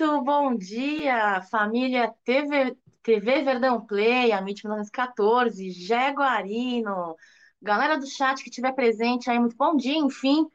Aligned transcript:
Muito 0.00 0.24
bom 0.24 0.56
dia, 0.56 1.42
família 1.50 2.10
TV, 2.24 2.74
TV 3.02 3.42
Verdão 3.42 3.84
Play, 3.84 4.32
a 4.32 4.38
MIT 4.38 4.64
1914, 4.64 5.70
Jaguarino, 5.72 7.14
galera 7.60 7.98
do 7.98 8.06
chat 8.06 8.42
que 8.42 8.48
estiver 8.48 8.72
presente 8.72 9.28
aí, 9.28 9.38
muito 9.38 9.54
bom 9.58 9.76
dia, 9.76 9.98
enfim. 9.98 10.46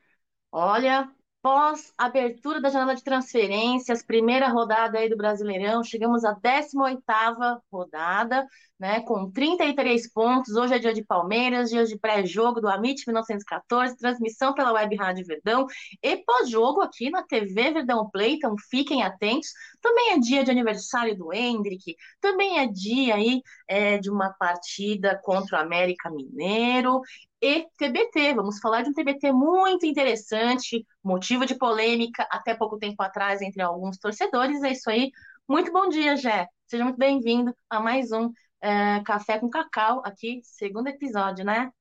Olha, 0.51 1.07
pós 1.43 1.93
abertura 1.95 2.59
da 2.59 2.69
janela 2.69 2.95
de 2.95 3.03
transferências, 3.03 4.01
primeira 4.01 4.47
rodada 4.47 4.97
aí 4.97 5.07
do 5.07 5.15
Brasileirão, 5.15 5.83
chegamos 5.83 6.25
à 6.25 6.33
18ª 6.33 7.61
rodada, 7.71 8.47
né, 8.79 9.01
com 9.01 9.31
33 9.31 10.11
pontos. 10.11 10.55
Hoje 10.55 10.75
é 10.75 10.79
dia 10.79 10.93
de 10.93 11.03
Palmeiras, 11.03 11.69
dia 11.69 11.85
de 11.85 11.97
pré-jogo 11.97 12.59
do 12.59 12.67
Amit 12.67 13.03
1914, 13.07 13.95
transmissão 13.97 14.53
pela 14.53 14.73
Web 14.73 14.95
Rádio 14.95 15.25
Verdão 15.25 15.65
e 16.03 16.17
pós-jogo 16.17 16.81
aqui 16.81 17.09
na 17.09 17.23
TV 17.23 17.71
Verdão 17.71 18.09
Play, 18.09 18.33
então 18.33 18.55
fiquem 18.69 19.03
atentos. 19.03 19.49
Também 19.81 20.11
é 20.11 20.19
dia 20.19 20.43
de 20.43 20.51
aniversário 20.51 21.15
do 21.17 21.33
Hendrick, 21.33 21.95
também 22.19 22.59
é 22.59 22.67
dia 22.67 23.15
aí 23.15 23.41
é, 23.67 23.97
de 23.97 24.09
uma 24.09 24.33
partida 24.33 25.19
contra 25.23 25.57
o 25.57 25.61
América 25.61 26.09
Mineiro 26.11 27.01
e 27.41 27.65
TBT. 27.77 28.33
Vamos 28.33 28.59
falar 28.59 28.81
de 28.81 28.89
um 28.89 28.93
TBT 28.93 29.31
muito 29.31 29.85
interessante, 29.85 30.85
motivo 31.03 31.45
de 31.45 31.55
polêmica 31.55 32.27
até 32.29 32.53
pouco 32.55 32.77
tempo 32.77 33.01
atrás 33.01 33.41
entre 33.41 33.61
alguns 33.61 33.97
torcedores. 33.97 34.61
É 34.63 34.71
isso 34.71 34.89
aí. 34.89 35.11
Muito 35.47 35.71
bom 35.71 35.87
dia, 35.89 36.15
Jé. 36.15 36.47
Seja 36.67 36.83
muito 36.83 36.97
bem-vindo 36.97 37.55
a 37.69 37.79
mais 37.79 38.11
um 38.11 38.31
é, 38.65 39.03
Café 39.03 39.37
com 39.37 39.47
Cacau, 39.47 40.01
aqui, 40.03 40.41
segundo 40.43 40.87
episódio, 40.87 41.45
né? 41.45 41.71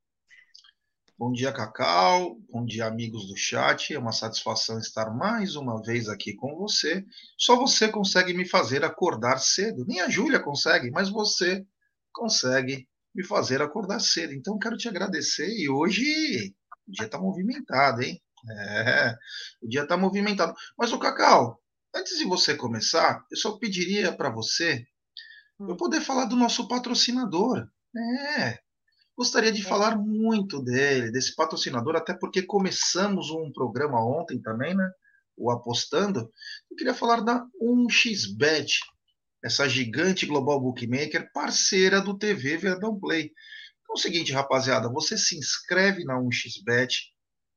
Bom 1.17 1.33
dia, 1.33 1.51
Cacau. 1.51 2.37
Bom 2.51 2.63
dia, 2.67 2.85
amigos 2.85 3.27
do 3.27 3.37
chat. 3.37 3.95
É 3.95 3.99
uma 3.99 4.13
satisfação 4.13 4.79
estar 4.79 5.11
mais 5.11 5.57
uma 5.57 5.81
vez 5.81 6.11
aqui 6.11 6.35
com 6.35 6.55
você. 6.57 7.03
Só 7.39 7.57
você 7.57 7.89
consegue 7.89 8.35
me 8.35 8.47
fazer 8.47 8.85
acordar 8.85 9.39
cedo. 9.39 9.87
Nem 9.87 10.03
a 10.03 10.11
Júlia 10.11 10.39
consegue, 10.39 10.91
mas 10.91 11.09
você 11.09 11.65
consegue 12.13 12.87
me 13.15 13.25
fazer 13.25 13.63
acordar 13.63 14.01
cedo. 14.01 14.35
Então, 14.35 14.59
quero 14.59 14.77
te 14.77 14.87
agradecer. 14.87 15.49
E 15.49 15.71
hoje 15.71 16.53
o 16.87 16.93
dia 16.93 17.07
está 17.07 17.19
movimentado, 17.19 18.03
hein? 18.03 18.21
É, 18.51 19.17
o 19.63 19.69
dia 19.69 19.85
está 19.85 19.97
movimentado. 19.97 20.53
Mas, 20.77 20.93
o 20.93 20.99
Cacau, 20.99 21.59
antes 21.95 22.19
de 22.19 22.27
você 22.27 22.55
começar, 22.55 23.25
eu 23.31 23.39
só 23.39 23.57
pediria 23.57 24.13
para 24.15 24.29
você. 24.29 24.85
Eu 25.61 25.77
poder 25.77 26.01
falar 26.01 26.27
do 26.27 26.37
nosso 26.37 26.67
patrocinador. 26.69 27.67
É, 27.97 28.59
gostaria 29.17 29.53
de 29.53 29.61
é. 29.61 29.65
falar 29.65 29.97
muito 29.97 30.63
dele, 30.63 31.13
desse 31.13 31.35
patrocinador, 31.35 31.97
até 31.97 32.15
porque 32.15 32.43
começamos 32.43 33.31
um 33.31 33.53
programa 33.53 34.05
ontem 34.05 34.41
também, 34.41 34.75
né? 34.75 34.91
O 35.37 35.51
Apostando. 35.51 36.31
Eu 36.71 36.77
queria 36.77 36.95
falar 36.95 37.21
da 37.21 37.45
1xBet, 37.61 38.71
essa 39.43 39.69
gigante 39.69 40.27
global 40.27 40.61
bookmaker, 40.61 41.31
parceira 41.33 42.01
do 42.01 42.17
TV 42.17 42.57
Verdão 42.57 42.99
Play. 42.99 43.33
Então 43.83 43.95
é 43.95 43.99
o 43.99 44.01
seguinte, 44.01 44.33
rapaziada, 44.33 44.89
você 44.89 45.17
se 45.19 45.37
inscreve 45.37 46.05
na 46.05 46.15
1xBet, 46.15 46.89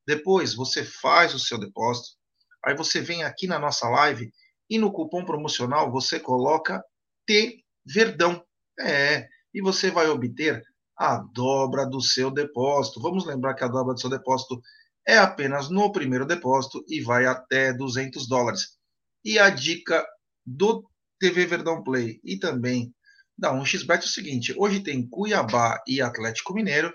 depois 0.06 0.54
você 0.54 0.84
faz 0.84 1.34
o 1.34 1.38
seu 1.38 1.58
depósito, 1.58 2.16
aí 2.64 2.76
você 2.76 3.00
vem 3.00 3.24
aqui 3.24 3.46
na 3.46 3.58
nossa 3.58 3.88
live 3.88 4.32
e 4.68 4.78
no 4.78 4.92
cupom 4.92 5.24
promocional 5.24 5.90
você 5.90 6.20
coloca 6.20 6.82
T 7.26 7.64
Verdão. 7.92 8.44
É, 8.78 9.28
e 9.52 9.60
você 9.60 9.90
vai 9.90 10.08
obter 10.08 10.62
a 10.96 11.18
dobra 11.32 11.86
do 11.86 12.00
seu 12.00 12.30
depósito. 12.30 13.00
Vamos 13.00 13.24
lembrar 13.24 13.54
que 13.54 13.64
a 13.64 13.68
dobra 13.68 13.94
do 13.94 14.00
seu 14.00 14.10
depósito 14.10 14.60
é 15.06 15.16
apenas 15.16 15.70
no 15.70 15.90
primeiro 15.90 16.26
depósito 16.26 16.84
e 16.88 17.00
vai 17.00 17.26
até 17.26 17.72
200 17.72 18.28
dólares. 18.28 18.76
E 19.24 19.38
a 19.38 19.48
dica 19.50 20.06
do 20.44 20.88
TV 21.18 21.46
Verdão 21.46 21.82
Play 21.82 22.20
e 22.24 22.38
também 22.38 22.92
da 23.36 23.52
1xBet 23.52 24.02
é 24.02 24.04
o 24.04 24.08
seguinte: 24.08 24.54
hoje 24.56 24.80
tem 24.80 25.08
Cuiabá 25.08 25.82
e 25.86 26.02
Atlético 26.02 26.52
Mineiro, 26.52 26.92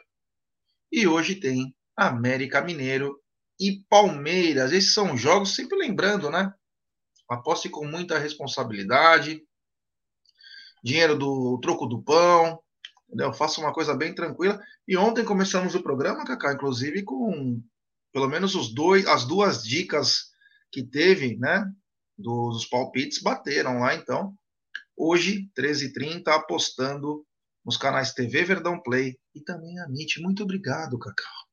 e 0.91 1.07
hoje 1.07 1.35
tem 1.35 1.73
América 1.97 2.61
Mineiro 2.61 3.19
e 3.59 3.81
Palmeiras. 3.89 4.71
Esses 4.71 4.93
são 4.93 5.17
jogos, 5.17 5.55
sempre 5.55 5.77
lembrando, 5.77 6.29
né? 6.29 6.53
Aposte 7.29 7.69
com 7.69 7.85
muita 7.85 8.19
responsabilidade. 8.19 9.41
Dinheiro 10.83 11.17
do 11.17 11.59
troco 11.61 11.85
do 11.87 12.01
pão, 12.01 12.59
entendeu? 13.07 13.33
Faça 13.33 13.61
uma 13.61 13.73
coisa 13.73 13.95
bem 13.95 14.13
tranquila. 14.13 14.59
E 14.87 14.97
ontem 14.97 15.23
começamos 15.23 15.75
o 15.75 15.83
programa, 15.83 16.25
Cacá, 16.25 16.53
inclusive 16.53 17.03
com 17.03 17.61
pelo 18.11 18.27
menos 18.27 18.53
os 18.53 18.73
dois, 18.73 19.07
as 19.07 19.25
duas 19.25 19.63
dicas 19.63 20.31
que 20.71 20.83
teve, 20.83 21.35
né? 21.37 21.65
dos 22.17 22.65
palpites 22.65 23.21
bateram 23.21 23.79
lá, 23.79 23.95
então. 23.95 24.35
Hoje, 24.95 25.49
13h30, 25.57 26.27
apostando 26.27 27.25
nos 27.65 27.77
canais 27.77 28.13
TV 28.13 28.43
Verdão 28.43 28.79
Play 28.81 29.17
e 29.33 29.41
também 29.41 29.79
a 29.79 29.85
MIT. 29.85 30.21
Muito 30.21 30.43
obrigado, 30.43 30.99
Cacau. 30.99 31.43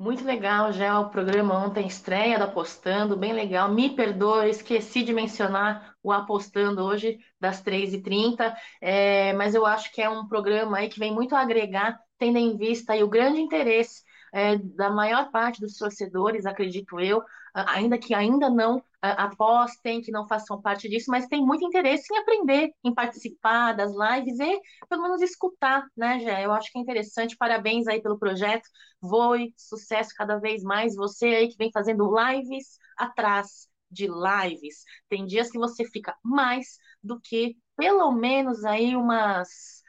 Muito 0.00 0.24
legal, 0.24 0.72
já 0.72 1.00
o 1.00 1.10
programa 1.10 1.54
ontem, 1.66 1.86
estreia 1.86 2.38
do 2.38 2.44
Apostando, 2.44 3.16
bem 3.16 3.32
legal. 3.32 3.68
Me 3.72 3.90
perdoe, 3.96 4.48
esqueci 4.48 5.02
de 5.02 5.12
mencionar 5.12 5.96
o 6.02 6.12
Apostando 6.12 6.84
hoje, 6.84 7.18
das 7.40 7.60
3h30, 7.60 8.56
é, 8.80 9.32
mas 9.32 9.56
eu 9.56 9.66
acho 9.66 9.92
que 9.92 10.00
é 10.00 10.08
um 10.08 10.28
programa 10.28 10.78
aí 10.78 10.88
que 10.88 11.00
vem 11.00 11.12
muito 11.12 11.34
agregar, 11.34 11.98
tendo 12.16 12.38
em 12.38 12.56
vista 12.56 12.92
aí 12.92 13.02
o 13.02 13.08
grande 13.08 13.40
interesse 13.40 14.02
é, 14.32 14.56
da 14.56 14.88
maior 14.88 15.32
parte 15.32 15.60
dos 15.60 15.76
torcedores, 15.76 16.46
acredito 16.46 17.00
eu, 17.00 17.20
ainda 17.66 17.98
que 17.98 18.14
ainda 18.14 18.48
não 18.50 18.82
apostem, 19.00 20.00
que 20.00 20.10
não 20.10 20.26
façam 20.26 20.60
parte 20.60 20.88
disso, 20.88 21.10
mas 21.10 21.26
tem 21.26 21.44
muito 21.44 21.64
interesse 21.64 22.12
em 22.12 22.18
aprender, 22.18 22.70
em 22.84 22.92
participar 22.92 23.72
das 23.72 23.92
lives 23.92 24.38
e 24.40 24.60
pelo 24.88 25.02
menos 25.02 25.22
escutar, 25.22 25.86
né, 25.96 26.18
Jé? 26.18 26.44
Eu 26.44 26.52
acho 26.52 26.70
que 26.72 26.78
é 26.78 26.82
interessante. 26.82 27.36
Parabéns 27.36 27.86
aí 27.86 28.02
pelo 28.02 28.18
projeto. 28.18 28.68
Voe, 29.00 29.54
sucesso 29.56 30.10
cada 30.16 30.38
vez 30.38 30.62
mais. 30.62 30.96
Você 30.96 31.26
aí 31.26 31.48
que 31.48 31.56
vem 31.56 31.70
fazendo 31.72 32.10
lives 32.12 32.78
atrás 32.96 33.68
de 33.90 34.06
lives. 34.08 34.84
Tem 35.08 35.24
dias 35.24 35.50
que 35.50 35.58
você 35.58 35.84
fica 35.84 36.14
mais 36.22 36.78
do 37.02 37.20
que 37.20 37.56
pelo 37.76 38.10
menos 38.10 38.64
aí 38.64 38.96
umas 38.96 39.82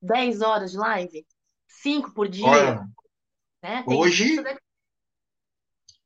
10 0.00 0.40
horas 0.40 0.72
de 0.72 0.78
live, 0.78 1.26
5 1.68 2.12
por 2.14 2.26
dia. 2.26 2.46
Olha, 2.46 2.86
né? 3.62 3.84
hoje, 3.86 4.42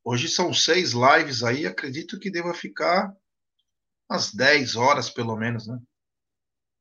Hoje 0.05 0.29
são 0.29 0.53
seis 0.53 0.93
lives 0.93 1.43
aí, 1.43 1.67
acredito 1.67 2.19
que 2.21 2.31
deva 2.31 2.53
ficar 2.53 3.11
umas 4.09 4.35
10 4.35 4.77
horas 4.77 5.09
pelo 5.09 5.35
menos, 5.35 5.67
né? 5.67 5.79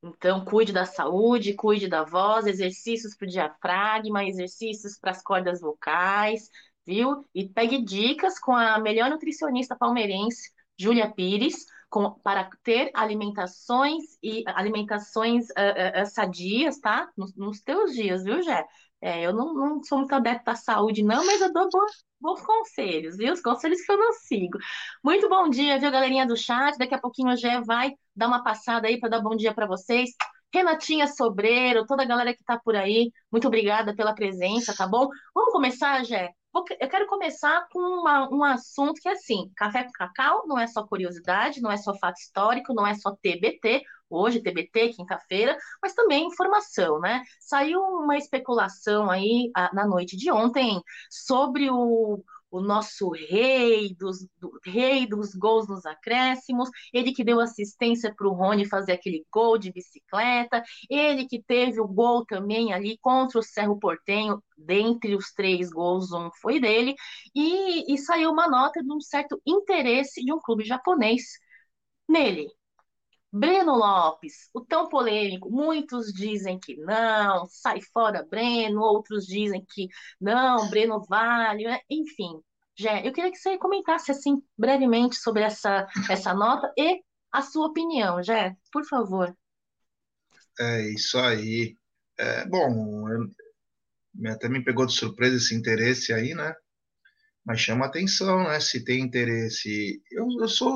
Então, 0.03 0.43
cuide 0.43 0.73
da 0.73 0.85
saúde, 0.85 1.53
cuide 1.53 1.87
da 1.87 2.03
voz, 2.03 2.45
exercícios 2.45 3.15
para 3.15 3.25
o 3.25 3.29
diafragma, 3.29 4.25
exercícios 4.25 4.99
para 4.99 5.11
as 5.11 5.23
cordas 5.23 5.61
vocais, 5.61 6.49
viu? 6.85 7.25
E 7.33 7.47
pegue 7.47 7.81
dicas 7.81 8.37
com 8.37 8.53
a 8.53 8.77
melhor 8.79 9.09
nutricionista 9.09 9.77
palmeirense, 9.77 10.51
Júlia 10.77 11.09
Pires, 11.09 11.65
com, 11.89 12.11
para 12.19 12.49
ter 12.63 12.91
alimentações 12.93 14.17
e 14.21 14.43
alimentações 14.47 15.45
uh, 15.51 16.01
uh, 16.01 16.05
sadias, 16.07 16.79
tá? 16.79 17.09
Nos, 17.15 17.33
nos 17.37 17.61
teus 17.61 17.93
dias, 17.93 18.25
viu, 18.25 18.41
Jé? 18.41 18.65
É, 19.03 19.21
eu 19.25 19.33
não, 19.33 19.53
não 19.53 19.83
sou 19.83 19.97
muito 19.99 20.13
adepta 20.15 20.51
à 20.51 20.55
saúde, 20.55 21.03
não, 21.03 21.25
mas 21.25 21.41
eu 21.41 21.51
dou 21.51 21.67
bons, 21.69 22.05
bons 22.21 22.41
conselhos, 22.41 23.17
viu? 23.17 23.33
Os 23.33 23.41
conselhos 23.41 23.81
que 23.81 23.91
eu 23.91 23.97
não 23.97 24.13
sigo. 24.13 24.57
Muito 25.03 25.27
bom 25.27 25.49
dia, 25.49 25.77
viu, 25.77 25.91
galerinha 25.91 26.25
do 26.25 26.37
chat? 26.37 26.77
Daqui 26.77 26.95
a 26.95 26.99
pouquinho 26.99 27.33
o 27.33 27.35
Gé 27.35 27.59
vai 27.61 27.91
dar 28.15 28.27
uma 28.27 28.43
passada 28.43 28.87
aí 28.87 28.97
para 28.99 29.09
dar 29.09 29.21
bom 29.21 29.35
dia 29.35 29.53
para 29.53 29.67
vocês. 29.67 30.09
Renatinha 30.53 31.07
Sobreiro, 31.07 31.85
toda 31.85 32.03
a 32.03 32.05
galera 32.05 32.33
que 32.33 32.41
está 32.41 32.57
por 32.57 32.75
aí, 32.77 33.11
muito 33.31 33.47
obrigada 33.47 33.93
pela 33.95 34.15
presença, 34.15 34.73
tá 34.75 34.87
bom? 34.87 35.09
Vamos 35.35 35.51
começar, 35.51 36.03
Gé? 36.05 36.29
Eu 36.79 36.87
quero 36.87 37.07
começar 37.07 37.67
com 37.71 37.79
uma, 37.79 38.29
um 38.31 38.43
assunto 38.43 39.01
que 39.01 39.09
é 39.09 39.13
assim: 39.13 39.51
café 39.55 39.83
com 39.83 39.91
cacau 39.91 40.45
não 40.47 40.57
é 40.59 40.67
só 40.67 40.85
curiosidade, 40.85 41.61
não 41.61 41.71
é 41.71 41.77
só 41.77 41.95
fato 41.95 42.17
histórico, 42.17 42.73
não 42.73 42.85
é 42.85 42.93
só 42.93 43.15
TBT, 43.15 43.83
hoje, 44.09 44.41
TBT, 44.41 44.89
quinta-feira, 44.93 45.57
mas 45.81 45.93
também 45.95 46.27
informação, 46.27 46.99
né? 46.99 47.23
Saiu 47.39 47.81
uma 47.81 48.17
especulação 48.17 49.09
aí 49.09 49.51
na 49.73 49.87
noite 49.87 50.15
de 50.15 50.31
ontem 50.31 50.79
sobre 51.09 51.71
o, 51.71 52.23
o 52.53 52.61
nosso 52.61 53.09
rei 53.09 53.95
dos, 53.95 54.27
do, 54.39 54.59
rei 54.63 55.07
dos 55.07 55.33
gols 55.33 55.67
nos 55.67 55.87
acréscimos, 55.87 56.69
ele 56.93 57.11
que 57.11 57.23
deu 57.23 57.39
assistência 57.39 58.13
para 58.15 58.27
o 58.27 58.33
Rony 58.33 58.63
fazer 58.67 58.91
aquele 58.91 59.25
gol 59.33 59.57
de 59.57 59.71
bicicleta, 59.71 60.63
ele 60.87 61.25
que 61.25 61.41
teve 61.41 61.81
o 61.81 61.87
gol 61.87 62.23
também 62.23 62.71
ali 62.71 62.95
contra 62.99 63.39
o 63.39 63.43
Cerro 63.43 63.79
Portenho, 63.79 64.39
dentre 64.55 65.15
os 65.15 65.31
três 65.33 65.71
gols, 65.71 66.11
um 66.11 66.29
foi 66.41 66.59
dele, 66.59 66.93
e, 67.33 67.91
e 67.91 67.97
saiu 67.97 68.31
uma 68.31 68.47
nota 68.47 68.83
de 68.83 68.93
um 68.93 69.01
certo 69.01 69.41
interesse 69.47 70.23
de 70.23 70.31
um 70.31 70.39
clube 70.39 70.63
japonês 70.63 71.23
nele. 72.07 72.47
Breno 73.33 73.75
Lopes, 73.75 74.47
o 74.53 74.61
tão 74.61 74.87
polêmico, 74.87 75.49
muitos 75.49 76.13
dizem 76.13 76.59
que 76.59 76.75
não, 76.77 77.47
sai 77.47 77.81
fora 77.81 78.23
Breno, 78.23 78.79
outros 78.79 79.25
dizem 79.25 79.65
que 79.73 79.87
não, 80.21 80.69
Breno 80.69 81.03
vale, 81.09 81.63
né? 81.63 81.79
enfim. 81.89 82.39
Jé, 82.77 83.07
eu 83.07 83.11
queria 83.11 83.31
que 83.31 83.37
você 83.37 83.57
comentasse 83.57 84.11
assim 84.11 84.41
brevemente 84.55 85.15
sobre 85.15 85.41
essa, 85.41 85.87
essa 86.09 86.33
nota 86.33 86.71
e 86.77 87.01
a 87.31 87.41
sua 87.41 87.67
opinião, 87.67 88.21
Jé, 88.21 88.55
por 88.71 88.85
favor. 88.85 89.35
É 90.59 90.81
isso 90.91 91.17
aí. 91.17 91.75
É, 92.19 92.45
bom, 92.45 93.09
eu, 93.09 94.31
até 94.31 94.47
me 94.47 94.63
pegou 94.63 94.85
de 94.85 94.93
surpresa 94.93 95.37
esse 95.37 95.55
interesse 95.55 96.13
aí, 96.13 96.35
né? 96.35 96.53
Mas 97.43 97.59
chama 97.59 97.85
atenção, 97.87 98.43
né? 98.43 98.59
Se 98.59 98.83
tem 98.83 99.01
interesse. 99.01 100.01
Eu, 100.11 100.27
eu 100.39 100.47
sou, 100.47 100.75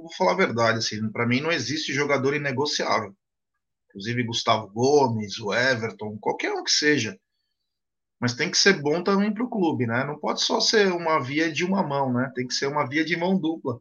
vou 0.00 0.12
falar 0.14 0.32
a 0.32 0.36
verdade, 0.36 0.78
assim, 0.78 1.10
para 1.10 1.26
mim 1.26 1.40
não 1.40 1.52
existe 1.52 1.92
jogador 1.92 2.34
inegociável. 2.34 3.14
Inclusive 3.88 4.24
Gustavo 4.24 4.68
Gomes, 4.68 5.38
o 5.38 5.52
Everton, 5.52 6.18
qualquer 6.20 6.52
um 6.52 6.64
que 6.64 6.70
seja. 6.70 7.18
Mas 8.20 8.34
tem 8.34 8.50
que 8.50 8.58
ser 8.58 8.80
bom 8.80 9.02
também 9.02 9.32
para 9.32 9.44
o 9.44 9.50
clube, 9.50 9.86
né? 9.86 10.04
Não 10.04 10.18
pode 10.18 10.42
só 10.42 10.60
ser 10.60 10.90
uma 10.92 11.22
via 11.22 11.52
de 11.52 11.64
uma 11.64 11.82
mão, 11.82 12.12
né? 12.12 12.32
Tem 12.34 12.46
que 12.46 12.54
ser 12.54 12.66
uma 12.66 12.88
via 12.88 13.04
de 13.04 13.16
mão 13.16 13.38
dupla. 13.38 13.80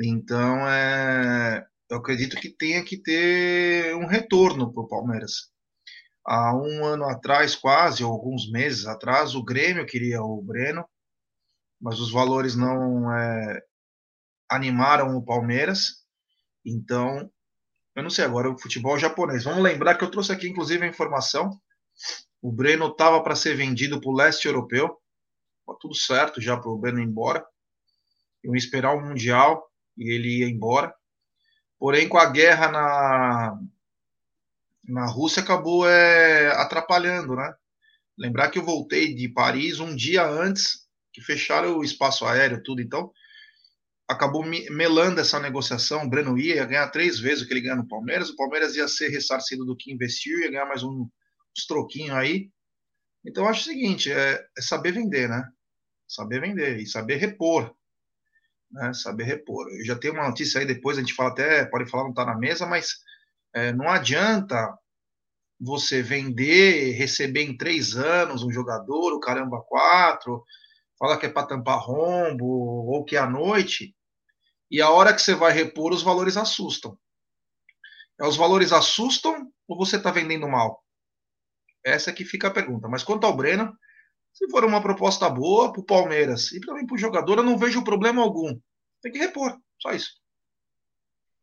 Então, 0.00 0.68
é, 0.68 1.66
eu 1.90 1.98
acredito 1.98 2.36
que 2.36 2.50
tenha 2.50 2.84
que 2.84 2.96
ter 2.96 3.94
um 3.96 4.06
retorno 4.06 4.72
para 4.72 4.82
o 4.82 4.88
Palmeiras 4.88 5.54
há 6.24 6.56
um 6.56 6.84
ano 6.84 7.04
atrás, 7.04 7.54
quase, 7.54 8.02
ou 8.02 8.12
alguns 8.12 8.50
meses 8.50 8.86
atrás, 8.86 9.34
o 9.34 9.44
Grêmio 9.44 9.86
queria 9.86 10.22
o 10.22 10.40
Breno, 10.42 10.84
mas 11.80 12.00
os 12.00 12.10
valores 12.10 12.56
não 12.56 13.12
é, 13.12 13.62
animaram 14.54 15.16
o 15.16 15.24
Palmeiras. 15.24 16.04
Então, 16.64 17.30
eu 17.94 18.02
não 18.02 18.10
sei 18.10 18.24
agora 18.24 18.50
o 18.50 18.58
futebol 18.58 18.98
japonês. 18.98 19.44
Vamos 19.44 19.62
lembrar 19.62 19.96
que 19.96 20.04
eu 20.04 20.10
trouxe 20.10 20.32
aqui, 20.32 20.48
inclusive, 20.48 20.84
a 20.84 20.88
informação. 20.88 21.58
O 22.42 22.50
Breno 22.50 22.88
estava 22.88 23.22
para 23.22 23.36
ser 23.36 23.56
vendido 23.56 24.00
para 24.00 24.10
o 24.10 24.14
leste 24.14 24.46
europeu. 24.46 25.00
Tá 25.66 25.74
tudo 25.80 25.94
certo 25.94 26.40
já 26.40 26.56
para 26.56 26.70
o 26.70 26.78
Breno 26.78 27.00
ir 27.00 27.04
embora. 27.04 27.44
Eu 28.42 28.52
ia 28.52 28.58
esperar 28.58 28.94
o 28.94 29.00
Mundial 29.00 29.66
e 29.96 30.12
ele 30.12 30.40
ia 30.40 30.48
embora. 30.48 30.94
Porém, 31.78 32.08
com 32.08 32.18
a 32.18 32.26
guerra 32.26 32.70
na, 32.70 33.58
na 34.84 35.06
Rússia 35.06 35.42
acabou 35.42 35.88
é, 35.88 36.48
atrapalhando, 36.56 37.34
né? 37.34 37.54
Lembrar 38.16 38.50
que 38.50 38.58
eu 38.58 38.64
voltei 38.64 39.14
de 39.14 39.28
Paris 39.28 39.80
um 39.80 39.94
dia 39.94 40.24
antes 40.26 40.84
que 41.12 41.20
fecharam 41.20 41.78
o 41.78 41.84
espaço 41.84 42.26
aéreo, 42.26 42.62
tudo, 42.62 42.82
então 42.82 43.10
acabou 44.08 44.44
melando 44.44 45.20
essa 45.20 45.40
negociação. 45.40 46.04
O 46.04 46.08
Breno 46.08 46.38
ia, 46.38 46.64
ganhar 46.64 46.88
três 46.88 47.18
vezes 47.18 47.42
o 47.42 47.46
que 47.46 47.52
ele 47.54 47.62
ganha 47.62 47.76
no 47.76 47.88
Palmeiras, 47.88 48.30
o 48.30 48.36
Palmeiras 48.36 48.76
ia 48.76 48.86
ser 48.86 49.08
ressarcido 49.08 49.64
do 49.64 49.76
que 49.76 49.92
investiu, 49.92 50.40
ia 50.40 50.50
ganhar 50.50 50.66
mais 50.66 50.82
um, 50.82 51.08
uns 51.56 51.66
troquinhos 51.66 52.16
aí. 52.16 52.50
Então, 53.24 53.48
acho 53.48 53.62
o 53.62 53.72
seguinte: 53.72 54.12
é, 54.12 54.44
é 54.56 54.60
saber 54.60 54.92
vender, 54.92 55.28
né? 55.28 55.48
Saber 56.06 56.40
vender 56.40 56.78
e 56.78 56.86
saber 56.86 57.16
repor. 57.16 57.74
Né? 58.70 58.92
Saber 58.92 59.24
repor. 59.24 59.66
Eu 59.70 59.84
já 59.84 59.96
tenho 59.96 60.14
uma 60.14 60.28
notícia 60.28 60.60
aí, 60.60 60.66
depois 60.66 60.98
a 60.98 61.00
gente 61.00 61.14
fala 61.14 61.30
até, 61.30 61.64
pode 61.64 61.88
falar, 61.90 62.04
não 62.04 62.10
está 62.10 62.24
na 62.24 62.36
mesa, 62.36 62.66
mas 62.66 62.98
é, 63.54 63.72
não 63.72 63.88
adianta 63.88 64.76
você 65.58 66.02
vender, 66.02 66.92
receber 66.92 67.42
em 67.42 67.56
três 67.56 67.96
anos 67.96 68.42
um 68.42 68.52
jogador, 68.52 69.14
o 69.14 69.20
caramba 69.20 69.62
quatro, 69.62 70.44
fala 70.98 71.18
que 71.18 71.26
é 71.26 71.28
para 71.28 71.46
tampar 71.46 71.78
rombo 71.78 72.46
ou 72.46 73.04
que 73.04 73.16
é 73.16 73.18
à 73.18 73.28
noite, 73.28 73.94
e 74.70 74.80
a 74.80 74.90
hora 74.90 75.14
que 75.14 75.22
você 75.22 75.34
vai 75.34 75.52
repor, 75.52 75.92
os 75.92 76.02
valores 76.02 76.36
assustam. 76.36 76.98
É, 78.20 78.26
os 78.26 78.36
valores 78.36 78.72
assustam 78.72 79.52
ou 79.68 79.76
você 79.76 79.96
está 79.96 80.10
vendendo 80.10 80.48
mal? 80.48 80.82
Essa 81.84 82.10
é 82.10 82.12
que 82.12 82.24
fica 82.24 82.48
a 82.48 82.52
pergunta. 82.52 82.88
Mas 82.88 83.02
quanto 83.02 83.26
ao 83.26 83.36
Breno, 83.36 83.76
se 84.32 84.48
for 84.50 84.64
uma 84.64 84.82
proposta 84.82 85.28
boa 85.28 85.72
para 85.72 85.80
o 85.80 85.84
Palmeiras 85.84 86.50
e 86.52 86.60
também 86.60 86.86
para 86.86 86.94
o 86.94 86.98
jogador, 86.98 87.38
eu 87.38 87.44
não 87.44 87.58
vejo 87.58 87.84
problema 87.84 88.22
algum. 88.22 88.58
Tem 89.02 89.12
que 89.12 89.18
repor, 89.18 89.56
só 89.80 89.92
isso. 89.92 90.12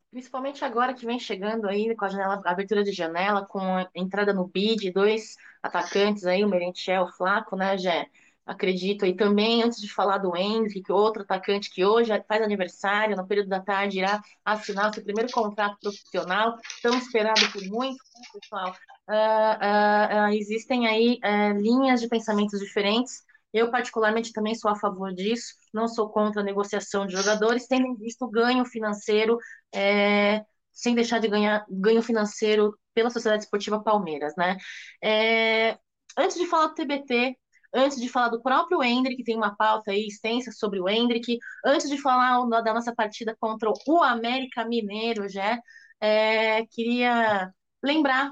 Principalmente 0.09 0.65
agora 0.65 0.93
que 0.93 1.05
vem 1.05 1.17
chegando 1.17 1.69
aí 1.69 1.95
com 1.95 2.03
a 2.03 2.09
janela, 2.09 2.41
a 2.43 2.51
abertura 2.51 2.83
de 2.83 2.91
janela, 2.91 3.45
com 3.45 3.59
a 3.59 3.89
entrada 3.95 4.33
no 4.33 4.45
bid, 4.45 4.91
dois 4.91 5.37
atacantes 5.63 6.25
aí, 6.25 6.43
o 6.43 6.49
Merentiel, 6.49 7.03
o 7.03 7.11
Flaco, 7.13 7.55
né, 7.55 7.77
Jé? 7.77 8.09
Acredito. 8.45 9.05
E 9.05 9.15
também, 9.15 9.63
antes 9.63 9.79
de 9.79 9.91
falar 9.93 10.17
do 10.17 10.35
Hendrick, 10.35 10.91
é 10.91 10.93
outro 10.93 11.21
atacante 11.21 11.69
que 11.69 11.85
hoje 11.85 12.11
faz 12.27 12.41
aniversário, 12.41 13.15
no 13.15 13.27
período 13.27 13.49
da 13.49 13.59
tarde, 13.59 13.99
irá 13.99 14.21
assinar 14.43 14.93
seu 14.93 15.03
primeiro 15.03 15.31
contrato 15.31 15.77
profissional, 15.79 16.57
tão 16.81 16.97
esperado 16.97 17.41
por 17.51 17.63
muitos, 17.67 18.07
né, 18.15 18.39
pessoal. 18.39 18.75
Uh, 19.07 19.13
uh, 19.13 20.29
uh, 20.29 20.33
existem 20.33 20.87
aí 20.87 21.19
eh, 21.23 21.53
linhas 21.53 21.99
de 21.99 22.07
pensamentos 22.07 22.59
diferentes 22.59 23.23
eu, 23.53 23.69
particularmente, 23.69 24.31
também 24.31 24.55
sou 24.55 24.71
a 24.71 24.75
favor 24.75 25.13
disso, 25.13 25.55
não 25.73 25.87
sou 25.87 26.09
contra 26.09 26.41
a 26.41 26.43
negociação 26.45 27.05
de 27.05 27.13
jogadores, 27.15 27.67
tendo 27.67 27.85
em 27.85 27.95
vista 27.95 28.23
o 28.25 28.29
ganho 28.29 28.63
financeiro, 28.65 29.37
é, 29.73 30.43
sem 30.71 30.95
deixar 30.95 31.19
de 31.19 31.27
ganhar 31.27 31.65
ganho 31.69 32.01
financeiro 32.01 32.77
pela 32.93 33.09
Sociedade 33.09 33.43
Esportiva 33.43 33.83
Palmeiras, 33.83 34.33
né? 34.37 34.57
É, 35.03 35.77
antes 36.17 36.37
de 36.37 36.45
falar 36.47 36.67
do 36.67 36.75
TBT, 36.75 37.37
antes 37.73 37.99
de 37.99 38.09
falar 38.09 38.29
do 38.29 38.41
próprio 38.41 38.83
Hendrick, 38.83 39.23
tem 39.23 39.35
uma 39.35 39.55
pauta 39.55 39.91
aí 39.91 40.07
extensa 40.07 40.51
sobre 40.51 40.79
o 40.79 40.89
Hendrick, 40.89 41.37
antes 41.65 41.89
de 41.89 41.97
falar 41.97 42.45
da 42.61 42.73
nossa 42.73 42.93
partida 42.93 43.35
contra 43.39 43.69
o 43.87 44.03
América 44.03 44.65
Mineiro, 44.65 45.27
já, 45.29 45.59
é, 45.99 46.65
queria 46.67 47.51
lembrar 47.83 48.31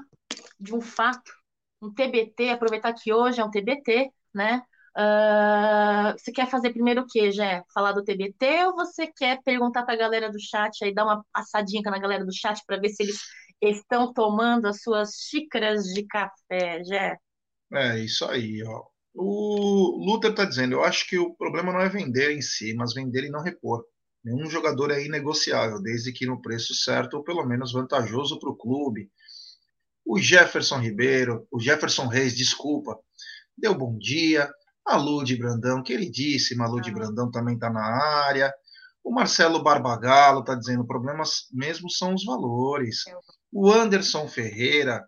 de 0.58 0.74
um 0.74 0.80
fato, 0.80 1.32
um 1.82 1.92
TBT, 1.92 2.50
aproveitar 2.50 2.92
que 2.92 3.12
hoje 3.12 3.40
é 3.40 3.44
um 3.44 3.50
TBT, 3.50 4.10
né? 4.34 4.62
Uh, 4.96 6.18
você 6.18 6.32
quer 6.32 6.48
fazer 6.48 6.72
primeiro 6.72 7.02
o 7.02 7.06
quê, 7.06 7.30
Jé? 7.30 7.62
Falar 7.72 7.92
do 7.92 8.02
TBT 8.02 8.66
ou 8.66 8.74
você 8.74 9.06
quer 9.06 9.40
perguntar 9.44 9.84
para 9.84 9.94
a 9.94 9.96
galera 9.96 10.30
do 10.30 10.40
chat 10.40 10.84
aí, 10.84 10.92
dar 10.92 11.04
uma 11.04 11.24
passadinha 11.32 11.82
na 11.82 11.98
galera 11.98 12.24
do 12.24 12.34
chat 12.34 12.60
para 12.66 12.76
ver 12.76 12.88
se 12.88 13.04
eles 13.04 13.20
estão 13.62 14.12
tomando 14.12 14.66
as 14.66 14.82
suas 14.82 15.10
xícaras 15.28 15.84
de 15.84 16.04
café, 16.06 16.82
Jé? 16.84 17.16
É, 17.72 17.98
isso 18.00 18.24
aí, 18.24 18.62
ó. 18.64 18.89
O 19.14 20.04
Luther 20.04 20.30
está 20.30 20.44
dizendo, 20.44 20.74
eu 20.74 20.84
acho 20.84 21.06
que 21.08 21.18
o 21.18 21.34
problema 21.34 21.72
não 21.72 21.80
é 21.80 21.88
vender 21.88 22.30
em 22.30 22.40
si, 22.40 22.74
mas 22.74 22.94
vender 22.94 23.24
e 23.24 23.30
não 23.30 23.42
repor. 23.42 23.84
Nenhum 24.24 24.48
jogador 24.48 24.90
é 24.90 25.04
inegociável, 25.04 25.80
desde 25.80 26.12
que 26.12 26.26
no 26.26 26.40
preço 26.40 26.74
certo 26.74 27.14
ou 27.14 27.24
pelo 27.24 27.44
menos 27.44 27.72
vantajoso 27.72 28.38
para 28.38 28.50
o 28.50 28.56
clube. 28.56 29.10
O 30.04 30.18
Jefferson 30.18 30.78
Ribeiro, 30.78 31.46
o 31.50 31.60
Jefferson 31.60 32.06
Reis, 32.06 32.36
desculpa, 32.36 32.98
deu 33.56 33.74
bom 33.74 33.96
dia. 33.98 34.50
A 34.86 34.96
Lud 34.96 35.36
Brandão, 35.36 35.82
queridíssima 35.82 36.66
Lud 36.66 36.88
ah. 36.88 36.92
Brandão 36.92 37.30
também 37.30 37.54
está 37.54 37.70
na 37.70 37.84
área. 37.84 38.52
O 39.04 39.12
Marcelo 39.12 39.62
Barbagalo 39.62 40.40
está 40.40 40.54
dizendo: 40.54 40.86
problemas 40.86 41.46
mesmo 41.52 41.90
são 41.90 42.14
os 42.14 42.24
valores. 42.24 43.04
O 43.52 43.70
Anderson 43.70 44.28
Ferreira. 44.28 45.04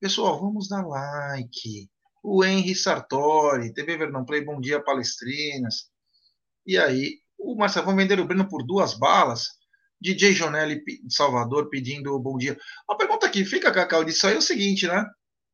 Pessoal, 0.00 0.40
vamos 0.40 0.68
dar 0.68 0.86
like. 0.86 1.88
O 2.26 2.42
Henry 2.42 2.74
Sartori, 2.74 3.74
TV 3.74 3.98
Verdão 3.98 4.24
Play, 4.24 4.42
bom 4.42 4.58
dia, 4.58 4.82
palestrinas. 4.82 5.90
E 6.66 6.78
aí, 6.78 7.18
o 7.38 7.54
Marcelo, 7.54 7.84
vamos 7.84 8.02
vender 8.02 8.18
o 8.18 8.24
Breno 8.24 8.48
por 8.48 8.64
duas 8.64 8.94
balas? 8.94 9.46
DJ 10.00 10.32
Jonelli 10.32 10.82
de 10.82 11.14
Salvador 11.14 11.68
pedindo 11.68 12.18
bom 12.18 12.38
dia. 12.38 12.56
A 12.88 12.94
pergunta 12.94 13.28
que 13.28 13.44
fica, 13.44 13.70
Cacau, 13.70 14.02
disso 14.04 14.26
aí 14.26 14.36
é 14.36 14.38
o 14.38 14.42
seguinte, 14.42 14.86
né? 14.86 15.04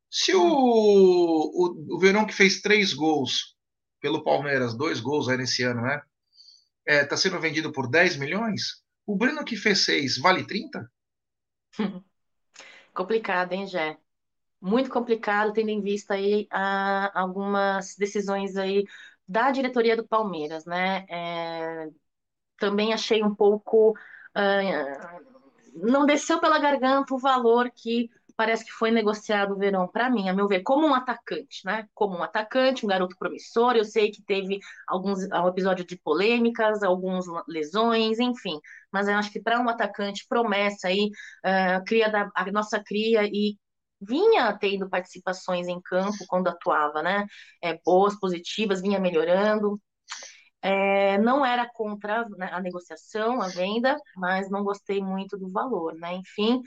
Se 0.09 0.33
o, 0.33 0.41
o, 0.41 1.95
o 1.95 1.99
Verão 1.99 2.25
que 2.25 2.33
fez 2.33 2.61
três 2.61 2.93
gols 2.93 3.57
pelo 3.99 4.23
Palmeiras, 4.23 4.73
dois 4.73 5.01
gols 5.01 5.27
aí 5.27 5.35
nesse 5.35 5.63
ano, 5.63 5.81
né? 5.81 6.01
É, 6.87 7.03
tá 7.03 7.17
sendo 7.17 7.37
vendido 7.37 7.73
por 7.73 7.89
10 7.89 8.15
milhões? 8.15 8.81
O 9.05 9.17
Breno 9.17 9.43
que 9.43 9.57
fez 9.57 9.79
seis 9.79 10.17
vale 10.17 10.47
30? 10.47 10.89
complicado, 12.93 13.51
hein, 13.51 13.67
Jé? 13.67 13.97
Muito 14.61 14.89
complicado, 14.89 15.53
tendo 15.53 15.69
em 15.69 15.81
vista 15.81 16.13
aí 16.13 16.47
a, 16.51 17.19
algumas 17.19 17.95
decisões 17.95 18.55
aí 18.55 18.85
da 19.27 19.49
diretoria 19.51 19.95
do 19.95 20.07
Palmeiras, 20.07 20.65
né? 20.65 21.05
É, 21.09 21.89
também 22.57 22.93
achei 22.93 23.23
um 23.23 23.33
pouco. 23.33 23.91
Uh, 24.37 25.31
não 25.73 26.05
desceu 26.05 26.39
pela 26.39 26.59
garganta 26.59 27.13
o 27.13 27.19
valor 27.19 27.71
que 27.73 28.09
parece 28.35 28.65
que 28.65 28.71
foi 28.71 28.91
negociado 28.91 29.53
o 29.53 29.57
Verão 29.57 29.87
para 29.87 30.09
mim, 30.09 30.27
a 30.27 30.33
meu 30.33 30.47
ver, 30.47 30.61
como 30.61 30.87
um 30.87 30.95
atacante, 30.95 31.65
né? 31.65 31.87
Como 31.93 32.17
um 32.17 32.23
atacante, 32.23 32.85
um 32.85 32.89
garoto 32.89 33.15
promissor. 33.17 33.75
Eu 33.75 33.85
sei 33.85 34.11
que 34.11 34.21
teve 34.23 34.59
alguns 34.87 35.23
um 35.23 35.47
episódio 35.47 35.85
de 35.85 35.95
polêmicas, 35.97 36.83
algumas 36.83 37.25
lesões, 37.47 38.19
enfim. 38.19 38.59
Mas 38.91 39.07
eu 39.07 39.15
acho 39.15 39.31
que 39.31 39.39
para 39.39 39.59
um 39.59 39.69
atacante 39.69 40.25
promessa 40.27 40.87
aí, 40.87 41.09
uh, 41.45 41.83
cria 41.85 42.09
da, 42.09 42.29
a 42.35 42.51
nossa 42.51 42.81
cria 42.83 43.23
e 43.25 43.57
vinha 44.01 44.57
tendo 44.57 44.89
participações 44.89 45.67
em 45.67 45.79
campo 45.81 46.17
quando 46.27 46.47
atuava, 46.47 47.01
né? 47.01 47.25
É, 47.61 47.79
boas, 47.85 48.19
positivas, 48.19 48.81
vinha 48.81 48.99
melhorando. 48.99 49.79
É, 50.61 51.17
não 51.17 51.45
era 51.45 51.67
contra 51.73 52.27
né, 52.37 52.49
a 52.51 52.59
negociação, 52.61 53.41
a 53.41 53.47
venda, 53.47 53.97
mas 54.15 54.49
não 54.49 54.63
gostei 54.63 55.01
muito 55.01 55.37
do 55.37 55.49
valor, 55.51 55.95
né? 55.95 56.13
Enfim, 56.15 56.61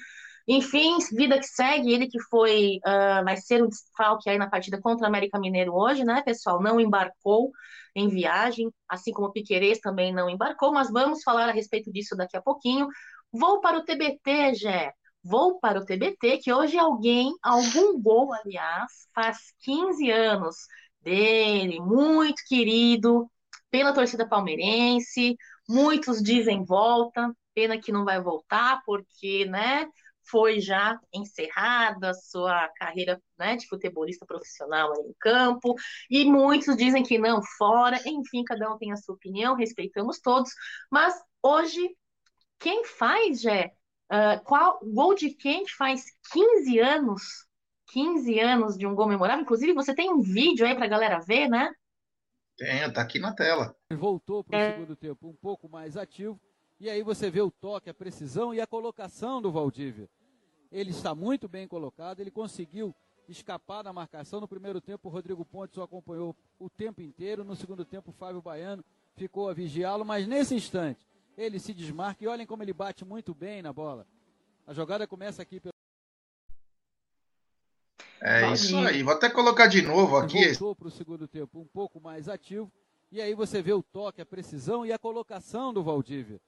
enfim, 0.47 0.99
vida 1.13 1.39
que 1.39 1.47
segue, 1.47 1.93
ele 1.93 2.07
que 2.09 2.21
foi, 2.25 2.79
uh, 2.87 3.25
vai 3.25 3.37
ser 3.37 3.63
um 3.63 3.69
desfalque 3.69 4.29
aí 4.29 4.37
na 4.37 4.51
partida 4.51 4.81
contra 4.81 5.05
o 5.05 5.09
América 5.09 5.39
Mineiro 5.39 5.75
hoje, 5.75 6.05
né, 6.05 6.23
pessoal? 6.23 6.61
Não 6.63 6.79
embarcou 6.81 7.51
em 7.95 8.09
viagem, 8.09 8.71
assim 8.89 9.13
como 9.13 9.29
o 9.29 9.33
Piquerez 9.33 9.79
também 9.81 10.13
não 10.13 10.29
embarcou, 10.29 10.73
mas 10.73 10.91
vamos 10.91 11.23
falar 11.23 11.49
a 11.49 11.53
respeito 11.53 11.91
disso 11.93 12.17
daqui 12.17 12.37
a 12.37 12.43
pouquinho. 12.43 12.89
Vou 13.33 13.61
para 13.61 13.79
o 13.79 13.85
TBT, 13.85 14.55
Jé. 14.55 14.93
Vou 15.25 15.59
para 15.59 15.81
o 15.81 15.85
TBT, 15.85 16.39
que 16.39 16.53
hoje 16.53 16.79
alguém, 16.79 17.33
algum 17.43 18.01
gol, 18.01 18.33
aliás, 18.35 19.09
faz 19.15 19.39
15 19.61 20.11
anos 20.11 20.55
dele, 21.01 21.81
muito 21.81 22.43
querido 22.47 23.31
pela 23.71 23.95
torcida 23.95 24.29
palmeirense. 24.29 25.37
Muitos 25.69 26.23
dizem 26.23 26.63
volta, 26.65 27.35
pena 27.55 27.81
que 27.81 27.91
não 27.91 28.05
vai 28.05 28.21
voltar, 28.21 28.83
porque, 28.85 29.47
né, 29.47 29.87
foi 30.31 30.61
já 30.61 30.99
encerrada 31.13 32.11
a 32.11 32.15
sua 32.15 32.69
carreira 32.77 33.21
né, 33.39 33.57
de 33.57 33.67
futebolista 33.67 34.27
profissional 34.27 34.93
em 34.95 35.15
campo, 35.21 35.75
e 36.11 36.25
muitos 36.25 36.77
dizem 36.77 37.03
que 37.03 37.19
não, 37.19 37.41
fora, 37.59 37.99
enfim, 38.07 38.45
cada 38.45 38.73
um 38.73 38.79
tem 38.79 38.93
a 38.93 38.97
sua 38.97 39.15
opinião, 39.15 39.55
respeitamos 39.55 40.21
todos, 40.21 40.51
mas 40.91 41.15
hoje, 41.43 41.81
quem 42.59 42.85
faz, 42.85 43.41
Jé, 43.41 43.73
uh, 44.15 44.45
qual, 44.45 44.79
gol 44.83 45.15
de 45.15 45.31
quem 45.31 45.67
faz 45.67 46.05
15 46.33 46.79
anos, 46.79 47.23
15 47.93 48.39
anos 48.41 48.79
de 48.79 48.87
um 48.87 48.95
gol 48.95 49.09
memorável, 49.09 49.43
inclusive 49.43 49.73
você 49.73 49.95
tem 49.95 50.13
um 50.13 50.21
vídeo 50.21 50.67
aí 50.67 50.75
para 50.75 50.85
a 50.85 50.89
galera 50.89 51.19
ver, 51.21 51.49
né? 51.49 51.73
Tem, 52.57 52.93
tá 52.93 53.03
aqui 53.03 53.19
na 53.19 53.35
tela. 53.35 53.75
Voltou 53.91 54.45
para 54.45 54.57
o 54.57 54.61
é... 54.61 54.73
segundo 54.73 54.97
tempo 54.97 55.29
um 55.29 55.35
pouco 55.35 55.69
mais 55.69 55.97
ativo, 55.97 56.41
e 56.79 56.89
aí 56.89 57.03
você 57.03 57.31
vê 57.31 57.41
o 57.41 57.51
toque, 57.51 57.91
a 57.91 57.95
precisão 57.95 58.55
e 58.55 58.61
a 58.61 58.67
colocação 58.67 59.43
do 59.43 59.51
Valdívia. 59.51 60.09
Ele 60.71 60.91
está 60.91 61.15
muito 61.15 61.49
bem 61.49 61.69
colocado, 61.69 62.21
ele 62.21 62.31
conseguiu 62.31 62.95
escapar 63.29 63.83
da 63.83 63.93
marcação. 63.93 64.41
No 64.41 64.49
primeiro 64.49 64.81
tempo, 64.81 65.09
o 65.09 65.13
Rodrigo 65.13 65.45
Pontes 65.45 65.79
o 65.79 65.83
acompanhou 65.83 66.37
o 66.59 66.69
tempo 66.69 67.01
inteiro. 67.01 67.45
No 67.45 67.55
segundo 67.55 67.85
tempo, 67.85 68.11
o 68.11 68.13
Fábio 68.13 68.43
Baiano 68.43 68.85
ficou 69.15 69.49
a 69.49 69.55
vigiá-lo, 69.55 70.05
mas 70.05 70.27
nesse 70.27 70.55
instante 70.55 71.07
ele 71.37 71.59
se 71.59 71.75
desmarca 71.75 72.25
e 72.25 72.29
olhem 72.29 72.47
como 72.47 72.63
ele 72.63 72.73
bate 72.73 73.05
muito 73.05 73.35
bem 73.35 73.63
na 73.63 73.73
bola. 73.73 74.07
A 74.67 74.73
jogada 74.73 75.07
começa 75.07 75.43
aqui 75.43 75.61
pelo. 75.61 75.75
É 78.21 78.51
isso 78.53 78.79
aí, 78.79 79.03
vou 79.03 79.13
até 79.13 79.29
colocar 79.29 79.67
de 79.67 79.83
novo 79.83 80.17
aqui. 80.17 80.49
Voltou 80.49 80.75
para 80.75 80.89
o 80.89 80.91
segundo 80.91 81.29
tempo 81.29 81.61
um 81.61 81.67
pouco 81.67 82.01
mais 82.01 82.29
ativo. 82.29 82.73
E 83.13 83.21
aí 83.21 83.35
você 83.35 83.61
vê 83.61 83.73
o 83.73 83.83
toque, 83.83 84.21
a 84.21 84.27
precisão 84.27 84.85
e 84.85 84.93
a 84.93 84.99
colocação 84.99 85.73
do 85.73 85.83
Valdívia. 85.83 86.41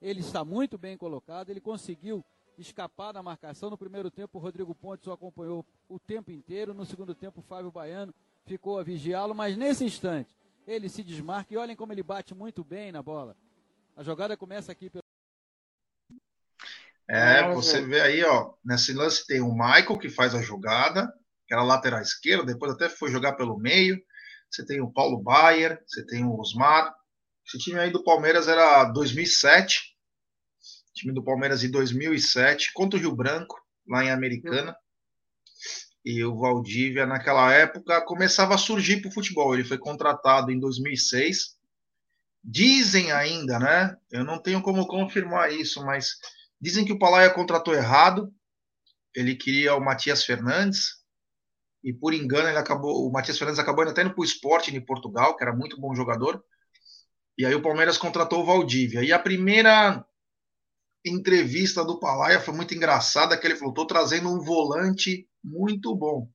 Ele 0.00 0.20
está 0.20 0.44
muito 0.44 0.76
bem 0.76 0.96
colocado, 0.96 1.50
ele 1.50 1.60
conseguiu 1.60 2.24
escapar 2.58 3.12
da 3.12 3.22
marcação. 3.22 3.70
No 3.70 3.78
primeiro 3.78 4.10
tempo, 4.10 4.38
o 4.38 4.40
Rodrigo 4.40 4.74
Pontes 4.74 5.06
o 5.06 5.12
acompanhou 5.12 5.64
o 5.88 5.98
tempo 5.98 6.32
inteiro. 6.32 6.74
No 6.74 6.84
segundo 6.84 7.14
tempo, 7.14 7.40
o 7.40 7.42
Fábio 7.42 7.70
Baiano 7.70 8.12
ficou 8.44 8.78
a 8.78 8.82
vigiá-lo, 8.82 9.34
mas 9.34 9.56
nesse 9.56 9.84
instante 9.84 10.36
ele 10.66 10.88
se 10.88 11.02
desmarca 11.02 11.52
e 11.52 11.56
olhem 11.56 11.74
como 11.74 11.92
ele 11.92 12.02
bate 12.02 12.34
muito 12.34 12.62
bem 12.62 12.92
na 12.92 13.02
bola. 13.02 13.36
A 13.96 14.02
jogada 14.02 14.36
começa 14.36 14.72
aqui 14.72 14.88
pelo. 14.88 15.02
É, 17.08 17.46
você 17.52 17.82
vê 17.82 18.00
aí, 18.00 18.24
ó, 18.24 18.54
nesse 18.64 18.92
lance 18.92 19.26
tem 19.26 19.40
o 19.40 19.52
Michael 19.52 19.98
que 19.98 20.08
faz 20.08 20.34
a 20.34 20.40
jogada, 20.40 21.12
que 21.46 21.52
era 21.52 21.62
lateral 21.62 22.00
esquerda, 22.00 22.44
depois 22.44 22.72
até 22.72 22.88
foi 22.88 23.10
jogar 23.10 23.34
pelo 23.34 23.58
meio. 23.58 24.00
Você 24.50 24.64
tem 24.64 24.80
o 24.80 24.90
Paulo 24.90 25.22
Baier, 25.22 25.82
você 25.86 26.04
tem 26.06 26.24
o 26.24 26.38
Osmar. 26.38 26.94
Esse 27.46 27.58
time 27.58 27.78
aí 27.78 27.90
do 27.90 28.04
Palmeiras 28.04 28.48
era 28.48 28.84
2007, 28.84 29.96
time 30.94 31.12
do 31.12 31.24
Palmeiras 31.24 31.64
em 31.64 31.70
2007, 31.70 32.72
contra 32.72 32.98
o 32.98 33.00
Rio 33.00 33.14
Branco, 33.14 33.60
lá 33.86 34.04
em 34.04 34.10
Americana. 34.10 34.76
E 36.04 36.24
o 36.24 36.36
Valdívia, 36.38 37.06
naquela 37.06 37.52
época, 37.52 38.00
começava 38.02 38.54
a 38.54 38.58
surgir 38.58 39.00
para 39.00 39.08
o 39.08 39.12
futebol. 39.12 39.54
Ele 39.54 39.64
foi 39.64 39.78
contratado 39.78 40.50
em 40.50 40.58
2006. 40.58 41.56
Dizem 42.44 43.12
ainda, 43.12 43.58
né? 43.58 43.96
Eu 44.10 44.24
não 44.24 44.40
tenho 44.40 44.60
como 44.60 44.86
confirmar 44.86 45.52
isso, 45.52 45.84
mas 45.84 46.16
dizem 46.60 46.84
que 46.84 46.92
o 46.92 46.98
Palaia 46.98 47.30
contratou 47.30 47.74
errado. 47.74 48.32
Ele 49.14 49.36
queria 49.36 49.74
o 49.74 49.80
Matias 49.80 50.24
Fernandes. 50.24 51.02
E 51.84 51.92
por 51.92 52.14
engano, 52.14 52.48
ele 52.48 52.58
acabou, 52.58 53.06
o 53.06 53.12
Matias 53.12 53.38
Fernandes 53.38 53.60
acabou 53.60 53.84
indo 53.84 53.90
até 53.90 54.08
para 54.08 54.20
o 54.20 54.24
esporte 54.24 54.74
em 54.74 54.80
Portugal, 54.84 55.36
que 55.36 55.44
era 55.44 55.54
muito 55.54 55.80
bom 55.80 55.94
jogador. 55.94 56.42
E 57.36 57.46
aí 57.46 57.54
o 57.54 57.62
Palmeiras 57.62 57.98
contratou 57.98 58.42
o 58.42 58.46
Valdívia. 58.46 59.02
E 59.02 59.12
a 59.12 59.18
primeira 59.18 60.04
entrevista 61.04 61.84
do 61.84 61.98
Palaia 61.98 62.40
foi 62.40 62.54
muito 62.54 62.74
engraçada, 62.74 63.36
que 63.36 63.46
ele 63.46 63.56
falou, 63.56 63.72
estou 63.72 63.86
trazendo 63.86 64.28
um 64.28 64.40
volante 64.40 65.28
muito 65.42 65.94
bom. 65.94 66.28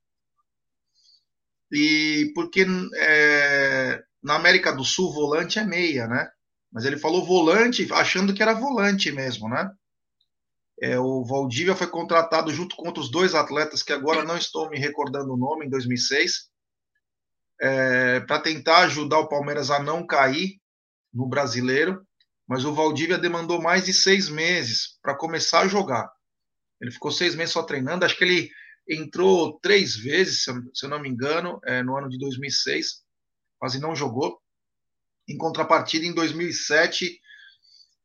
E 1.71 2.31
porque 2.33 2.65
é, 2.95 4.03
na 4.27 4.35
América 4.35 4.71
do 4.71 4.83
Sul, 4.83 5.11
volante 5.11 5.57
é 5.57 5.63
meia, 5.63 6.07
né? 6.07 6.29
Mas 6.71 6.85
ele 6.85 6.97
falou 6.97 7.25
volante, 7.25 7.87
achando 7.91 8.33
que 8.33 8.43
era 8.43 8.53
volante 8.53 9.11
mesmo, 9.11 9.49
né? 9.49 9.71
É, 10.79 10.99
o 10.99 11.23
Valdívia 11.23 11.75
foi 11.75 11.87
contratado 11.87 12.53
junto 12.53 12.75
com 12.75 12.87
outros 12.87 13.09
dois 13.09 13.33
atletas 13.33 13.81
que 13.81 13.93
agora 13.93 14.23
não 14.23 14.37
estou 14.37 14.69
me 14.69 14.77
recordando 14.77 15.33
o 15.33 15.37
nome, 15.37 15.65
em 15.65 15.69
2006, 15.69 16.49
é, 17.59 18.19
para 18.19 18.39
tentar 18.39 18.79
ajudar 18.79 19.17
o 19.17 19.27
Palmeiras 19.27 19.71
a 19.71 19.81
não 19.81 20.05
cair 20.05 20.59
no 21.11 21.27
brasileiro 21.27 22.05
mas 22.47 22.63
o 22.63 22.73
Valdívia 22.73 23.17
demandou 23.17 23.61
mais 23.61 23.85
de 23.85 23.93
seis 23.93 24.29
meses 24.29 24.97
para 25.01 25.17
começar 25.17 25.61
a 25.61 25.67
jogar. 25.67 26.09
Ele 26.81 26.91
ficou 26.91 27.11
seis 27.11 27.35
meses 27.35 27.51
só 27.51 27.61
treinando. 27.61 28.05
Acho 28.05 28.17
que 28.17 28.23
ele 28.23 28.49
entrou 28.87 29.59
três 29.59 29.97
vezes, 29.97 30.43
se 30.43 30.85
eu 30.85 30.89
não 30.89 31.01
me 31.01 31.09
engano, 31.09 31.59
é, 31.65 31.83
no 31.83 31.97
ano 31.97 32.07
de 32.07 32.17
2006, 32.17 33.03
quase 33.57 33.79
não 33.79 33.95
jogou. 33.95 34.39
Em 35.27 35.37
contrapartida, 35.37 36.05
em 36.05 36.13
2007, 36.13 37.19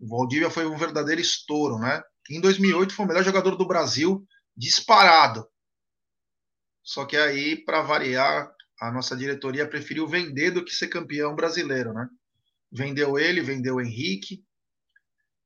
o 0.00 0.08
Valdívia 0.08 0.50
foi 0.50 0.66
um 0.66 0.76
verdadeiro 0.76 1.20
estouro, 1.20 1.78
né? 1.78 2.02
Em 2.30 2.40
2008 2.40 2.94
foi 2.94 3.04
o 3.04 3.08
melhor 3.08 3.24
jogador 3.24 3.56
do 3.56 3.66
Brasil, 3.66 4.26
disparado. 4.56 5.46
Só 6.82 7.04
que 7.04 7.16
aí, 7.16 7.56
para 7.64 7.82
variar, 7.82 8.52
a 8.80 8.90
nossa 8.90 9.16
diretoria 9.16 9.68
preferiu 9.68 10.08
vender 10.08 10.50
do 10.50 10.64
que 10.64 10.74
ser 10.74 10.88
campeão 10.88 11.34
brasileiro, 11.34 11.92
né? 11.92 12.08
vendeu 12.72 13.18
ele, 13.18 13.42
vendeu 13.42 13.76
o 13.76 13.80
Henrique, 13.80 14.42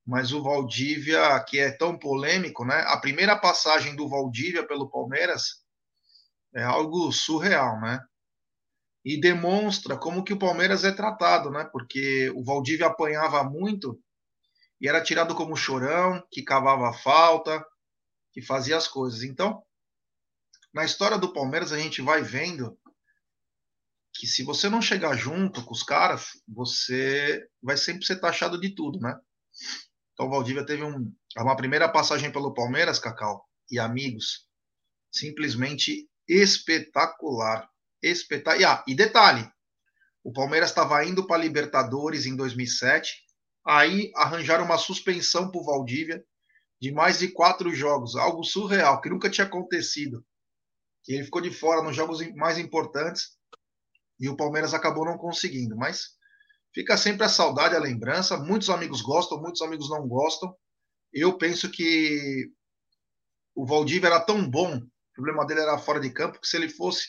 mas 0.06 0.32
o 0.32 0.42
Valdívia, 0.42 1.40
que 1.40 1.58
é 1.58 1.72
tão 1.72 1.98
polêmico, 1.98 2.64
né? 2.64 2.84
A 2.86 2.96
primeira 2.96 3.36
passagem 3.36 3.96
do 3.96 4.08
Valdívia 4.08 4.64
pelo 4.64 4.88
Palmeiras 4.88 5.64
é 6.54 6.62
algo 6.62 7.10
surreal, 7.10 7.80
né? 7.80 8.00
E 9.06 9.20
demonstra 9.20 9.96
como 9.96 10.24
que 10.24 10.32
o 10.32 10.38
Palmeiras 10.38 10.82
é 10.82 10.90
tratado, 10.90 11.48
né? 11.48 11.64
Porque 11.70 12.28
o 12.34 12.42
Valdívia 12.42 12.88
apanhava 12.88 13.44
muito 13.44 14.02
e 14.80 14.88
era 14.88 15.00
tirado 15.00 15.32
como 15.34 15.56
chorão, 15.56 16.20
que 16.28 16.42
cavava 16.42 16.92
falta, 16.92 17.64
que 18.32 18.42
fazia 18.42 18.76
as 18.76 18.88
coisas. 18.88 19.22
Então, 19.22 19.62
na 20.74 20.84
história 20.84 21.16
do 21.16 21.32
Palmeiras 21.32 21.72
a 21.72 21.78
gente 21.78 22.02
vai 22.02 22.20
vendo 22.20 22.76
que 24.12 24.26
se 24.26 24.42
você 24.42 24.68
não 24.68 24.82
chegar 24.82 25.16
junto 25.16 25.64
com 25.64 25.72
os 25.72 25.82
caras, 25.82 26.30
você 26.48 27.46
vai 27.62 27.76
sempre 27.76 28.04
ser 28.04 28.20
taxado 28.20 28.60
de 28.60 28.74
tudo, 28.74 28.98
né? 28.98 29.16
Então 30.12 30.26
o 30.26 30.30
Valdívia 30.30 30.66
teve 30.66 30.82
um, 30.82 31.14
uma 31.36 31.56
primeira 31.56 31.88
passagem 31.88 32.32
pelo 32.32 32.54
Palmeiras, 32.54 32.98
Cacau, 32.98 33.46
e 33.70 33.78
amigos, 33.78 34.48
simplesmente 35.12 36.08
espetacular. 36.26 37.70
Espetacular. 38.10 38.60
E, 38.60 38.64
ah, 38.64 38.84
e 38.86 38.94
detalhe, 38.94 39.48
o 40.22 40.32
Palmeiras 40.32 40.70
estava 40.70 41.04
indo 41.04 41.26
para 41.26 41.42
Libertadores 41.42 42.26
em 42.26 42.34
2007, 42.34 43.22
aí 43.64 44.10
arranjaram 44.16 44.64
uma 44.64 44.78
suspensão 44.78 45.50
para 45.50 45.60
o 45.60 45.64
Valdívia 45.64 46.24
de 46.80 46.92
mais 46.92 47.18
de 47.18 47.28
quatro 47.28 47.74
jogos, 47.74 48.16
algo 48.16 48.44
surreal, 48.44 49.00
que 49.00 49.08
nunca 49.08 49.30
tinha 49.30 49.46
acontecido. 49.46 50.24
Que 51.02 51.14
ele 51.14 51.24
ficou 51.24 51.40
de 51.40 51.50
fora 51.50 51.82
nos 51.82 51.94
jogos 51.94 52.20
mais 52.34 52.58
importantes 52.58 53.36
e 54.18 54.28
o 54.28 54.36
Palmeiras 54.36 54.74
acabou 54.74 55.04
não 55.04 55.16
conseguindo. 55.16 55.76
Mas 55.76 56.16
fica 56.74 56.96
sempre 56.96 57.24
a 57.24 57.28
saudade, 57.28 57.76
a 57.76 57.80
lembrança. 57.80 58.36
Muitos 58.36 58.68
amigos 58.68 59.00
gostam, 59.00 59.40
muitos 59.40 59.62
amigos 59.62 59.88
não 59.88 60.06
gostam. 60.06 60.54
Eu 61.12 61.38
penso 61.38 61.70
que 61.70 62.50
o 63.54 63.64
Valdívia 63.64 64.08
era 64.08 64.20
tão 64.20 64.48
bom, 64.48 64.76
o 64.76 65.12
problema 65.14 65.46
dele 65.46 65.60
era 65.60 65.78
fora 65.78 65.98
de 65.98 66.10
campo, 66.10 66.40
que 66.40 66.46
se 66.46 66.56
ele 66.56 66.68
fosse 66.68 67.06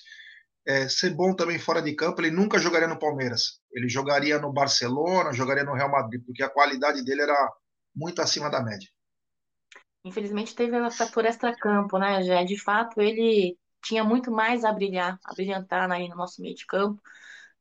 é, 0.67 0.89
ser 0.89 1.12
bom 1.12 1.33
também 1.33 1.57
fora 1.57 1.81
de 1.81 1.95
campo, 1.95 2.19
ele 2.21 2.29
nunca 2.29 2.59
jogaria 2.59 2.89
no 2.89 3.00
Palmeiras. 3.00 3.62
Ele 3.71 3.88
jogaria 3.88 4.38
no 4.38 4.51
Barcelona, 4.51 5.31
jogaria 5.31 5.63
no 5.63 5.74
Real 5.74 5.89
Madrid, 5.89 6.21
porque 6.25 6.43
a 6.43 6.50
qualidade 6.50 7.03
dele 7.05 7.21
era 7.21 7.53
muito 7.95 8.21
acima 8.21 8.50
da 8.51 8.62
média. 8.62 8.89
Infelizmente 10.03 10.53
teve 10.53 10.77
o 10.79 10.91
fator 10.91 11.25
extra-campo, 11.25 11.97
né, 11.97 12.21
Jé? 12.21 12.43
De 12.43 12.62
fato, 12.62 13.01
ele 13.01 13.57
tinha 13.81 14.03
muito 14.03 14.29
mais 14.29 14.65
a 14.65 14.74
brilhar, 14.74 15.17
a 15.24 15.33
brilhantar 15.33 15.89
aí 15.89 16.09
no 16.09 16.17
nosso 16.17 16.41
meio 16.41 16.53
de 16.53 16.65
campo. 16.65 17.01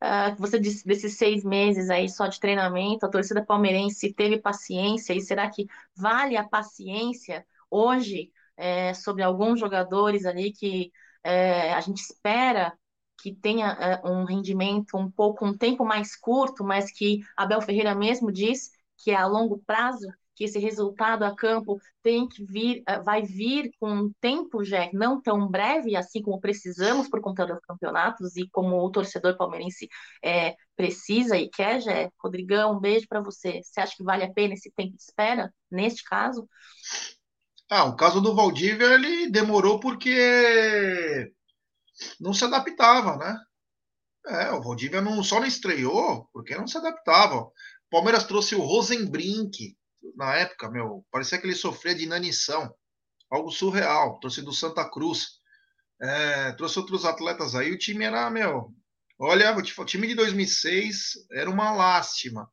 Uh, 0.02 0.36
você 0.36 0.58
disse 0.58 0.84
desses 0.84 1.16
seis 1.16 1.44
meses 1.44 1.88
aí 1.88 2.08
só 2.08 2.26
de 2.26 2.40
treinamento, 2.40 3.06
a 3.06 3.08
torcida 3.08 3.44
palmeirense 3.44 4.12
teve 4.12 4.38
paciência, 4.38 5.14
e 5.14 5.22
será 5.22 5.48
que 5.48 5.66
vale 5.96 6.36
a 6.36 6.46
paciência 6.46 7.46
hoje 7.70 8.30
é, 8.56 8.92
sobre 8.92 9.22
alguns 9.22 9.58
jogadores 9.58 10.26
ali 10.26 10.52
que 10.52 10.92
é, 11.25 11.72
a 11.72 11.80
gente 11.80 11.98
espera 11.98 12.76
que 13.18 13.35
tenha 13.35 13.68
é, 13.73 14.08
um 14.08 14.25
rendimento 14.25 14.96
um 14.96 15.11
pouco, 15.11 15.46
um 15.46 15.56
tempo 15.56 15.85
mais 15.85 16.16
curto, 16.16 16.64
mas 16.64 16.90
que 16.90 17.20
Abel 17.37 17.61
Ferreira 17.61 17.94
mesmo 17.94 18.32
diz 18.32 18.70
que 18.99 19.11
é 19.11 19.16
a 19.16 19.26
longo 19.26 19.58
prazo? 19.66 20.06
que 20.37 20.44
esse 20.44 20.58
resultado 20.58 21.25
a 21.25 21.35
campo 21.35 21.80
tem 22.02 22.28
que 22.28 22.44
vir, 22.44 22.82
eh, 22.87 23.00
vai 23.00 23.23
vir 23.23 23.70
com 23.80 23.90
um 23.90 24.12
tempo 24.20 24.62
já 24.62 24.88
não 24.92 25.20
tão 25.20 25.49
breve, 25.49 25.96
assim 25.96 26.20
como 26.20 26.38
precisamos 26.38 27.08
por 27.08 27.23
conta 27.23 27.46
dos 27.46 27.58
campeonatos 27.61 28.37
e 28.37 28.46
como 28.50 28.76
o 28.76 28.90
torcedor 28.90 29.37
palmeirense 29.37 29.88
é, 30.23 30.54
precisa 30.76 31.38
e 31.38 31.49
quer, 31.49 31.80
já. 31.80 32.11
Rodrigão, 32.23 32.76
um 32.76 32.80
beijo 32.80 33.08
para 33.08 33.23
você. 33.23 33.62
Você 33.62 33.80
acha 33.80 33.94
que 33.96 34.04
vale 34.04 34.25
a 34.25 34.32
pena 34.32 34.52
esse 34.52 34.70
tempo 34.76 34.94
de 34.94 35.02
espera 35.02 35.50
neste 35.70 36.04
caso? 36.04 36.46
Ah, 37.70 37.87
o 37.87 37.96
caso 37.96 38.20
do 38.20 38.35
Valdívia 38.35 38.92
ele 38.94 39.30
demorou 39.30 39.80
porque 39.80 41.32
não 42.21 42.33
se 42.33 42.45
adaptava, 42.45 43.17
né? 43.17 43.38
É, 44.26 44.50
o 44.50 44.62
Valdívia 44.62 45.00
não, 45.00 45.23
só 45.23 45.38
não 45.38 45.47
estreou 45.47 46.29
porque 46.33 46.57
não 46.57 46.67
se 46.67 46.76
adaptava. 46.76 47.37
O 47.37 47.53
Palmeiras 47.91 48.25
trouxe 48.25 48.55
o 48.55 48.62
Rosenbrink 48.62 49.76
na 50.15 50.35
época, 50.35 50.71
meu, 50.71 51.05
parecia 51.11 51.38
que 51.38 51.47
ele 51.47 51.55
sofria 51.55 51.95
de 51.95 52.05
inanição, 52.05 52.75
algo 53.31 53.50
surreal. 53.50 54.19
Trouxe 54.21 54.43
do 54.43 54.53
Santa 54.53 54.88
Cruz, 54.88 55.41
é, 56.00 56.53
trouxe 56.53 56.79
outros 56.79 57.05
atletas 57.05 57.55
aí. 57.55 57.73
O 57.73 57.79
time 57.79 58.05
era, 58.05 58.29
meu, 58.31 58.73
olha, 59.19 59.57
o 59.57 59.85
time 59.85 60.07
de 60.07 60.15
2006 60.15 61.26
era 61.33 61.50
uma 61.50 61.73
lástima. 61.73 62.50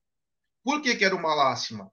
Por 0.64 0.82
que, 0.82 0.96
que 0.96 1.06
era 1.06 1.16
uma 1.16 1.36
lástima? 1.36 1.92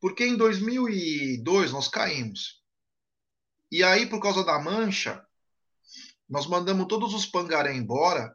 Porque 0.00 0.24
em 0.24 0.36
2002 0.36 1.72
nós 1.72 1.88
caímos. 1.88 2.62
E 3.70 3.84
aí, 3.84 4.06
por 4.06 4.20
causa 4.20 4.44
da 4.44 4.58
mancha, 4.58 5.24
nós 6.30 6.46
mandamos 6.46 6.86
todos 6.86 7.12
os 7.12 7.26
pangaré 7.26 7.74
embora 7.74 8.32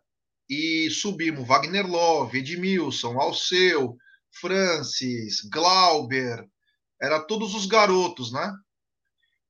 e 0.50 0.90
subimos 0.92 1.48
Wagner 1.48 1.88
Love, 1.88 2.40
Edmilson, 2.40 3.18
Alceu, 3.18 3.98
Francis, 4.34 5.42
Glauber, 5.50 6.46
era 7.02 7.22
todos 7.22 7.56
os 7.56 7.66
garotos, 7.66 8.34
né? 8.34 8.54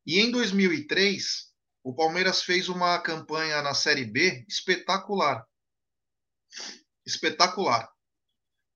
E 0.05 0.19
em 0.19 0.29
2003, 0.29 1.51
o 1.83 1.95
Palmeiras 1.95 2.43
fez 2.43 2.69
uma 2.69 2.99
campanha 2.99 3.61
na 3.63 3.73
Série 3.73 4.05
B 4.05 4.45
espetacular. 4.47 5.43
Espetacular. 7.03 7.89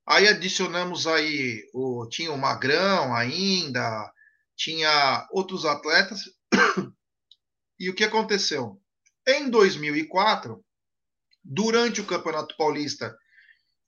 Aí 0.08 0.28
adicionamos 0.28 1.06
aí, 1.06 1.64
o, 1.74 2.08
tinha 2.08 2.32
o 2.32 2.38
Magrão 2.38 3.16
ainda, 3.16 4.12
tinha 4.56 5.28
outros 5.32 5.64
atletas. 5.66 6.22
E 7.82 7.90
o 7.90 7.96
que 7.96 8.04
aconteceu? 8.04 8.78
Em 9.30 9.48
2004, 9.48 10.64
durante 11.44 12.02
o 12.02 12.06
Campeonato 12.06 12.58
Paulista, 12.58 13.16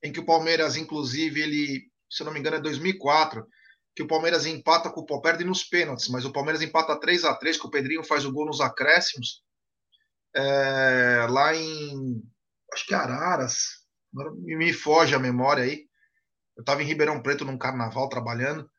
em 0.04 0.12
que 0.12 0.20
o 0.20 0.26
Palmeiras, 0.26 0.76
inclusive, 0.76 1.42
ele, 1.42 1.92
se 2.08 2.22
eu 2.22 2.26
não 2.26 2.34
me 2.34 2.40
engano, 2.40 2.58
é 2.58 2.62
2004, 2.62 3.48
que 3.96 4.04
o 4.04 4.08
Palmeiras 4.08 4.46
empata 4.46 4.92
com 4.92 5.02
o 5.02 5.06
Palmeiras, 5.06 5.32
perde 5.32 5.44
nos 5.44 5.64
pênaltis, 5.64 6.10
mas 6.10 6.26
o 6.26 6.32
Palmeiras 6.32 6.62
empata 6.62 7.00
3 7.00 7.26
a 7.26 7.34
3 7.34 7.60
que 7.60 7.66
o 7.66 7.72
Pedrinho 7.72 8.04
faz 8.04 8.24
o 8.24 8.32
gol 8.32 8.46
nos 8.46 8.62
acréscimos, 8.62 9.44
é, 10.36 11.26
lá 11.28 11.56
em, 11.56 12.22
acho 12.72 12.86
que 12.86 12.94
Araras, 12.94 13.82
me 14.14 14.72
foge 14.72 15.16
a 15.16 15.20
memória 15.20 15.64
aí, 15.64 15.88
eu 16.56 16.62
estava 16.62 16.84
em 16.84 16.86
Ribeirão 16.86 17.22
Preto 17.22 17.46
num 17.46 17.58
carnaval 17.58 18.08
trabalhando. 18.10 18.70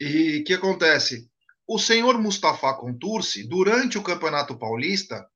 E 0.00 0.40
o 0.40 0.44
que 0.44 0.54
acontece? 0.54 1.30
O 1.66 1.78
senhor 1.78 2.18
Mustafa 2.18 2.74
Contursi, 2.74 3.46
durante 3.46 3.98
o 3.98 4.02
Campeonato 4.02 4.58
Paulista, 4.58 5.28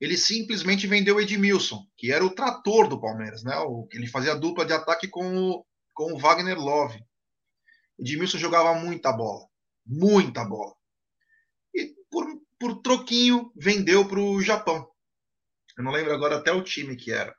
ele 0.00 0.16
simplesmente 0.16 0.86
vendeu 0.86 1.16
o 1.16 1.20
Edmilson, 1.20 1.84
que 1.96 2.12
era 2.12 2.24
o 2.24 2.34
trator 2.34 2.88
do 2.88 3.00
Palmeiras, 3.00 3.42
né? 3.42 3.54
Ele 3.92 4.06
fazia 4.06 4.34
dupla 4.34 4.64
de 4.64 4.72
ataque 4.72 5.08
com 5.08 5.36
o, 5.36 5.66
com 5.94 6.12
o 6.12 6.18
Wagner 6.18 6.58
Love. 6.58 7.02
Edmilson 7.98 8.38
jogava 8.38 8.74
muita 8.74 9.12
bola, 9.12 9.46
muita 9.84 10.44
bola. 10.44 10.74
E 11.74 11.94
por, 12.10 12.26
por 12.58 12.80
troquinho 12.80 13.52
vendeu 13.56 14.06
para 14.06 14.20
o 14.20 14.40
Japão. 14.40 14.88
Eu 15.76 15.84
não 15.84 15.92
lembro 15.92 16.14
agora 16.14 16.36
até 16.36 16.52
o 16.52 16.62
time 16.62 16.96
que 16.96 17.12
era. 17.12 17.34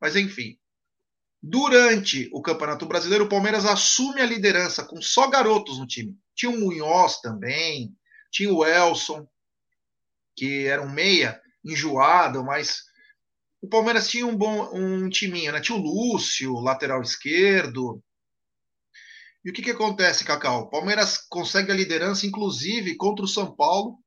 Mas 0.00 0.16
enfim, 0.16 0.58
Durante 1.48 2.28
o 2.32 2.42
Campeonato 2.42 2.86
Brasileiro, 2.86 3.26
o 3.26 3.28
Palmeiras 3.28 3.64
assume 3.64 4.20
a 4.20 4.26
liderança 4.26 4.84
com 4.84 5.00
só 5.00 5.28
garotos 5.28 5.78
no 5.78 5.86
time. 5.86 6.18
Tinha 6.34 6.50
o 6.50 6.58
Munhoz 6.58 7.20
também, 7.20 7.96
tinha 8.32 8.52
o 8.52 8.66
Elson, 8.66 9.24
que 10.34 10.66
era 10.66 10.82
um 10.82 10.90
meia 10.90 11.40
enjoado, 11.66 12.44
mas 12.44 12.82
o 13.60 13.68
Palmeiras 13.68 14.08
tinha 14.08 14.26
um 14.26 14.36
bom 14.36 14.70
um 14.72 15.08
timinho, 15.08 15.52
né? 15.52 15.60
Tinha 15.60 15.76
o 15.76 15.82
Lúcio, 15.82 16.60
lateral 16.60 17.02
esquerdo. 17.02 18.02
E 19.44 19.50
o 19.50 19.52
que, 19.52 19.62
que 19.62 19.70
acontece, 19.70 20.24
Cacau? 20.24 20.62
O 20.62 20.70
Palmeiras 20.70 21.18
consegue 21.28 21.70
a 21.70 21.74
liderança, 21.74 22.26
inclusive, 22.26 22.96
contra 22.96 23.24
o 23.24 23.28
São 23.28 23.54
Paulo. 23.54 23.98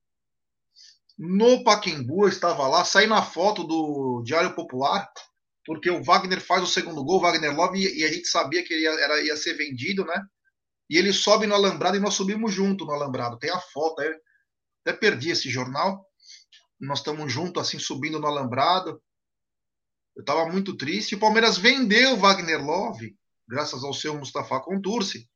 No 1.17 1.63
Paquembu, 1.63 2.25
eu 2.25 2.29
estava 2.29 2.67
lá, 2.67 2.85
saí 2.85 3.07
na 3.07 3.21
foto 3.21 3.63
do 3.63 4.21
Diário 4.23 4.55
Popular 4.55 5.09
porque 5.69 5.87
o 5.91 6.03
Wagner 6.03 6.41
faz 6.41 6.63
o 6.63 6.65
segundo 6.65 7.03
gol, 7.03 7.17
o 7.17 7.21
Wagner 7.21 7.55
Love, 7.55 7.77
e 7.77 8.03
a 8.03 8.11
gente 8.11 8.27
sabia 8.27 8.63
que 8.63 8.73
ele 8.73 8.81
ia, 8.81 8.89
era, 8.89 9.21
ia 9.23 9.37
ser 9.37 9.53
vendido, 9.53 10.03
né? 10.03 10.19
E 10.89 10.97
ele 10.97 11.13
sobe 11.13 11.45
no 11.45 11.53
alambrado 11.53 11.95
e 11.95 11.99
nós 11.99 12.15
subimos 12.15 12.51
junto 12.51 12.85
no 12.85 12.91
alambrado. 12.91 13.37
Tem 13.37 13.51
a 13.51 13.59
foto, 13.59 14.01
até 14.01 14.97
perdi 14.97 15.29
esse 15.29 15.47
jornal. 15.47 16.03
Nós 16.79 16.99
estamos 16.99 17.31
juntos, 17.31 17.61
assim, 17.61 17.77
subindo 17.77 18.19
no 18.19 18.27
alambrado. 18.27 19.01
Eu 20.15 20.21
estava 20.21 20.45
muito 20.49 20.77
triste. 20.77 21.15
O 21.15 21.19
Palmeiras 21.19 21.57
vendeu 21.57 22.17
Wagner 22.17 22.63
Love, 22.63 23.17
graças 23.47 23.83
ao 23.83 23.93
seu 23.93 24.17
Mustafa 24.17 24.59
Contursi, 24.61 25.29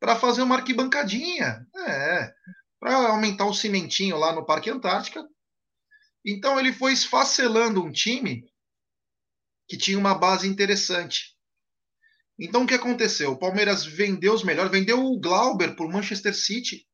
para 0.00 0.16
fazer 0.16 0.42
uma 0.42 0.56
arquibancadinha. 0.56 1.66
É, 1.86 2.32
para 2.80 3.08
aumentar 3.08 3.46
o 3.46 3.54
cimentinho 3.54 4.16
lá 4.16 4.32
no 4.32 4.46
Parque 4.46 4.70
Antártica. 4.70 5.26
Então 6.24 6.58
ele 6.58 6.72
foi 6.72 6.92
esfacelando 6.92 7.82
um 7.82 7.90
time 7.90 8.44
que 9.68 9.76
tinha 9.76 9.98
uma 9.98 10.14
base 10.14 10.48
interessante. 10.48 11.36
Então 12.38 12.62
o 12.62 12.66
que 12.66 12.74
aconteceu? 12.74 13.32
O 13.32 13.38
Palmeiras 13.38 13.84
vendeu 13.84 14.32
os 14.32 14.44
melhores, 14.44 14.70
vendeu 14.70 15.04
o 15.04 15.18
Glauber 15.18 15.74
por 15.74 15.90
Manchester 15.90 16.34
City, 16.34 16.86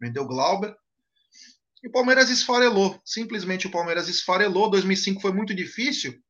vendeu 0.00 0.24
o 0.24 0.26
Glauber. 0.26 0.74
E 1.86 1.88
o 1.88 1.92
Palmeiras 1.92 2.30
esfarelou, 2.30 3.00
simplesmente 3.04 3.68
o 3.68 3.70
Palmeiras 3.70 4.08
esfarelou. 4.08 4.68
2005 4.68 5.20
foi 5.20 5.32
muito 5.32 5.54
difícil. 5.54 6.20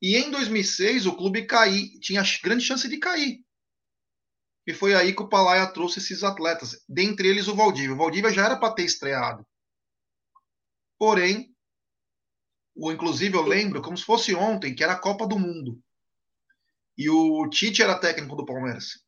E 0.00 0.16
em 0.16 0.30
2006 0.30 1.04
o 1.04 1.14
clube 1.14 1.44
cair, 1.44 2.00
tinha 2.00 2.22
grande 2.42 2.64
chance 2.64 2.88
de 2.88 2.96
cair. 2.96 3.44
E 4.66 4.72
foi 4.72 4.94
aí 4.94 5.14
que 5.14 5.22
o 5.22 5.28
Palaia 5.28 5.66
trouxe 5.66 5.98
esses 5.98 6.24
atletas, 6.24 6.82
dentre 6.88 7.28
eles 7.28 7.46
o 7.46 7.54
Valdívia. 7.54 7.92
O 7.92 7.98
Valdívia 7.98 8.32
já 8.32 8.46
era 8.46 8.56
para 8.56 8.72
ter 8.72 8.84
estreado. 8.84 9.46
Porém, 10.98 11.54
o, 12.74 12.90
inclusive, 12.90 13.36
eu 13.36 13.42
lembro 13.42 13.82
como 13.82 13.98
se 13.98 14.04
fosse 14.04 14.34
ontem, 14.34 14.74
que 14.74 14.82
era 14.82 14.94
a 14.94 14.98
Copa 14.98 15.26
do 15.26 15.38
Mundo. 15.38 15.78
E 16.96 17.10
o 17.10 17.46
Tite 17.50 17.82
era 17.82 17.98
técnico 17.98 18.34
do 18.34 18.46
Palmeiras. 18.46 19.04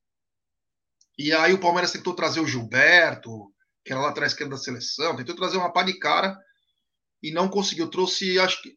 E 1.16 1.32
aí 1.32 1.54
o 1.54 1.60
Palmeiras 1.60 1.92
tentou 1.92 2.14
trazer 2.14 2.40
o 2.40 2.46
Gilberto, 2.46 3.50
que 3.88 3.92
era 3.94 4.02
lá 4.02 4.10
atrás 4.10 4.32
esquerda 4.32 4.54
da 4.54 4.60
seleção, 4.60 5.16
tentou 5.16 5.34
trazer 5.34 5.56
uma 5.56 5.72
pá 5.72 5.82
de 5.82 5.98
cara 5.98 6.38
e 7.22 7.32
não 7.32 7.48
conseguiu. 7.48 7.88
Trouxe, 7.88 8.38
acho 8.38 8.60
que, 8.60 8.76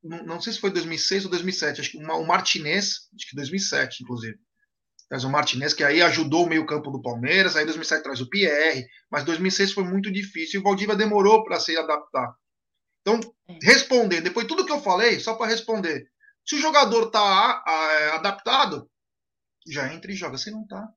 não, 0.00 0.24
não 0.24 0.40
sei 0.40 0.52
se 0.52 0.60
foi 0.60 0.70
2006 0.70 1.24
ou 1.24 1.30
2007, 1.30 1.80
acho 1.80 1.90
que 1.90 1.98
uma, 1.98 2.14
o 2.14 2.24
Martinez, 2.24 3.08
acho 3.12 3.28
que 3.28 3.34
2007, 3.34 4.04
inclusive. 4.04 4.38
Traz 5.08 5.24
o 5.24 5.30
Martinez, 5.30 5.74
que 5.74 5.82
aí 5.82 6.00
ajudou 6.00 6.46
o 6.46 6.48
meio-campo 6.48 6.92
do 6.92 7.02
Palmeiras, 7.02 7.56
aí 7.56 7.64
2007 7.64 8.04
traz 8.04 8.20
o 8.20 8.30
Pierre, 8.30 8.86
mas 9.10 9.24
2006 9.24 9.72
foi 9.72 9.82
muito 9.82 10.12
difícil 10.12 10.60
e 10.60 10.62
o 10.62 10.64
Valdívia 10.64 10.94
demorou 10.94 11.42
para 11.42 11.58
se 11.58 11.76
adaptar. 11.76 12.32
Então, 13.00 13.18
é. 13.48 13.58
responder, 13.62 14.20
depois 14.20 14.46
de 14.46 14.54
tudo 14.54 14.64
que 14.64 14.72
eu 14.72 14.80
falei, 14.80 15.18
só 15.18 15.34
para 15.34 15.50
responder. 15.50 16.08
Se 16.46 16.54
o 16.54 16.60
jogador 16.60 17.06
está 17.06 17.64
é, 17.66 18.10
adaptado, 18.10 18.88
já 19.66 19.92
entra 19.92 20.12
e 20.12 20.14
joga. 20.14 20.38
Se 20.38 20.52
não 20.52 20.62
está, 20.62 20.88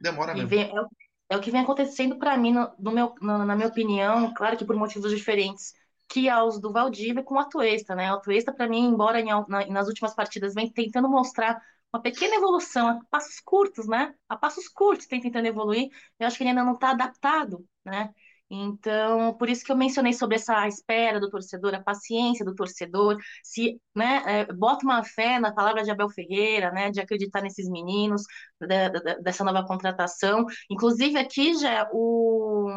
demora 0.00 0.32
mesmo. 0.32 0.48
Vem, 0.48 0.70
é, 0.70 0.80
o, 0.80 0.88
é, 1.28 1.36
o 1.36 1.40
que 1.40 1.50
vem 1.50 1.60
acontecendo 1.62 2.18
para 2.18 2.36
mim, 2.36 2.52
no, 2.52 2.70
no 2.78 2.92
meu, 2.92 3.14
no, 3.20 3.44
na 3.44 3.56
minha 3.56 3.68
opinião, 3.68 4.32
claro 4.34 4.56
que 4.56 4.64
por 4.64 4.76
motivos 4.76 5.10
diferentes, 5.10 5.74
que 6.08 6.28
aos 6.28 6.60
do 6.60 6.72
Valdívia 6.72 7.22
com 7.22 7.34
o 7.36 7.38
Atuesta, 7.38 7.94
né? 7.94 8.10
O 8.12 8.16
Atuesta, 8.16 8.52
para 8.52 8.68
mim, 8.68 8.80
embora 8.86 9.20
em, 9.20 9.26
na, 9.48 9.66
nas 9.66 9.88
últimas 9.88 10.14
partidas 10.14 10.54
vem 10.54 10.70
tentando 10.70 11.08
mostrar 11.08 11.60
uma 11.92 12.02
pequena 12.02 12.34
evolução, 12.36 12.88
a 12.88 13.00
passos 13.10 13.40
curtos, 13.40 13.86
né? 13.88 14.14
A 14.28 14.36
passos 14.36 14.68
curtos 14.68 15.06
tem 15.06 15.20
tentando 15.20 15.46
evoluir, 15.46 15.88
eu 16.18 16.26
acho 16.26 16.36
que 16.36 16.42
ele 16.42 16.50
ainda 16.50 16.64
não 16.64 16.74
está 16.74 16.90
adaptado, 16.90 17.66
né? 17.84 18.12
Então, 18.50 19.34
por 19.36 19.48
isso 19.48 19.64
que 19.64 19.72
eu 19.72 19.76
mencionei 19.76 20.12
sobre 20.12 20.36
essa 20.36 20.68
espera 20.68 21.18
do 21.18 21.30
torcedor, 21.30 21.74
a 21.74 21.82
paciência 21.82 22.44
do 22.44 22.54
torcedor, 22.54 23.16
se, 23.42 23.80
né, 23.94 24.22
é, 24.26 24.52
bota 24.52 24.84
uma 24.84 25.02
fé 25.02 25.40
na 25.40 25.52
palavra 25.52 25.82
de 25.82 25.90
Abel 25.90 26.08
Ferreira, 26.10 26.70
né, 26.70 26.90
de 26.90 27.00
acreditar 27.00 27.40
nesses 27.42 27.68
meninos, 27.68 28.22
da, 28.60 28.88
da, 28.90 29.14
dessa 29.16 29.42
nova 29.44 29.66
contratação. 29.66 30.44
Inclusive, 30.70 31.18
aqui 31.18 31.54
já 31.54 31.88
o, 31.92 32.70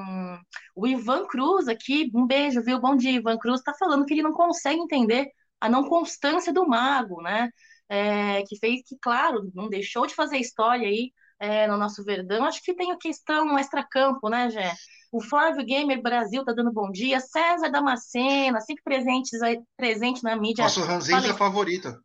o 0.76 0.88
Ivan 0.88 1.26
Cruz, 1.28 1.68
aqui, 1.68 2.10
um 2.16 2.26
beijo, 2.26 2.62
viu? 2.64 2.80
Bom 2.80 2.96
dia, 2.96 3.12
Ivan 3.12 3.38
Cruz, 3.38 3.60
está 3.60 3.74
falando 3.74 4.06
que 4.06 4.14
ele 4.14 4.24
não 4.24 4.34
consegue 4.34 4.80
entender 4.80 5.28
a 5.60 5.70
não 5.70 5.88
constância 5.88 6.54
do 6.54 6.68
mago, 6.68 7.22
né? 7.22 7.50
É, 7.90 8.44
que 8.44 8.58
fez 8.60 8.82
que, 8.86 8.98
claro, 9.02 9.50
não 9.54 9.70
deixou 9.70 10.06
de 10.08 10.16
fazer 10.16 10.38
história 10.38 10.88
aí 10.88 11.12
é, 11.40 11.68
no 11.68 11.78
nosso 11.78 12.04
Verdão. 12.04 12.46
Acho 12.46 12.62
que 12.64 12.74
tem 12.74 12.92
a 12.92 12.98
questão 12.98 13.58
extra-campo, 13.58 14.30
né, 14.30 14.50
Gé? 14.50 14.74
O 15.12 15.22
Flávio 15.22 15.66
Gamer 15.66 16.02
Brasil 16.02 16.44
tá 16.44 16.54
dando 16.54 16.72
bom 16.72 16.92
dia. 16.92 17.20
César 17.20 17.70
Damascena, 17.70 18.60
sempre 18.60 18.84
presentes 18.84 19.42
aí, 19.42 19.60
presente 19.78 20.24
na 20.24 20.36
mídia. 20.36 20.64
Nosso 20.64 20.82
Ranzinza 20.82 21.34
favorita 21.34 22.00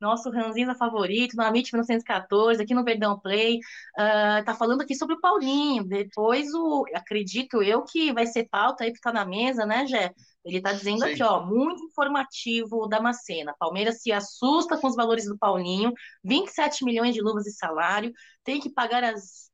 nosso 0.00 0.30
Ranzinza 0.30 0.74
favorito, 0.74 1.36
no 1.36 1.42
Amit 1.42 1.72
1914, 1.72 2.62
aqui 2.62 2.74
no 2.74 2.84
Verdão 2.84 3.18
Play, 3.18 3.56
uh, 3.56 4.44
tá 4.44 4.54
falando 4.54 4.82
aqui 4.82 4.94
sobre 4.94 5.14
o 5.14 5.20
Paulinho. 5.20 5.84
Depois, 5.84 6.52
o, 6.54 6.84
acredito 6.94 7.62
eu 7.62 7.82
que 7.84 8.12
vai 8.12 8.26
ser 8.26 8.48
pauta 8.48 8.84
aí 8.84 8.92
que 8.92 9.00
tá 9.00 9.12
na 9.12 9.24
mesa, 9.24 9.64
né, 9.64 9.86
Jé? 9.86 10.12
Ele 10.44 10.60
tá 10.60 10.72
dizendo 10.72 11.04
Sim. 11.04 11.12
aqui, 11.12 11.22
ó, 11.22 11.44
muito 11.44 11.82
informativo 11.84 12.86
da 12.86 13.00
Macena. 13.00 13.54
Palmeiras 13.58 14.02
se 14.02 14.12
assusta 14.12 14.76
com 14.78 14.88
os 14.88 14.96
valores 14.96 15.24
do 15.24 15.38
Paulinho, 15.38 15.92
27 16.22 16.84
milhões 16.84 17.14
de 17.14 17.22
luvas 17.22 17.44
de 17.44 17.52
salário, 17.52 18.12
tem 18.44 18.60
que 18.60 18.68
pagar 18.68 19.02
as 19.02 19.50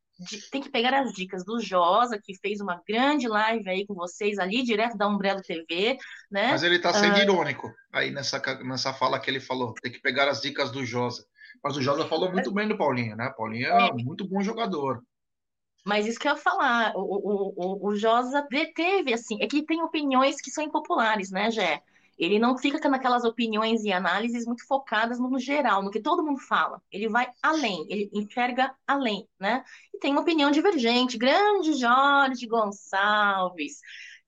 tem 0.51 0.61
que 0.61 0.69
pegar 0.69 0.93
as 0.93 1.13
dicas 1.13 1.43
do 1.43 1.59
Josa, 1.59 2.19
que 2.21 2.35
fez 2.39 2.59
uma 2.61 2.81
grande 2.87 3.27
live 3.27 3.69
aí 3.69 3.85
com 3.85 3.93
vocês 3.93 4.39
ali, 4.39 4.63
direto 4.63 4.97
da 4.97 5.07
Umbrella 5.07 5.41
TV, 5.41 5.97
né? 6.29 6.51
Mas 6.51 6.63
ele 6.63 6.75
está 6.75 6.93
sendo 6.93 7.15
uh... 7.15 7.19
irônico 7.19 7.73
aí 7.91 8.11
nessa, 8.11 8.41
nessa 8.63 8.93
fala 8.93 9.19
que 9.19 9.29
ele 9.29 9.39
falou, 9.39 9.73
tem 9.81 9.91
que 9.91 10.01
pegar 10.01 10.27
as 10.29 10.41
dicas 10.41 10.71
do 10.71 10.85
Josa. 10.85 11.25
Mas 11.63 11.77
o 11.77 11.81
Josa 11.81 12.07
falou 12.07 12.31
muito 12.31 12.51
bem 12.51 12.67
do 12.67 12.77
Paulinho, 12.77 13.15
né? 13.15 13.33
Paulinho 13.35 13.67
é, 13.67 13.87
é. 13.89 13.93
muito 13.93 14.27
bom 14.27 14.41
jogador. 14.41 15.01
Mas 15.85 16.05
isso 16.05 16.19
que 16.19 16.27
eu 16.27 16.33
ia 16.33 16.37
falar, 16.37 16.93
o, 16.95 16.99
o, 17.01 17.53
o, 17.55 17.87
o 17.89 17.95
Josa 17.95 18.45
deteve, 18.49 19.13
assim, 19.13 19.41
é 19.41 19.47
que 19.47 19.65
tem 19.65 19.81
opiniões 19.81 20.39
que 20.39 20.51
são 20.51 20.63
impopulares, 20.63 21.31
né, 21.31 21.49
Jé? 21.49 21.81
Ele 22.17 22.37
não 22.39 22.57
fica 22.57 22.87
naquelas 22.89 23.23
opiniões 23.23 23.83
e 23.83 23.91
análises 23.91 24.45
muito 24.45 24.65
focadas 24.67 25.19
no 25.19 25.39
geral, 25.39 25.81
no 25.81 25.91
que 25.91 26.01
todo 26.01 26.23
mundo 26.23 26.39
fala. 26.39 26.81
Ele 26.91 27.09
vai 27.09 27.27
além, 27.41 27.85
ele 27.89 28.09
enxerga 28.13 28.73
além, 28.85 29.27
né? 29.39 29.63
E 29.93 29.97
tem 29.99 30.11
uma 30.11 30.21
opinião 30.21 30.51
divergente. 30.51 31.17
Grande 31.17 31.73
Jorge 31.73 32.45
Gonçalves. 32.47 33.79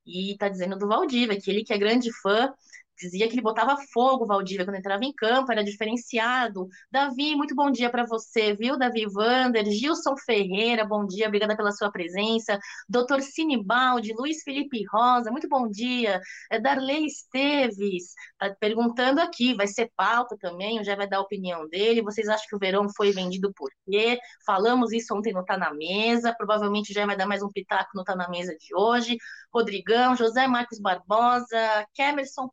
E 0.05 0.35
tá 0.37 0.49
dizendo 0.49 0.77
do 0.77 0.87
Valdívia, 0.87 1.39
que 1.39 1.49
ele 1.49 1.63
que 1.63 1.73
é 1.73 1.77
grande 1.77 2.11
fã 2.21 2.53
dizia 2.97 3.27
que 3.27 3.33
ele 3.33 3.41
botava 3.41 3.77
fogo, 3.93 4.25
Valdívia, 4.25 4.65
quando 4.65 4.77
entrava 4.77 5.03
em 5.03 5.13
campo, 5.13 5.51
era 5.51 5.63
diferenciado. 5.63 6.67
Davi, 6.91 7.35
muito 7.35 7.55
bom 7.55 7.71
dia 7.71 7.89
para 7.89 8.05
você, 8.05 8.55
viu, 8.55 8.77
Davi 8.77 9.05
Vander? 9.05 9.65
Gilson 9.65 10.15
Ferreira, 10.25 10.85
bom 10.85 11.05
dia, 11.05 11.27
obrigada 11.27 11.55
pela 11.55 11.71
sua 11.71 11.91
presença. 11.91 12.59
Doutor 12.87 13.21
Sinibaldi, 13.21 14.13
Luiz 14.13 14.43
Felipe 14.43 14.83
Rosa, 14.91 15.31
muito 15.31 15.47
bom 15.49 15.69
dia. 15.69 16.21
É 16.51 16.59
Darley 16.59 17.05
Esteves, 17.05 18.13
tá 18.37 18.55
perguntando 18.59 19.19
aqui, 19.21 19.53
vai 19.53 19.67
ser 19.67 19.91
pauta 19.95 20.37
também, 20.39 20.83
já 20.83 20.95
vai 20.95 21.07
dar 21.07 21.17
a 21.17 21.21
opinião 21.21 21.67
dele. 21.67 22.01
Vocês 22.01 22.27
acham 22.27 22.45
que 22.47 22.55
o 22.55 22.59
Verão 22.59 22.87
foi 22.95 23.11
vendido 23.11 23.51
por 23.55 23.69
quê? 23.89 24.19
Falamos 24.45 24.91
isso 24.91 25.15
ontem 25.15 25.33
no 25.33 25.43
Tá 25.45 25.57
Na 25.57 25.73
Mesa, 25.73 26.33
provavelmente 26.37 26.93
já 26.93 27.05
vai 27.05 27.15
dar 27.17 27.25
mais 27.25 27.41
um 27.43 27.51
pitaco 27.51 27.91
no 27.95 28.03
Tá 28.03 28.15
Na 28.15 28.29
Mesa 28.29 28.55
de 28.55 28.75
hoje. 28.75 29.17
Rodrigão, 29.53 30.15
José 30.15 30.47
Marcos 30.47 30.79
Barbosa, 30.79 31.85
Kemerson 31.93 32.49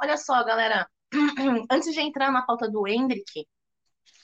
Olha 0.00 0.16
só, 0.16 0.44
galera, 0.44 0.88
antes 1.70 1.92
de 1.94 2.00
entrar 2.00 2.30
na 2.30 2.42
pauta 2.42 2.70
do 2.70 2.86
Hendrick, 2.86 3.46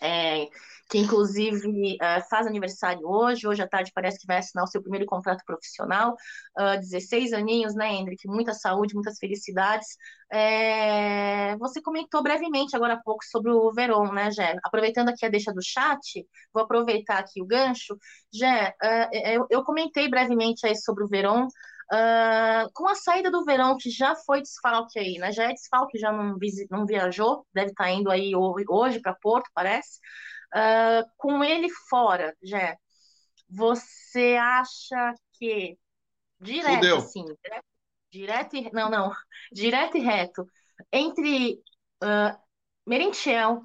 é, 0.01 0.49
que 0.91 0.99
inclusive 0.99 1.97
uh, 1.97 2.29
faz 2.29 2.47
aniversário 2.47 3.07
hoje, 3.07 3.47
hoje 3.47 3.63
à 3.63 3.69
tarde 3.69 3.91
parece 3.95 4.19
que 4.19 4.27
vai 4.27 4.39
assinar 4.39 4.65
o 4.65 4.67
seu 4.67 4.83
primeiro 4.83 5.07
contrato 5.07 5.43
profissional, 5.47 6.15
uh, 6.59 6.79
16 6.79 7.33
aninhos, 7.33 7.75
né, 7.75 7.93
Hendrick? 7.93 8.27
Muita 8.27 8.53
saúde, 8.53 8.95
muitas 8.95 9.19
felicidades. 9.19 9.97
É, 10.31 11.57
você 11.57 11.81
comentou 11.81 12.23
brevemente 12.23 12.77
agora 12.77 12.95
há 12.95 13.03
pouco 13.03 13.25
sobre 13.25 13.51
o 13.51 13.73
Veron, 13.73 14.13
né, 14.13 14.31
Gé? 14.31 14.57
Aproveitando 14.63 15.09
aqui 15.09 15.25
a 15.25 15.29
deixa 15.29 15.53
do 15.53 15.63
chat, 15.63 16.27
vou 16.53 16.63
aproveitar 16.63 17.19
aqui 17.19 17.41
o 17.41 17.47
gancho. 17.47 17.97
Gé, 18.33 18.75
uh, 18.83 19.09
eu, 19.13 19.47
eu, 19.51 19.65
comentei 19.65 20.09
brevemente 20.09 20.67
aí 20.67 20.77
sobre 20.77 21.05
o 21.05 21.09
Veron, 21.09 21.49
Uh, 21.93 22.71
com 22.73 22.89
a 22.89 22.95
saída 22.95 23.31
do 23.31 23.45
verão, 23.45 23.77
que 23.77 23.91
já 23.91 24.17
foi 24.17 24.41
desfalque 24.41 24.99
aí, 24.99 25.19
né? 25.19 25.31
Já 25.33 25.45
é 25.45 25.53
desfalque, 25.53 25.99
já 25.99 26.11
não, 26.11 26.37
não 26.71 26.87
viajou, 26.87 27.47
deve 27.53 27.71
estar 27.71 27.85
tá 27.85 27.91
indo 27.91 28.11
aí 28.11 28.33
hoje 28.35 29.01
para 29.01 29.15
Porto, 29.15 29.51
parece. 29.55 29.99
Uh, 30.55 31.05
com 31.17 31.43
ele 31.45 31.69
fora, 31.89 32.35
já, 32.43 32.77
você 33.49 34.37
acha 34.37 35.15
que 35.33 35.77
direto, 36.41 36.75
Fudeu. 36.75 36.97
assim, 36.97 37.25
direto, 37.25 37.65
direto 38.11 38.57
e, 38.57 38.71
não, 38.73 38.91
não, 38.91 39.13
direto 39.53 39.97
e 39.97 40.01
reto, 40.01 40.47
entre 40.93 41.55
uh, 42.03 42.39
Merentiel 42.87 43.63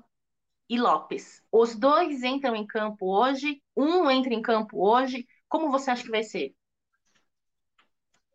e 0.67 0.79
Lopes, 0.79 1.41
os 1.51 1.75
dois 1.75 2.23
entram 2.23 2.55
em 2.55 2.65
campo 2.65 3.05
hoje, 3.05 3.61
um 3.75 4.09
entra 4.09 4.33
em 4.33 4.41
campo 4.41 4.87
hoje, 4.87 5.27
como 5.47 5.71
você 5.71 5.91
acha 5.91 6.03
que 6.03 6.11
vai 6.11 6.23
ser? 6.23 6.53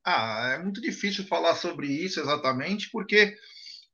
Ah, 0.05 0.51
é 0.55 0.63
muito 0.63 0.81
difícil 0.81 1.27
falar 1.27 1.55
sobre 1.55 1.87
isso 1.89 2.21
exatamente, 2.21 2.91
porque 2.91 3.35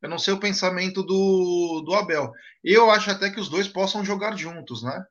eu 0.02 0.08
não 0.08 0.18
sei 0.18 0.34
o 0.34 0.40
pensamento 0.40 1.02
do, 1.02 1.82
do 1.86 1.94
Abel. 1.94 2.32
Eu 2.64 2.90
acho 2.90 3.10
até 3.10 3.30
que 3.30 3.40
os 3.40 3.48
dois 3.48 3.68
possam 3.68 4.04
jogar 4.04 4.36
juntos, 4.36 4.82
né? 4.82 5.04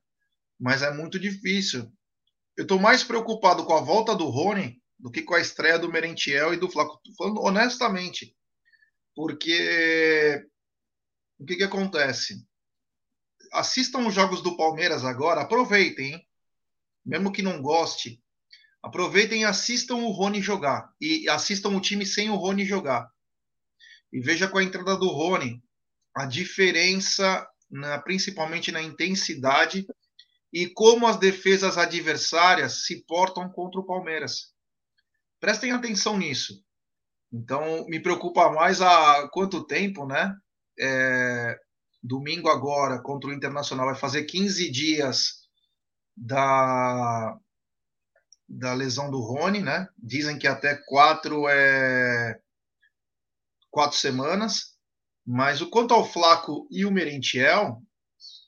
Mas 0.60 0.82
é 0.82 0.92
muito 0.92 1.20
difícil. 1.20 1.92
Eu 2.58 2.64
estou 2.64 2.80
mais 2.80 3.04
preocupado 3.04 3.66
com 3.66 3.74
a 3.74 3.82
volta 3.82 4.16
do 4.16 4.26
Rony 4.26 4.82
do 5.00 5.10
que 5.10 5.22
com 5.22 5.34
a 5.34 5.40
estreia 5.40 5.80
do 5.80 5.90
Merentiel 5.90 6.54
e 6.54 6.58
do 6.58 6.70
Flaco. 6.70 7.00
Falando 7.18 7.42
honestamente. 7.42 8.36
Porque 9.16 10.46
o 11.40 11.46
que, 11.46 11.56
que 11.56 11.64
acontece? 11.64 12.46
Assistam 13.54 14.08
os 14.08 14.14
jogos 14.14 14.42
do 14.42 14.58
Palmeiras 14.58 15.06
agora, 15.06 15.42
aproveitem, 15.42 16.14
hein? 16.14 16.28
mesmo 17.06 17.32
que 17.32 17.42
não 17.42 17.62
goste, 17.62 18.22
aproveitem 18.82 19.42
e 19.42 19.46
assistam 19.46 19.96
o 19.96 20.12
Rony 20.12 20.42
jogar. 20.42 20.94
E 21.00 21.28
assistam 21.30 21.70
o 21.70 21.82
time 21.82 22.06
sem 22.06 22.30
o 22.30 22.36
Rony 22.36 22.66
jogar. 22.66 23.10
E 24.12 24.20
veja 24.20 24.48
com 24.48 24.58
a 24.58 24.64
entrada 24.64 24.96
do 24.98 25.08
Rony 25.08 25.62
a 26.16 26.26
diferença, 26.26 27.48
na, 27.70 28.00
principalmente 28.00 28.72
na 28.72 28.82
intensidade 28.82 29.88
e 30.52 30.68
como 30.68 31.06
as 31.06 31.18
defesas 31.18 31.78
adversárias 31.78 32.86
se 32.86 33.04
portam 33.06 33.50
contra 33.50 33.80
o 33.80 33.86
Palmeiras. 33.86 34.54
Prestem 35.40 35.72
atenção 35.72 36.18
nisso. 36.18 36.64
Então, 37.32 37.86
me 37.88 38.00
preocupa 38.00 38.50
mais 38.52 38.82
há 38.82 39.30
quanto 39.30 39.66
tempo, 39.66 40.06
né? 40.06 40.36
É, 40.80 41.60
domingo 42.02 42.50
agora, 42.50 43.00
contra 43.00 43.30
o 43.30 43.34
Internacional, 43.34 43.86
vai 43.86 43.96
fazer 43.96 44.24
15 44.24 44.72
dias 44.72 45.48
da, 46.18 47.38
da 48.50 48.74
lesão 48.74 49.12
do 49.12 49.20
Rony, 49.20 49.62
né? 49.62 49.88
Dizem 49.98 50.38
que 50.38 50.48
até 50.48 50.76
quatro 50.88 51.48
é 51.48 52.40
quatro 53.70 53.98
semanas. 53.98 54.78
Mas 55.26 55.62
o 55.62 55.70
quanto 55.70 55.94
ao 55.94 56.04
Flaco 56.04 56.68
e 56.72 56.86
o 56.86 56.92
Merentiel, 56.92 57.84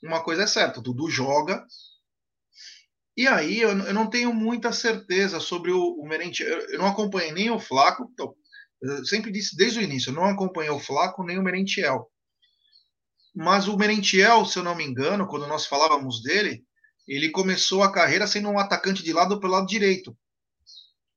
uma 0.02 0.22
coisa 0.22 0.42
é 0.42 0.46
certa, 0.48 0.80
o 0.80 0.82
Dudu 0.82 1.08
joga. 1.08 1.64
E 3.16 3.28
aí 3.28 3.60
eu, 3.60 3.70
eu 3.70 3.94
não 3.94 4.10
tenho 4.10 4.34
muita 4.34 4.72
certeza 4.72 5.38
sobre 5.38 5.70
o, 5.70 5.80
o 5.80 6.08
Merentiel. 6.08 6.48
Eu, 6.48 6.70
eu, 6.70 6.78
não 6.78 6.86
acompanhei 6.86 7.30
nem 7.30 7.50
o 7.50 7.60
Flaco, 7.60 8.10
então, 8.12 8.34
eu 8.82 9.04
sempre 9.04 9.30
disse 9.30 9.56
desde 9.56 9.78
o 9.78 9.82
início, 9.82 10.10
eu 10.10 10.14
não 10.14 10.24
acompanhei 10.24 10.70
o 10.70 10.80
Flaco 10.80 11.22
nem 11.22 11.38
o 11.38 11.42
Merentiel. 11.42 12.10
Mas 13.34 13.68
o 13.68 13.76
Merentiel, 13.76 14.44
se 14.44 14.58
eu 14.58 14.64
não 14.64 14.74
me 14.74 14.84
engano, 14.84 15.28
quando 15.28 15.46
nós 15.46 15.66
falávamos 15.66 16.20
dele, 16.22 16.64
ele 17.06 17.30
começou 17.30 17.82
a 17.82 17.92
carreira 17.92 18.26
sendo 18.26 18.48
um 18.48 18.58
atacante 18.58 19.02
de 19.02 19.12
lado 19.12 19.40
pelo 19.40 19.52
lado 19.52 19.66
direito. 19.66 20.16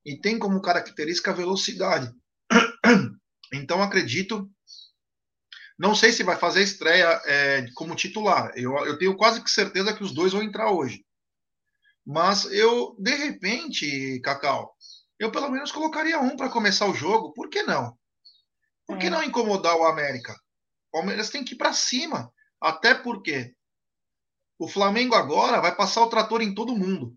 E 0.05 0.19
tem 0.19 0.37
como 0.37 0.61
característica 0.61 1.31
a 1.31 1.35
velocidade. 1.35 2.11
Então 3.53 3.81
acredito. 3.81 4.49
Não 5.77 5.93
sei 5.93 6.11
se 6.11 6.23
vai 6.23 6.35
fazer 6.35 6.63
estreia 6.63 7.21
é, 7.25 7.65
como 7.75 7.95
titular. 7.95 8.51
Eu, 8.55 8.75
eu 8.85 8.97
tenho 8.97 9.15
quase 9.15 9.41
que 9.41 9.49
certeza 9.49 9.93
que 9.93 10.03
os 10.03 10.13
dois 10.13 10.33
vão 10.33 10.41
entrar 10.41 10.71
hoje. 10.71 11.05
Mas 12.05 12.45
eu, 12.45 12.95
de 12.99 13.13
repente, 13.15 14.19
Cacau, 14.21 14.75
eu 15.19 15.31
pelo 15.31 15.49
menos 15.49 15.71
colocaria 15.71 16.19
um 16.19 16.35
para 16.35 16.49
começar 16.49 16.87
o 16.87 16.93
jogo. 16.93 17.33
Por 17.33 17.49
que 17.49 17.63
não? 17.63 17.97
Por 18.85 18.97
que 18.97 19.07
é. 19.07 19.09
não 19.09 19.23
incomodar 19.23 19.75
o 19.75 19.85
América? 19.85 20.33
O 20.89 20.97
Palmeiras 20.97 21.29
tem 21.29 21.43
que 21.43 21.53
ir 21.53 21.57
para 21.57 21.71
cima. 21.71 22.31
Até 22.59 22.93
porque 22.93 23.54
o 24.57 24.67
Flamengo 24.67 25.15
agora 25.15 25.61
vai 25.61 25.75
passar 25.75 26.01
o 26.01 26.09
trator 26.09 26.41
em 26.41 26.53
todo 26.53 26.75
mundo. 26.75 27.15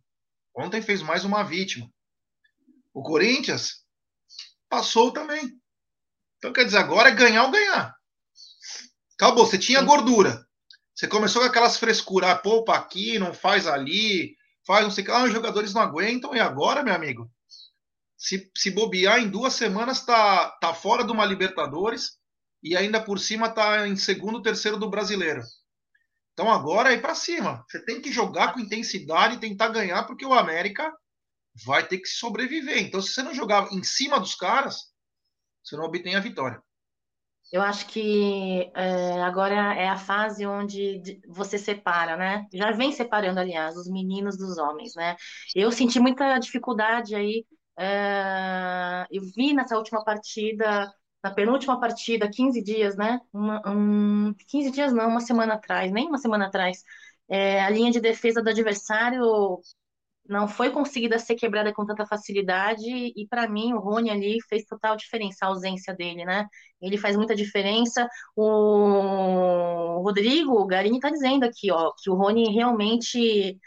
Ontem 0.55 0.83
fez 0.83 1.03
mais 1.03 1.24
uma 1.24 1.42
vítima. 1.42 1.88
O 2.92 3.03
Corinthians 3.03 3.85
passou 4.68 5.12
também. 5.12 5.59
Então, 6.37 6.53
quer 6.53 6.64
dizer, 6.64 6.79
agora 6.79 7.11
é 7.11 7.14
ganhar 7.14 7.44
ou 7.44 7.51
ganhar. 7.51 7.94
Acabou, 9.14 9.46
você 9.46 9.59
tinha 9.59 9.83
gordura. 9.83 10.46
Você 10.94 11.07
começou 11.07 11.42
com 11.42 11.48
aquelas 11.48 11.77
frescuras, 11.77 12.31
ah, 12.31 12.37
poupa 12.37 12.74
aqui, 12.74 13.18
não 13.18 13.33
faz 13.33 13.68
ali, 13.68 14.37
faz 14.66 14.85
não 14.85 14.90
sei 14.90 15.03
o 15.03 15.07
que. 15.07 15.12
Ah, 15.12 15.24
os 15.24 15.33
jogadores 15.33 15.72
não 15.72 15.83
aguentam, 15.83 16.35
e 16.35 16.40
agora, 16.40 16.83
meu 16.83 16.94
amigo? 16.94 17.31
Se, 18.16 18.51
se 18.57 18.70
bobear 18.70 19.20
em 19.20 19.29
duas 19.29 19.55
semanas, 19.55 20.05
tá, 20.05 20.51
tá 20.61 20.74
fora 20.74 21.05
de 21.05 21.12
uma 21.12 21.24
Libertadores 21.24 22.18
e 22.61 22.77
ainda 22.77 23.01
por 23.01 23.20
cima 23.20 23.48
tá 23.48 23.87
em 23.87 23.94
segundo, 23.94 24.42
terceiro 24.42 24.77
do 24.77 24.90
brasileiro. 24.90 25.42
Então 26.38 26.53
agora 26.53 26.94
é 26.94 27.01
para 27.01 27.16
cima. 27.16 27.64
Você 27.68 27.85
tem 27.85 28.01
que 28.01 28.12
jogar 28.12 28.55
com 28.55 28.61
intensidade 28.61 29.35
e 29.35 29.40
tentar 29.40 29.70
ganhar, 29.70 30.05
porque 30.05 30.24
o 30.24 30.33
América 30.33 30.88
vai 31.66 31.85
ter 31.85 31.98
que 31.98 32.07
sobreviver. 32.07 32.79
Então, 32.79 33.03
se 33.03 33.12
você 33.12 33.24
não 33.24 33.35
jogar 33.35 33.72
em 33.72 33.83
cima 33.83 34.20
dos 34.20 34.37
caras, 34.37 34.77
você 35.64 35.77
não 35.77 35.83
obtém 35.83 36.14
a 36.14 36.20
vitória. 36.20 36.62
Eu 37.53 37.61
acho 37.61 37.88
que 37.88 38.70
é, 38.77 39.20
agora 39.20 39.74
é 39.74 39.88
a 39.88 39.96
fase 39.96 40.46
onde 40.46 41.20
você 41.27 41.59
separa, 41.59 42.16
né? 42.16 42.46
Já 42.55 42.70
vem 42.70 42.92
separando, 42.92 43.40
aliás, 43.40 43.77
os 43.77 43.90
meninos 43.90 44.38
dos 44.38 44.59
homens, 44.59 44.94
né? 44.94 45.16
Eu 45.57 45.72
senti 45.72 45.98
muita 45.98 46.38
dificuldade 46.38 47.16
aí. 47.16 47.44
É, 47.77 49.07
eu 49.11 49.22
vi 49.35 49.55
nessa 49.55 49.77
última 49.77 50.05
partida, 50.05 50.88
na 51.23 51.31
penúltima 51.33 51.81
partida, 51.81 52.31
15 52.31 52.63
dias, 52.63 52.97
né? 52.97 53.21
Uma, 53.33 53.63
um, 53.67 54.35
15 54.49 54.71
dias 54.71 54.93
não, 54.93 55.09
uma 55.09 55.21
semana 55.21 55.55
atrás, 55.55 55.91
nem 55.93 56.07
uma 56.09 56.19
semana 56.19 56.47
atrás. 56.47 56.83
É, 57.29 57.61
a 57.63 57.71
linha 57.71 57.91
de 57.91 58.01
defesa 58.01 58.43
do 58.43 58.51
adversário 58.51 59.61
não 60.29 60.47
foi 60.47 60.71
conseguida 60.71 61.19
ser 61.19 61.35
quebrada 61.37 61.73
com 61.73 61.87
tanta 61.87 62.07
facilidade 62.07 62.85
e 62.87 63.27
para 63.29 63.49
mim 63.49 63.73
o 63.73 63.79
Rony 63.81 64.11
ali 64.11 64.39
fez 64.49 64.65
total 64.67 64.95
diferença 64.97 65.47
a 65.47 65.49
ausência 65.49 65.95
dele, 65.95 66.25
né? 66.25 66.47
Ele 66.81 66.99
faz 66.99 67.17
muita 67.17 67.35
diferença. 67.35 68.07
O 68.37 70.03
Rodrigo 70.03 70.53
o 70.61 70.67
Garini 70.67 70.97
está 70.99 71.11
dizendo 71.11 71.45
aqui, 71.45 71.71
ó, 71.73 71.93
que 72.03 72.11
o 72.11 72.15
Rony 72.15 72.53
realmente 72.55 73.59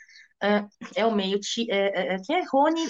é, 0.41 0.65
é 0.95 1.05
o 1.05 1.13
meio 1.13 1.39
time, 1.39 1.67
é, 1.71 2.15
é, 2.15 2.17
que 2.19 2.33
é 2.33 2.43
Rony 2.51 2.81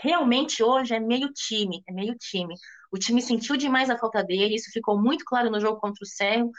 realmente 0.00 0.62
hoje 0.62 0.94
é 0.94 1.00
meio 1.00 1.32
time, 1.32 1.82
é 1.88 1.92
meio 1.92 2.14
time. 2.16 2.54
O 2.92 2.98
time 2.98 3.20
sentiu 3.22 3.56
demais 3.56 3.90
a 3.90 3.98
falta 3.98 4.22
dele, 4.22 4.54
isso 4.54 4.70
ficou 4.72 5.00
muito 5.00 5.24
claro 5.24 5.50
no 5.50 5.60
jogo 5.60 5.80
contra 5.80 6.02
o 6.02 6.06
Cerro 6.06 6.50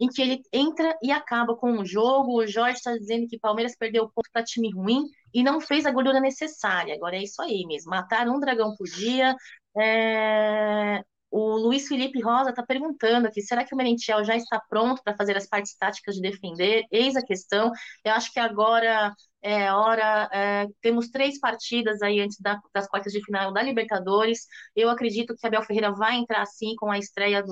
em 0.00 0.08
que 0.08 0.20
ele 0.20 0.42
entra 0.52 0.96
e 1.02 1.12
acaba 1.12 1.56
com 1.56 1.78
o 1.78 1.84
jogo. 1.84 2.38
O 2.38 2.46
Jorge 2.46 2.78
está 2.78 2.92
dizendo 2.96 3.28
que 3.28 3.38
Palmeiras 3.38 3.76
perdeu 3.76 4.10
ponto 4.10 4.28
para 4.32 4.42
time 4.42 4.70
ruim 4.72 5.04
e 5.32 5.42
não 5.44 5.60
fez 5.60 5.86
a 5.86 5.92
gordura 5.92 6.20
necessária. 6.20 6.94
Agora 6.94 7.16
é 7.16 7.22
isso 7.22 7.40
aí 7.40 7.64
mesmo. 7.66 7.90
Mataram 7.90 8.34
um 8.34 8.40
dragão 8.40 8.74
por 8.76 8.86
dia. 8.88 9.36
É... 9.76 11.02
O 11.32 11.56
Luiz 11.56 11.88
Felipe 11.88 12.20
Rosa 12.20 12.50
está 12.50 12.62
perguntando 12.62 13.26
aqui: 13.26 13.40
será 13.40 13.64
que 13.64 13.74
o 13.74 13.76
Merentiel 13.76 14.22
já 14.22 14.36
está 14.36 14.60
pronto 14.68 15.02
para 15.02 15.16
fazer 15.16 15.36
as 15.36 15.46
partes 15.46 15.74
táticas 15.74 16.16
de 16.16 16.20
defender? 16.20 16.84
Eis 16.90 17.16
a 17.16 17.24
questão. 17.24 17.72
Eu 18.04 18.12
acho 18.12 18.30
que 18.32 18.38
agora 18.38 19.14
é 19.40 19.72
hora. 19.72 20.28
É... 20.32 20.66
temos 20.82 21.08
três 21.08 21.40
partidas 21.40 22.02
aí 22.02 22.20
antes 22.20 22.38
da, 22.38 22.60
das 22.74 22.86
quartas 22.86 23.12
de 23.14 23.24
final 23.24 23.52
da 23.52 23.62
Libertadores. 23.62 24.46
Eu 24.76 24.90
acredito 24.90 25.34
que 25.34 25.46
Abel 25.46 25.62
Ferreira 25.62 25.90
vai 25.92 26.16
entrar 26.16 26.42
assim 26.42 26.74
com 26.76 26.90
a 26.90 26.98
estreia 26.98 27.42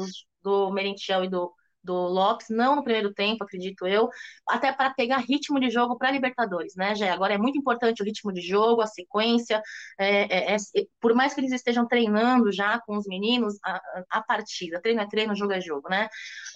do 0.43 0.71
Merentiel 0.71 1.25
e 1.25 1.29
do, 1.31 1.53
do 1.83 1.95
Lopes, 1.95 2.49
não 2.51 2.77
no 2.77 2.85
primeiro 2.85 3.13
tempo, 3.13 3.45
acredito 3.45 3.87
eu, 3.87 4.09
até 4.49 4.73
para 4.73 4.91
pegar 4.91 5.19
ritmo 5.19 5.59
de 5.59 5.71
jogo 5.71 5.97
para 5.97 6.11
Libertadores, 6.11 6.75
né, 6.77 6.95
Jé? 6.95 7.11
Agora 7.11 7.35
é 7.35 7.39
muito 7.39 7.59
importante 7.59 8.03
o 8.03 8.05
ritmo 8.05 8.33
de 8.33 8.41
jogo, 8.41 8.83
a 8.83 8.87
sequência, 8.87 9.63
é, 9.99 10.53
é, 10.53 10.57
é, 10.57 10.57
por 11.01 11.15
mais 11.15 11.35
que 11.35 11.41
eles 11.41 11.53
estejam 11.53 11.87
treinando 11.87 12.53
já 12.53 12.81
com 12.81 12.97
os 12.97 13.07
meninos, 13.07 13.55
a, 13.65 13.81
a 14.11 14.23
partida, 14.23 14.81
treino 14.81 15.01
é 15.01 15.07
treino, 15.07 15.35
jogo 15.35 15.53
é 15.53 15.61
jogo, 15.61 15.89
né? 15.89 16.09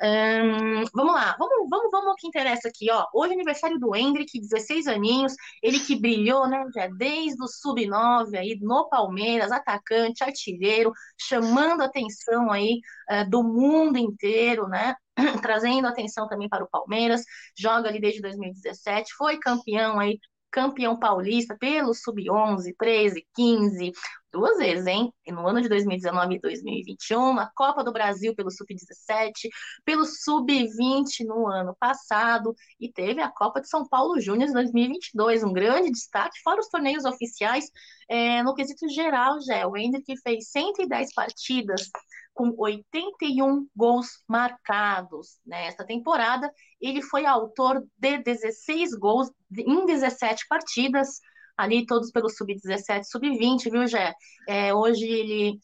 Hum, 0.02 0.84
vamos 0.94 1.14
lá, 1.14 1.36
vamos, 1.38 1.68
vamos, 1.70 1.90
vamos 1.90 2.08
ao 2.08 2.16
que 2.16 2.26
interessa 2.26 2.68
aqui, 2.68 2.90
ó. 2.90 3.06
Hoje 3.14 3.32
é 3.32 3.34
aniversário 3.34 3.78
do 3.78 3.94
Hendrick, 3.94 4.38
16 4.38 4.86
aninhos, 4.86 5.34
ele 5.62 5.78
que 5.80 5.96
brilhou, 5.96 6.46
né, 6.48 6.64
Jé? 6.74 6.88
Desde 6.96 7.42
o 7.42 7.48
sub-9 7.48 8.36
aí, 8.36 8.58
no 8.60 8.88
Palmeiras, 8.88 9.50
atacante, 9.52 10.22
artilheiro, 10.22 10.92
chamando 11.18 11.82
a 11.82 11.86
atenção 11.86 12.50
aí 12.50 12.80
é, 13.08 13.24
do 13.24 13.42
mundo 13.42 13.98
inteiro, 13.98 14.68
né? 14.68 14.94
trazendo 15.42 15.86
atenção 15.86 16.28
também 16.28 16.48
para 16.48 16.64
o 16.64 16.68
Palmeiras, 16.68 17.22
joga 17.56 17.88
ali 17.88 18.00
desde 18.00 18.20
2017, 18.20 19.14
foi 19.16 19.38
campeão 19.38 19.98
aí, 19.98 20.18
campeão 20.54 20.96
paulista 20.96 21.56
pelo 21.58 21.92
sub-11, 21.92 22.74
13, 22.78 23.26
15, 23.34 23.92
duas 24.32 24.56
vezes, 24.56 24.86
hein? 24.86 25.12
No 25.26 25.48
ano 25.48 25.60
de 25.60 25.68
2019 25.68 26.36
e 26.36 26.40
2021, 26.40 27.34
na 27.34 27.50
Copa 27.56 27.82
do 27.82 27.92
Brasil 27.92 28.34
pelo 28.36 28.52
sub-17, 28.52 29.32
pelo 29.84 30.04
sub-20 30.04 31.24
no 31.26 31.48
ano 31.48 31.76
passado 31.78 32.54
e 32.78 32.90
teve 32.90 33.20
a 33.20 33.30
Copa 33.30 33.60
de 33.60 33.68
São 33.68 33.86
Paulo 33.88 34.20
Júnior 34.20 34.52
2022, 34.52 35.42
um 35.42 35.52
grande 35.52 35.90
destaque, 35.90 36.40
fora 36.44 36.60
os 36.60 36.68
torneios 36.68 37.04
oficiais, 37.04 37.64
é, 38.08 38.40
no 38.44 38.54
quesito 38.54 38.88
geral, 38.88 39.40
já, 39.40 39.66
o 39.66 39.76
Hendrick 39.76 40.14
fez 40.22 40.50
110 40.50 41.12
partidas, 41.14 41.90
com 42.34 42.52
81 42.58 43.66
gols 43.74 44.22
marcados 44.28 45.38
nesta 45.46 45.86
temporada. 45.86 46.50
Ele 46.80 47.00
foi 47.00 47.24
autor 47.24 47.82
de 47.96 48.18
16 48.18 48.94
gols 48.94 49.30
em 49.56 49.86
17 49.86 50.46
partidas, 50.48 51.20
ali 51.56 51.86
todos 51.86 52.10
pelo 52.10 52.28
sub-17, 52.28 53.04
sub-20, 53.04 53.70
viu, 53.70 53.86
Gé? 53.86 54.12
É, 54.48 54.74
hoje 54.74 55.06
ele 55.06 55.58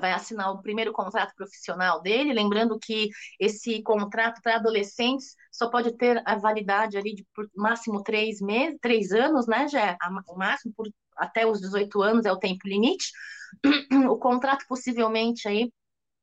vai 0.00 0.12
assinar 0.12 0.50
o 0.50 0.60
primeiro 0.60 0.92
contrato 0.92 1.32
profissional 1.36 2.02
dele, 2.02 2.32
lembrando 2.32 2.76
que 2.76 3.08
esse 3.38 3.80
contrato 3.82 4.40
para 4.42 4.56
adolescentes 4.56 5.36
só 5.52 5.70
pode 5.70 5.96
ter 5.96 6.20
a 6.26 6.36
validade 6.36 6.98
ali 6.98 7.14
de 7.14 7.24
máximo 7.54 8.02
três 8.02 8.40
meses, 8.40 8.76
três 8.80 9.12
anos, 9.12 9.46
né, 9.46 9.68
Gé? 9.68 9.96
O 10.28 10.36
máximo 10.36 10.74
por 10.76 10.88
até 11.16 11.46
os 11.46 11.60
18 11.60 12.02
anos 12.02 12.26
é 12.26 12.32
o 12.32 12.38
tempo 12.38 12.66
limite. 12.68 13.10
O 14.10 14.18
contrato 14.18 14.64
possivelmente 14.68 15.48
aí 15.48 15.70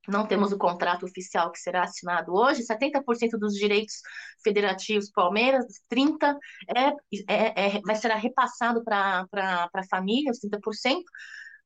não 0.07 0.27
temos 0.27 0.51
o 0.51 0.57
contrato 0.57 1.05
oficial 1.05 1.51
que 1.51 1.59
será 1.59 1.83
assinado 1.83 2.33
hoje, 2.33 2.63
70% 2.63 3.37
dos 3.39 3.53
direitos 3.53 3.95
federativos 4.43 5.09
Palmeiras, 5.09 5.65
30% 5.89 6.37
é, 6.75 6.89
é, 7.27 7.77
é 7.77 7.81
vai 7.81 7.95
ser 7.95 8.11
repassado 8.11 8.83
para 8.83 9.25
a 9.73 9.87
família, 9.89 10.31
os 10.31 10.39
30%. 10.39 11.03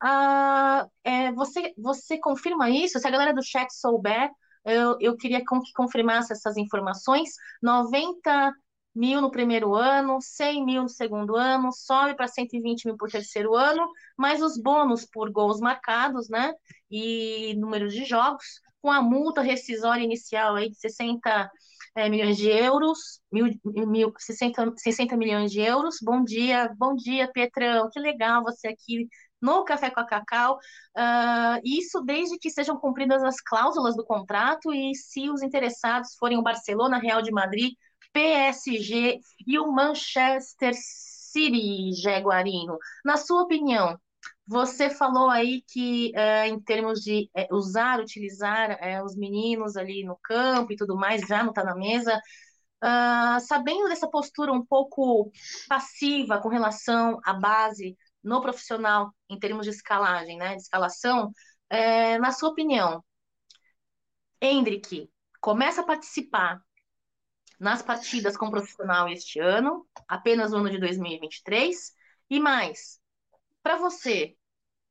Ah, 0.02 0.86
é, 1.04 1.32
você, 1.32 1.74
você 1.78 2.20
confirma 2.20 2.70
isso? 2.70 3.00
Se 3.00 3.08
a 3.08 3.12
galera 3.12 3.34
do 3.34 3.44
chat 3.44 3.72
souber, 3.74 4.30
eu, 4.64 4.98
eu 5.00 5.16
queria 5.18 5.40
que 5.40 5.74
confirmasse 5.76 6.32
essas 6.32 6.58
informações. 6.58 7.32
90 7.64 8.54
mil 8.98 9.22
no 9.22 9.32
primeiro 9.32 9.76
ano, 9.76 10.20
100 10.20 10.66
mil 10.66 10.84
no 10.84 10.90
segundo 10.90 11.36
ano, 11.36 11.72
sobe 11.72 12.16
para 12.16 12.28
120 12.28 12.86
mil 12.86 12.98
por 12.98 13.10
terceiro 13.10 13.56
ano, 13.56 13.88
mais 14.18 14.42
os 14.42 14.60
bônus 14.60 15.06
por 15.06 15.32
gols 15.32 15.60
marcados, 15.60 16.28
né? 16.30 16.54
E 16.90 17.54
número 17.58 17.88
de 17.88 18.04
jogos, 18.06 18.62
com 18.82 18.92
a 18.92 19.02
multa 19.02 19.42
rescisória 19.42 20.04
inicial 20.04 20.56
aí 20.56 20.70
de 20.70 20.78
60 20.78 21.52
é, 21.96 22.10
milhões 22.10 22.38
de 22.38 22.50
euros, 22.50 23.22
mil, 23.32 23.54
mil, 23.66 24.14
60, 24.18 24.74
60 24.78 25.18
milhões 25.18 25.52
de 25.52 25.62
euros. 25.62 25.98
Bom 26.02 26.24
dia, 26.24 26.74
bom 26.78 26.96
dia, 26.96 27.30
Petrão, 27.32 27.90
que 27.92 28.00
legal 28.00 28.44
você 28.44 28.68
aqui 28.68 29.08
no 29.42 29.64
Café 29.64 29.90
com 29.90 30.00
a 30.00 30.06
Cacau. 30.06 30.58
Uh, 30.96 31.62
isso 31.64 32.02
desde 32.02 32.38
que 32.38 32.50
sejam 32.50 32.78
cumpridas 32.78 33.24
as 33.24 33.42
cláusulas 33.42 33.96
do 33.96 34.06
contrato 34.06 34.74
e 34.74 34.96
se 34.96 35.30
os 35.30 35.42
interessados 35.42 36.16
forem 36.20 36.38
o 36.38 36.44
Barcelona, 36.44 36.98
Real 36.98 37.22
de 37.22 37.32
Madrid, 37.32 37.74
PSG 38.18 39.22
e 39.46 39.60
o 39.60 39.72
Manchester 39.72 40.74
City, 40.74 41.92
Jaguarino. 42.02 42.80
Na 43.06 43.16
sua 43.16 43.44
opinião, 43.44 43.96
você 44.48 44.90
falou 44.90 45.30
aí 45.30 45.62
que, 45.68 46.12
é, 46.16 46.48
em 46.48 46.60
termos 46.60 47.02
de 47.02 47.30
é, 47.36 47.48
usar, 47.52 48.00
utilizar 48.00 48.72
é, 48.82 49.04
os 49.04 49.16
meninos 49.16 49.78
ali 49.78 50.04
no 50.04 50.18
campo 50.24 50.74
e 50.74 50.76
tudo 50.76 50.98
mais, 50.98 51.22
já 51.28 51.44
não 51.44 51.52
está 51.52 51.64
na 51.64 51.76
mesa. 51.76 52.20
Uh, 52.84 53.40
sabendo 53.42 53.88
dessa 53.88 54.10
postura 54.10 54.52
um 54.52 54.66
pouco 54.66 55.32
passiva 55.68 56.40
com 56.40 56.50
relação 56.50 57.20
à 57.24 57.34
base 57.34 57.96
no 58.24 58.42
profissional, 58.42 59.12
em 59.30 59.38
termos 59.40 59.66
de 59.66 59.72
escalagem, 59.72 60.38
né, 60.38 60.56
de 60.56 60.62
escalação, 60.62 61.32
é, 61.70 62.18
na 62.20 62.32
sua 62.32 62.50
opinião, 62.50 63.04
Hendrick 64.42 65.10
começa 65.40 65.82
a 65.82 65.86
participar 65.86 66.62
nas 67.60 67.82
partidas 67.82 68.38
com 68.38 68.52
profissional 68.52 69.10
este 69.10 69.40
ano, 69.40 69.88
apenas 70.08 70.52
no 70.52 70.60
ano 70.60 70.70
de 70.70 70.80
2023, 70.80 71.94
e 72.30 72.40
mais, 72.40 73.00
para 73.64 73.78
você, 73.78 74.36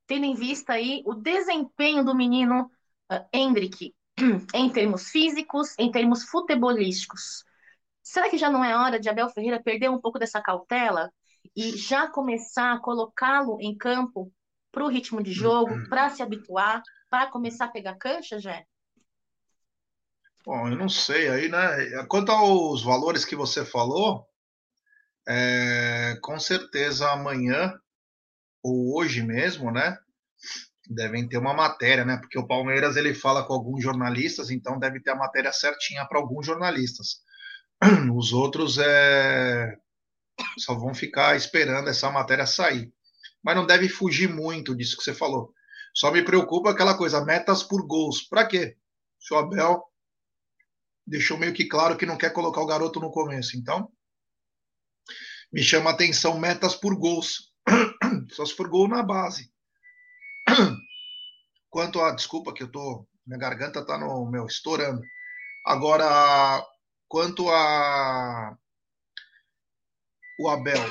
tendo 0.06 0.24
em 0.24 0.34
vista 0.34 0.74
aí 0.74 1.02
o 1.06 1.14
desempenho 1.14 2.04
do 2.04 2.14
menino 2.14 2.70
uh, 3.10 3.24
Hendrick 3.32 3.94
em 4.54 4.70
termos 4.70 5.10
físicos, 5.10 5.74
em 5.78 5.90
termos 5.90 6.24
futebolísticos, 6.24 7.44
será 8.02 8.28
que 8.28 8.38
já 8.38 8.50
não 8.50 8.64
é 8.64 8.76
hora 8.76 8.98
de 8.98 9.08
Abel 9.08 9.28
Ferreira 9.28 9.62
perder 9.62 9.90
um 9.90 10.00
pouco 10.00 10.18
dessa 10.18 10.40
cautela 10.40 11.12
e 11.54 11.76
já 11.76 12.08
começar 12.08 12.72
a 12.72 12.80
colocá-lo 12.80 13.58
em 13.60 13.76
campo 13.76 14.32
para 14.72 14.84
o 14.84 14.88
ritmo 14.88 15.22
de 15.22 15.32
jogo, 15.32 15.72
uhum. 15.72 15.88
para 15.88 16.10
se 16.10 16.22
habituar, 16.22 16.82
para 17.08 17.28
começar 17.28 17.66
a 17.66 17.68
pegar 17.68 17.96
cancha, 17.96 18.38
Jé? 18.38 18.66
Bom, 20.46 20.68
eu 20.68 20.76
não 20.76 20.88
sei 20.88 21.28
aí, 21.28 21.48
né? 21.48 22.04
Quanto 22.08 22.30
aos 22.30 22.80
valores 22.80 23.24
que 23.24 23.34
você 23.34 23.64
falou, 23.64 24.24
é, 25.26 26.16
com 26.22 26.38
certeza 26.38 27.10
amanhã 27.10 27.74
ou 28.62 28.96
hoje 28.96 29.24
mesmo, 29.24 29.72
né? 29.72 29.98
Devem 30.88 31.28
ter 31.28 31.38
uma 31.38 31.52
matéria, 31.52 32.04
né? 32.04 32.18
Porque 32.18 32.38
o 32.38 32.46
Palmeiras 32.46 32.96
ele 32.96 33.12
fala 33.12 33.44
com 33.44 33.54
alguns 33.54 33.82
jornalistas, 33.82 34.48
então 34.48 34.78
deve 34.78 35.00
ter 35.00 35.10
a 35.10 35.16
matéria 35.16 35.52
certinha 35.52 36.06
para 36.06 36.20
alguns 36.20 36.46
jornalistas. 36.46 37.22
Os 38.16 38.32
outros 38.32 38.78
é... 38.78 39.76
só 40.58 40.74
vão 40.76 40.94
ficar 40.94 41.36
esperando 41.36 41.88
essa 41.88 42.08
matéria 42.08 42.46
sair. 42.46 42.92
Mas 43.42 43.56
não 43.56 43.66
deve 43.66 43.88
fugir 43.88 44.28
muito 44.28 44.76
disso 44.76 44.96
que 44.96 45.02
você 45.02 45.12
falou. 45.12 45.52
Só 45.92 46.12
me 46.12 46.22
preocupa 46.22 46.70
aquela 46.70 46.96
coisa, 46.96 47.24
metas 47.24 47.64
por 47.64 47.84
gols. 47.84 48.22
Para 48.22 48.46
quê? 48.46 48.76
Se 49.18 49.34
o 49.34 49.38
Abel 49.38 49.82
deixou 51.06 51.38
meio 51.38 51.54
que 51.54 51.66
claro 51.66 51.96
que 51.96 52.06
não 52.06 52.18
quer 52.18 52.32
colocar 52.32 52.60
o 52.60 52.66
garoto 52.66 52.98
no 52.98 53.10
começo. 53.10 53.56
Então, 53.56 53.90
me 55.52 55.62
chama 55.62 55.90
a 55.90 55.92
atenção 55.92 56.38
metas 56.38 56.74
por 56.74 56.96
gols. 56.96 57.52
Só 58.32 58.44
se 58.44 58.54
for 58.54 58.68
gol 58.68 58.88
na 58.88 59.02
base. 59.02 59.52
Quanto 61.70 62.00
a. 62.00 62.12
Desculpa 62.12 62.52
que 62.52 62.62
eu 62.62 62.70
tô. 62.70 63.06
Minha 63.26 63.38
garganta 63.38 63.84
tá 63.84 63.98
no 63.98 64.28
meu 64.30 64.46
estourando. 64.46 65.02
Agora, 65.64 66.64
quanto 67.08 67.50
a. 67.50 68.56
O 70.38 70.48
Abel. 70.48 70.82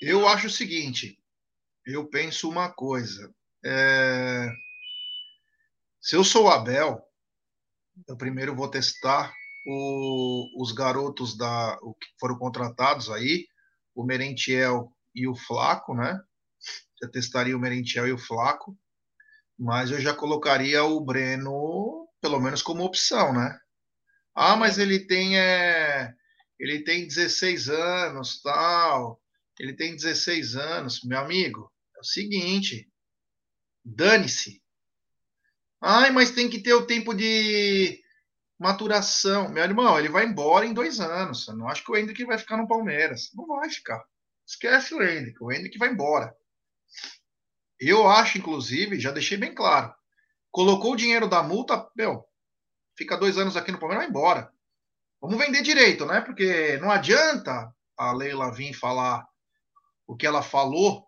Eu 0.00 0.26
acho 0.28 0.46
o 0.46 0.50
seguinte. 0.50 1.18
Eu 1.84 2.08
penso 2.08 2.48
uma 2.48 2.70
coisa. 2.70 3.34
É... 3.64 4.48
Se 6.00 6.14
eu 6.14 6.22
sou 6.22 6.44
o 6.44 6.50
Abel, 6.50 7.07
eu 8.06 8.16
primeiro 8.16 8.54
vou 8.54 8.68
testar 8.68 9.32
o, 9.66 10.62
os 10.62 10.72
garotos 10.72 11.36
da, 11.36 11.78
o, 11.82 11.94
que 11.94 12.06
foram 12.20 12.38
contratados 12.38 13.10
aí, 13.10 13.46
o 13.94 14.04
Merentiel 14.04 14.92
e 15.14 15.26
o 15.26 15.34
Flaco, 15.34 15.94
né? 15.94 16.20
Eu 17.00 17.10
testaria 17.10 17.56
o 17.56 17.60
Merentiel 17.60 18.06
e 18.06 18.12
o 18.12 18.18
Flaco, 18.18 18.76
mas 19.58 19.90
eu 19.90 20.00
já 20.00 20.14
colocaria 20.14 20.84
o 20.84 21.00
Breno, 21.00 22.08
pelo 22.20 22.40
menos 22.40 22.62
como 22.62 22.84
opção, 22.84 23.32
né? 23.32 23.58
Ah, 24.34 24.56
mas 24.56 24.78
ele 24.78 25.00
tem 25.00 25.38
é, 25.38 26.14
ele 26.58 26.82
tem 26.82 27.06
16 27.06 27.68
anos, 27.68 28.42
tal. 28.42 29.20
Ele 29.58 29.74
tem 29.74 29.94
16 29.94 30.56
anos, 30.56 31.02
meu 31.04 31.18
amigo. 31.18 31.72
É 31.96 32.00
o 32.00 32.04
seguinte, 32.04 32.88
dane-se. 33.84 34.62
Ai, 35.80 36.10
mas 36.10 36.30
tem 36.30 36.48
que 36.48 36.60
ter 36.60 36.74
o 36.74 36.86
tempo 36.86 37.14
de 37.14 38.02
maturação. 38.58 39.48
Meu 39.48 39.62
irmão, 39.62 39.98
ele 39.98 40.08
vai 40.08 40.24
embora 40.24 40.66
em 40.66 40.74
dois 40.74 41.00
anos. 41.00 41.46
Eu 41.46 41.56
não 41.56 41.68
acho 41.68 41.84
que 41.84 41.92
o 41.92 41.96
Hendrick 41.96 42.24
vai 42.24 42.38
ficar 42.38 42.56
no 42.56 42.66
Palmeiras. 42.66 43.30
Não 43.34 43.46
vai 43.46 43.70
ficar. 43.70 44.04
Esquece 44.46 44.94
o 44.94 45.02
Hendrick. 45.02 45.42
O 45.42 45.52
Hendrick 45.52 45.78
vai 45.78 45.90
embora. 45.90 46.34
Eu 47.78 48.08
acho, 48.08 48.38
inclusive, 48.38 48.98
já 48.98 49.12
deixei 49.12 49.36
bem 49.36 49.54
claro. 49.54 49.94
Colocou 50.50 50.92
o 50.92 50.96
dinheiro 50.96 51.28
da 51.28 51.42
multa, 51.42 51.88
meu, 51.94 52.24
fica 52.96 53.16
dois 53.16 53.38
anos 53.38 53.56
aqui 53.56 53.70
no 53.70 53.78
Palmeiras, 53.78 54.06
vai 54.06 54.10
embora. 54.10 54.52
Vamos 55.20 55.38
vender 55.38 55.62
direito, 55.62 56.04
né? 56.04 56.20
Porque 56.20 56.76
não 56.78 56.90
adianta 56.90 57.72
a 57.96 58.12
Leila 58.12 58.52
vir 58.52 58.72
falar 58.72 59.28
o 60.06 60.16
que 60.16 60.26
ela 60.26 60.42
falou 60.42 61.07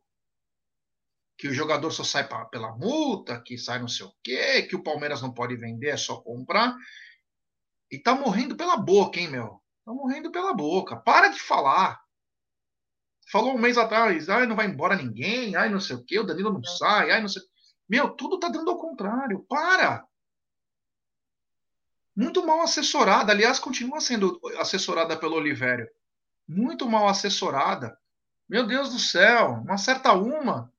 que 1.40 1.48
o 1.48 1.54
jogador 1.54 1.90
só 1.90 2.04
sai 2.04 2.28
pra, 2.28 2.44
pela 2.44 2.76
multa, 2.76 3.40
que 3.40 3.56
sai 3.56 3.78
não 3.78 3.88
sei 3.88 4.04
o 4.04 4.12
quê, 4.22 4.62
que 4.64 4.76
o 4.76 4.82
Palmeiras 4.82 5.22
não 5.22 5.32
pode 5.32 5.56
vender, 5.56 5.88
é 5.88 5.96
só 5.96 6.20
comprar. 6.20 6.76
E 7.90 7.98
tá 7.98 8.14
morrendo 8.14 8.54
pela 8.54 8.76
boca, 8.76 9.18
hein, 9.18 9.30
meu? 9.30 9.58
Tá 9.82 9.90
morrendo 9.90 10.30
pela 10.30 10.52
boca. 10.52 10.96
Para 10.96 11.28
de 11.28 11.40
falar. 11.40 11.98
Falou 13.32 13.54
um 13.54 13.58
mês 13.58 13.78
atrás, 13.78 14.28
ai, 14.28 14.44
não 14.44 14.54
vai 14.54 14.66
embora 14.66 14.94
ninguém, 14.94 15.56
ai, 15.56 15.70
não 15.70 15.80
sei 15.80 15.96
o 15.96 16.04
quê, 16.04 16.18
o 16.18 16.24
Danilo 16.24 16.52
não 16.52 16.62
sai, 16.62 17.10
ai, 17.10 17.22
não 17.22 17.28
sei. 17.28 17.40
Meu, 17.88 18.10
tudo 18.10 18.38
tá 18.38 18.50
dando 18.50 18.70
ao 18.70 18.78
contrário. 18.78 19.42
Para! 19.48 20.04
Muito 22.14 22.46
mal 22.46 22.60
assessorada. 22.60 23.32
Aliás, 23.32 23.58
continua 23.58 23.98
sendo 24.02 24.38
assessorada 24.58 25.16
pelo 25.16 25.36
Olivério. 25.36 25.88
Muito 26.46 26.86
mal 26.86 27.08
assessorada. 27.08 27.96
Meu 28.46 28.66
Deus 28.66 28.92
do 28.92 28.98
céu, 28.98 29.52
uma 29.52 29.78
certa 29.78 30.12
uma. 30.12 30.70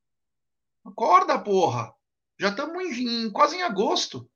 Acorda, 0.86 1.40
porra! 1.40 1.94
Já 2.40 2.50
estamos 2.50 2.84
em, 2.84 3.26
em, 3.26 3.32
quase 3.32 3.56
em 3.56 3.62
agosto. 3.62 4.30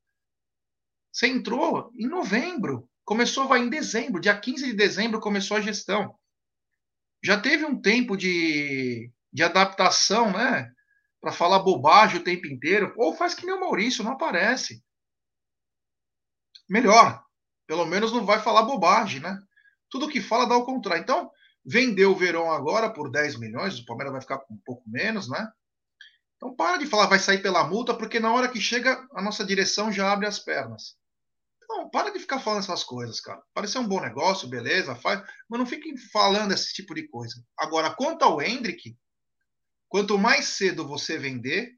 Você 1.12 1.27
entrou 1.27 1.91
em 1.97 2.08
novembro. 2.08 2.89
Começou, 3.03 3.47
vai 3.47 3.60
em 3.62 3.69
dezembro. 3.69 4.21
Dia 4.21 4.39
15 4.39 4.65
de 4.65 4.73
dezembro 4.73 5.19
começou 5.19 5.58
a 5.58 5.62
gestão. 5.62 6.15
Já 7.23 7.39
teve 7.39 7.65
um 7.65 7.81
tempo 7.81 8.15
de, 8.15 9.12
de 9.34 9.43
adaptação, 9.43 10.31
né? 10.31 10.71
Para 11.19 11.31
falar 11.31 11.60
bobagem 11.60 12.19
o 12.19 12.23
tempo 12.23 12.45
inteiro. 12.45 12.93
Ou 12.97 13.15
faz 13.15 13.34
que 13.34 13.45
nem 13.45 13.55
o 13.55 13.60
Maurício, 13.60 14.03
não 14.03 14.12
aparece. 14.12 14.84
Melhor. 16.69 17.23
Pelo 17.65 17.86
menos 17.86 18.12
não 18.12 18.25
vai 18.25 18.39
falar 18.39 18.63
bobagem, 18.63 19.19
né? 19.19 19.39
Tudo 19.89 20.10
que 20.10 20.21
fala 20.21 20.45
dá 20.45 20.55
o 20.55 20.65
contrário. 20.65 21.01
Então, 21.01 21.31
vendeu 21.65 22.12
o 22.12 22.15
Verão 22.15 22.51
agora 22.51 22.91
por 22.91 23.10
10 23.10 23.39
milhões. 23.39 23.79
O 23.79 23.86
Palmeiras 23.86 24.12
vai 24.12 24.21
ficar 24.21 24.38
com 24.39 24.53
um 24.53 24.62
pouco 24.63 24.84
menos, 24.88 25.27
né? 25.27 25.51
Então 26.45 26.55
para 26.55 26.77
de 26.77 26.86
falar 26.86 27.08
vai 27.08 27.17
sair 27.17 27.41
pela 27.41 27.67
multa, 27.67 27.91
porque 27.95 28.19
na 28.19 28.31
hora 28.31 28.47
que 28.47 28.62
chega 28.62 29.03
a 29.15 29.21
nossa 29.21 29.43
direção 29.43 29.91
já 29.91 30.13
abre 30.13 30.27
as 30.27 30.38
pernas. 30.38 30.95
Então, 31.63 31.89
para 31.89 32.12
de 32.12 32.19
ficar 32.19 32.39
falando 32.39 32.62
essas 32.62 32.84
coisas, 32.84 33.19
cara. 33.19 33.41
Parecer 33.51 33.79
um 33.79 33.88
bom 33.88 33.99
negócio, 33.99 34.47
beleza, 34.47 34.95
faz, 34.95 35.23
mas 35.49 35.60
não 35.60 35.65
fiquem 35.65 35.97
falando 35.97 36.51
esse 36.51 36.71
tipo 36.71 36.93
de 36.93 37.08
coisa. 37.08 37.43
Agora, 37.58 37.95
quanto 37.95 38.21
ao 38.21 38.39
Hendrick, 38.39 38.95
quanto 39.89 40.19
mais 40.19 40.45
cedo 40.49 40.88
você 40.88 41.17
vender, 41.17 41.71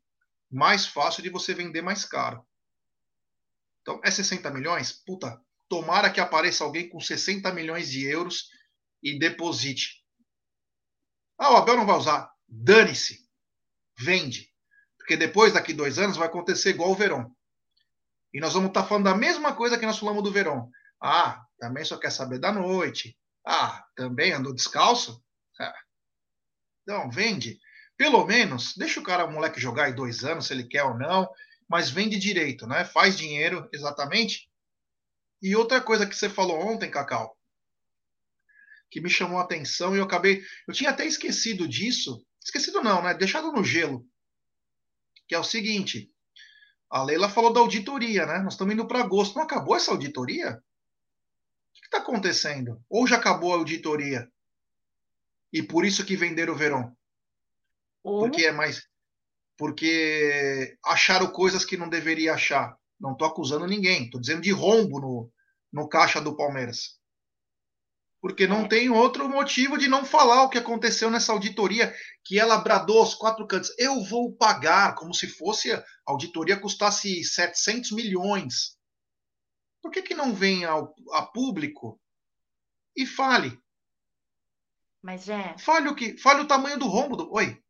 mais 0.51 0.86
fácil 0.86 1.23
de 1.23 1.30
você 1.30 1.53
vender 1.53 1.82
mais 1.82 2.03
caro. 2.03 2.45
Então, 3.82 4.01
é 4.03 4.12
60 4.12 4.51
milhões? 4.51 4.91
Puta, 4.91 5.41
tomara 5.69 6.10
que 6.10 6.19
apareça 6.19 6.65
alguém 6.65 6.89
com 6.89 6.99
60 6.99 7.53
milhões 7.53 7.89
de 7.89 8.06
euros 8.06 8.49
e 9.01 9.17
deposite. 9.17 10.03
Ah, 11.38 11.53
o 11.53 11.56
Abel 11.56 11.77
não 11.77 11.86
vai 11.86 11.95
usar. 11.95 12.30
Dane-se. 12.45 13.25
Vende. 13.97 14.57
Porque 15.08 15.15
depois, 15.15 15.54
daqui 15.54 15.72
dois 15.72 15.98
anos, 15.98 16.17
vai 16.17 16.28
acontecer 16.28 16.72
igual 16.72 16.91
o 16.91 16.96
Verão. 16.96 17.34
E 18.34 18.41
nós 18.41 18.54
vamos 18.54 18.67
estar 18.67 18.82
tá 18.82 18.88
falando 18.89 19.06
da 19.06 19.15
mesma 19.15 19.56
coisa 19.56 19.80
que 19.80 19.86
nós 19.86 19.98
falamos 19.98 20.22
do 20.22 20.34
Verão. 20.34 20.70
Ah, 21.02 21.46
também 21.58 21.86
só 21.86 21.96
quer 21.96 22.12
saber 22.12 22.39
da 22.39 22.52
noite. 22.52 23.17
Ah, 23.46 23.86
também 23.96 24.34
andou 24.34 24.54
descalço? 24.54 25.24
Ah. 25.62 25.74
Então, 26.84 27.10
vende. 27.10 27.58
Pelo 27.96 28.26
menos, 28.26 28.74
deixa 28.76 29.00
o 29.00 29.04
cara, 29.04 29.24
o 29.24 29.32
moleque, 29.32 29.62
jogar 29.62 29.86
aí 29.86 29.93
dois 29.93 30.26
anos, 30.26 30.48
se 30.48 30.54
ele 30.54 30.65
quer 30.65 30.84
ou 30.84 30.98
não, 30.98 31.30
mas 31.70 31.89
vende 31.89 32.20
direito, 32.20 32.67
né? 32.67 32.84
Faz 32.84 33.17
dinheiro, 33.17 33.65
exatamente. 33.72 34.52
E 35.41 35.56
outra 35.56 35.80
coisa 35.80 36.06
que 36.06 36.17
você 36.17 36.28
falou 36.28 36.60
ontem, 36.60 36.91
Cacau, 36.91 37.34
que 38.91 39.00
me 39.00 39.10
chamou 39.10 39.39
a 39.39 39.43
atenção 39.43 39.96
e 39.96 40.00
eu 40.00 40.04
acabei. 40.04 40.43
Eu 40.67 40.74
tinha 40.74 40.89
até 40.89 41.06
esquecido 41.06 41.65
disso. 41.65 42.22
Esquecido 42.43 42.84
não, 42.84 43.02
né? 43.02 43.13
Deixado 43.13 43.54
no 43.54 43.63
gelo. 43.63 44.06
Que 45.27 45.35
é 45.35 45.39
o 45.39 45.43
seguinte: 45.43 46.11
a 46.89 47.03
Leila 47.03 47.29
falou 47.29 47.51
da 47.51 47.59
auditoria, 47.59 48.25
né? 48.25 48.39
Nós 48.39 48.53
estamos 48.53 48.73
indo 48.73 48.87
para 48.87 49.01
agosto. 49.01 49.35
Não 49.35 49.43
acabou 49.43 49.75
essa 49.75 49.91
auditoria? 49.91 50.51
O 50.51 51.79
que 51.79 51.85
está 51.85 51.97
acontecendo? 51.99 52.81
Ou 52.89 53.05
já 53.05 53.17
acabou 53.17 53.53
a 53.53 53.57
auditoria? 53.57 54.32
E 55.51 55.61
por 55.61 55.86
isso 55.86 56.05
que 56.05 56.15
venderam 56.15 56.53
o 56.53 56.57
verão? 56.57 56.95
Ou... 58.03 58.21
Porque 58.21 58.45
é 58.45 58.51
mais. 58.51 58.88
Porque 59.57 60.78
acharam 60.86 61.28
coisas 61.28 61.65
que 61.65 61.78
não 61.78 61.89
deveria 61.89 62.34
achar. 62.34 62.78
Não 62.99 63.13
estou 63.13 63.28
acusando 63.28 63.67
ninguém. 63.67 64.05
Estou 64.05 64.21
dizendo 64.21 64.41
de 64.41 64.51
rombo 64.51 64.99
no, 64.99 65.32
no 65.71 65.89
caixa 65.89 66.21
do 66.21 66.36
Palmeiras. 66.36 66.97
Porque 68.20 68.47
não 68.47 68.61
é. 68.61 68.68
tem 68.68 68.89
outro 68.89 69.30
motivo 69.30 69.78
de 69.78 69.88
não 69.88 70.03
falar 70.03 70.43
o 70.43 70.49
que 70.49 70.57
aconteceu 70.57 71.09
nessa 71.09 71.32
auditoria, 71.32 71.93
que 72.24 72.39
ela 72.39 72.57
bradou 72.57 72.99
aos 72.99 73.13
quatro 73.13 73.45
cantos. 73.45 73.74
Eu 73.78 74.03
vou 74.03 74.34
pagar, 74.34 74.95
como 74.95 75.13
se 75.13 75.28
fosse 75.28 75.72
a 75.72 75.84
auditoria 76.05 76.59
custasse 76.59 77.24
700 77.24 77.91
milhões. 77.91 78.78
Por 79.82 79.91
que, 79.91 80.01
que 80.01 80.15
não 80.15 80.34
vem 80.34 80.65
ao, 80.65 80.93
a 81.13 81.22
público 81.22 81.99
e 82.95 83.05
fale? 83.05 83.57
Mas, 85.01 85.24
já. 85.24 85.57
Fale 85.57 85.88
o, 85.88 85.95
que, 85.95 86.18
fale 86.18 86.41
o 86.41 86.47
tamanho 86.47 86.78
do 86.80 86.88
rombo. 86.88 87.15
Do... 87.15 87.32
Oi. 87.32 87.61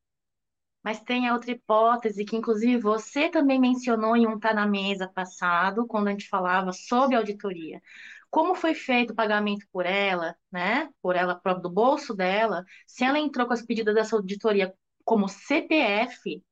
Mas 0.81 1.01
tem 1.01 1.27
a 1.27 1.33
outra 1.33 1.51
hipótese 1.51 2.23
que, 2.23 2.37
inclusive, 2.37 2.81
você 2.81 3.29
também 3.29 3.59
mencionou 3.59 4.15
em 4.15 4.25
um 4.25 4.39
Tá 4.39 4.53
na 4.53 4.65
Mesa 4.65 5.07
passado, 5.07 5.85
quando 5.85 6.07
a 6.07 6.11
gente 6.11 6.29
falava 6.29 6.71
sobre 6.71 7.15
auditoria 7.15 7.81
como 8.29 8.55
foi 8.55 8.73
feito 8.73 9.11
o 9.11 9.15
pagamento 9.15 9.65
por 9.71 9.85
ela, 9.85 10.35
né, 10.51 10.89
por 11.01 11.15
ela 11.15 11.35
própria 11.35 11.63
do 11.63 11.69
bolso 11.69 12.13
dela, 12.13 12.63
se 12.85 13.03
ela 13.03 13.19
entrou 13.19 13.47
com 13.47 13.53
as 13.53 13.61
pedidas 13.61 13.95
dessa 13.95 14.15
auditoria 14.15 14.73
como 15.03 15.29
CPF, 15.29 16.43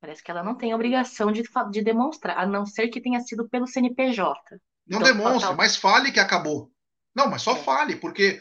parece 0.00 0.22
que 0.22 0.30
ela 0.30 0.44
não 0.44 0.56
tem 0.56 0.74
obrigação 0.74 1.32
de, 1.32 1.42
de 1.70 1.82
demonstrar, 1.82 2.38
a 2.38 2.46
não 2.46 2.64
ser 2.64 2.88
que 2.88 3.00
tenha 3.00 3.20
sido 3.20 3.48
pelo 3.48 3.66
CNPJ. 3.66 4.38
Não 4.86 5.00
então, 5.00 5.12
demonstre, 5.12 5.54
mas 5.54 5.76
fale 5.76 6.12
que 6.12 6.20
acabou. 6.20 6.72
Não, 7.14 7.28
mas 7.28 7.42
só 7.42 7.56
é. 7.56 7.62
fale, 7.62 7.96
porque 7.96 8.40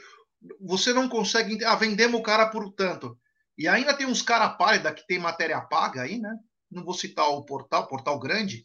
você 0.62 0.94
não 0.94 1.10
consegue. 1.10 1.64
Ah, 1.66 1.76
vendemos 1.76 2.20
o 2.20 2.24
cara 2.24 2.48
por 2.50 2.72
tanto. 2.74 3.18
E 3.58 3.68
ainda 3.68 3.96
tem 3.96 4.06
uns 4.06 4.22
cara 4.22 4.50
pálida 4.50 4.94
que 4.94 5.06
tem 5.08 5.18
matéria 5.18 5.60
paga 5.62 6.04
aí, 6.04 6.20
né? 6.20 6.32
Não 6.70 6.84
vou 6.84 6.94
citar 6.94 7.28
o 7.28 7.44
portal, 7.44 7.88
portal 7.88 8.20
grande. 8.20 8.64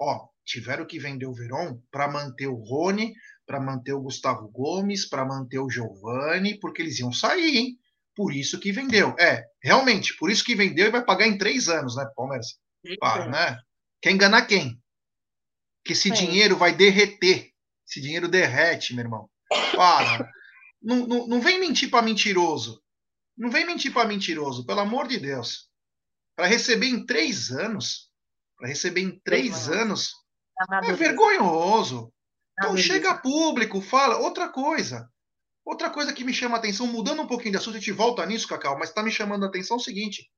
Ó, 0.00 0.26
tiveram 0.44 0.86
que 0.86 0.98
vender 0.98 1.26
o 1.26 1.34
Verón 1.34 1.78
para 1.90 2.10
manter 2.10 2.46
o 2.46 2.56
Rony, 2.56 3.12
para 3.46 3.60
manter 3.60 3.92
o 3.92 4.00
Gustavo 4.00 4.48
Gomes, 4.48 5.08
para 5.08 5.24
manter 5.24 5.58
o 5.58 5.70
Giovani, 5.70 6.58
porque 6.58 6.82
eles 6.82 6.98
iam 6.98 7.12
sair, 7.12 7.56
hein? 7.56 7.78
Por 8.14 8.32
isso 8.34 8.60
que 8.60 8.72
vendeu. 8.72 9.14
É, 9.18 9.44
realmente, 9.62 10.16
por 10.16 10.30
isso 10.30 10.44
que 10.44 10.54
vendeu 10.54 10.86
e 10.86 10.90
vai 10.90 11.04
pagar 11.04 11.26
em 11.26 11.38
três 11.38 11.68
anos, 11.68 11.96
né, 11.96 12.06
Palmeiras? 12.14 12.58
Para, 13.00 13.28
né? 13.28 13.58
Quer 14.00 14.10
enganar 14.10 14.46
quem? 14.46 14.80
Que 15.84 15.92
esse 15.92 16.10
dinheiro 16.10 16.56
vai 16.56 16.74
derreter. 16.74 17.50
Esse 17.88 18.00
dinheiro 18.00 18.28
derrete, 18.28 18.94
meu 18.94 19.04
irmão. 19.04 19.30
Para. 19.74 20.30
não, 20.82 21.06
não, 21.06 21.26
não 21.26 21.40
vem 21.40 21.58
mentir 21.58 21.90
para 21.90 22.02
mentiroso. 22.02 22.82
Não 23.36 23.50
vem 23.50 23.66
mentir 23.66 23.92
para 23.92 24.08
mentiroso, 24.08 24.66
pelo 24.66 24.80
amor 24.80 25.08
de 25.08 25.18
Deus. 25.18 25.70
Para 26.36 26.46
receber 26.46 26.86
em 26.86 27.04
três 27.04 27.50
anos, 27.50 28.10
para 28.56 28.68
receber 28.68 29.00
em 29.00 29.18
três 29.20 29.68
anos, 29.68 30.12
é 30.84 30.92
vergonhoso. 30.92 32.12
Então 32.64 32.76
chega 32.76 33.14
público, 33.14 33.80
fala. 33.80 34.18
Outra 34.18 34.48
coisa. 34.48 35.10
Outra 35.64 35.90
coisa 35.90 36.12
que 36.12 36.24
me 36.24 36.34
chama 36.34 36.56
a 36.56 36.58
atenção, 36.58 36.86
mudando 36.86 37.22
um 37.22 37.26
pouquinho 37.26 37.52
de 37.52 37.58
assunto, 37.58 37.76
a 37.76 37.78
gente 37.78 37.92
volta 37.92 38.26
nisso, 38.26 38.48
Cacau, 38.48 38.78
mas 38.78 38.88
está 38.88 39.02
me 39.02 39.12
chamando 39.12 39.44
a 39.44 39.48
atenção 39.48 39.76
é 39.76 39.80
o 39.80 39.82
seguinte. 39.82 40.30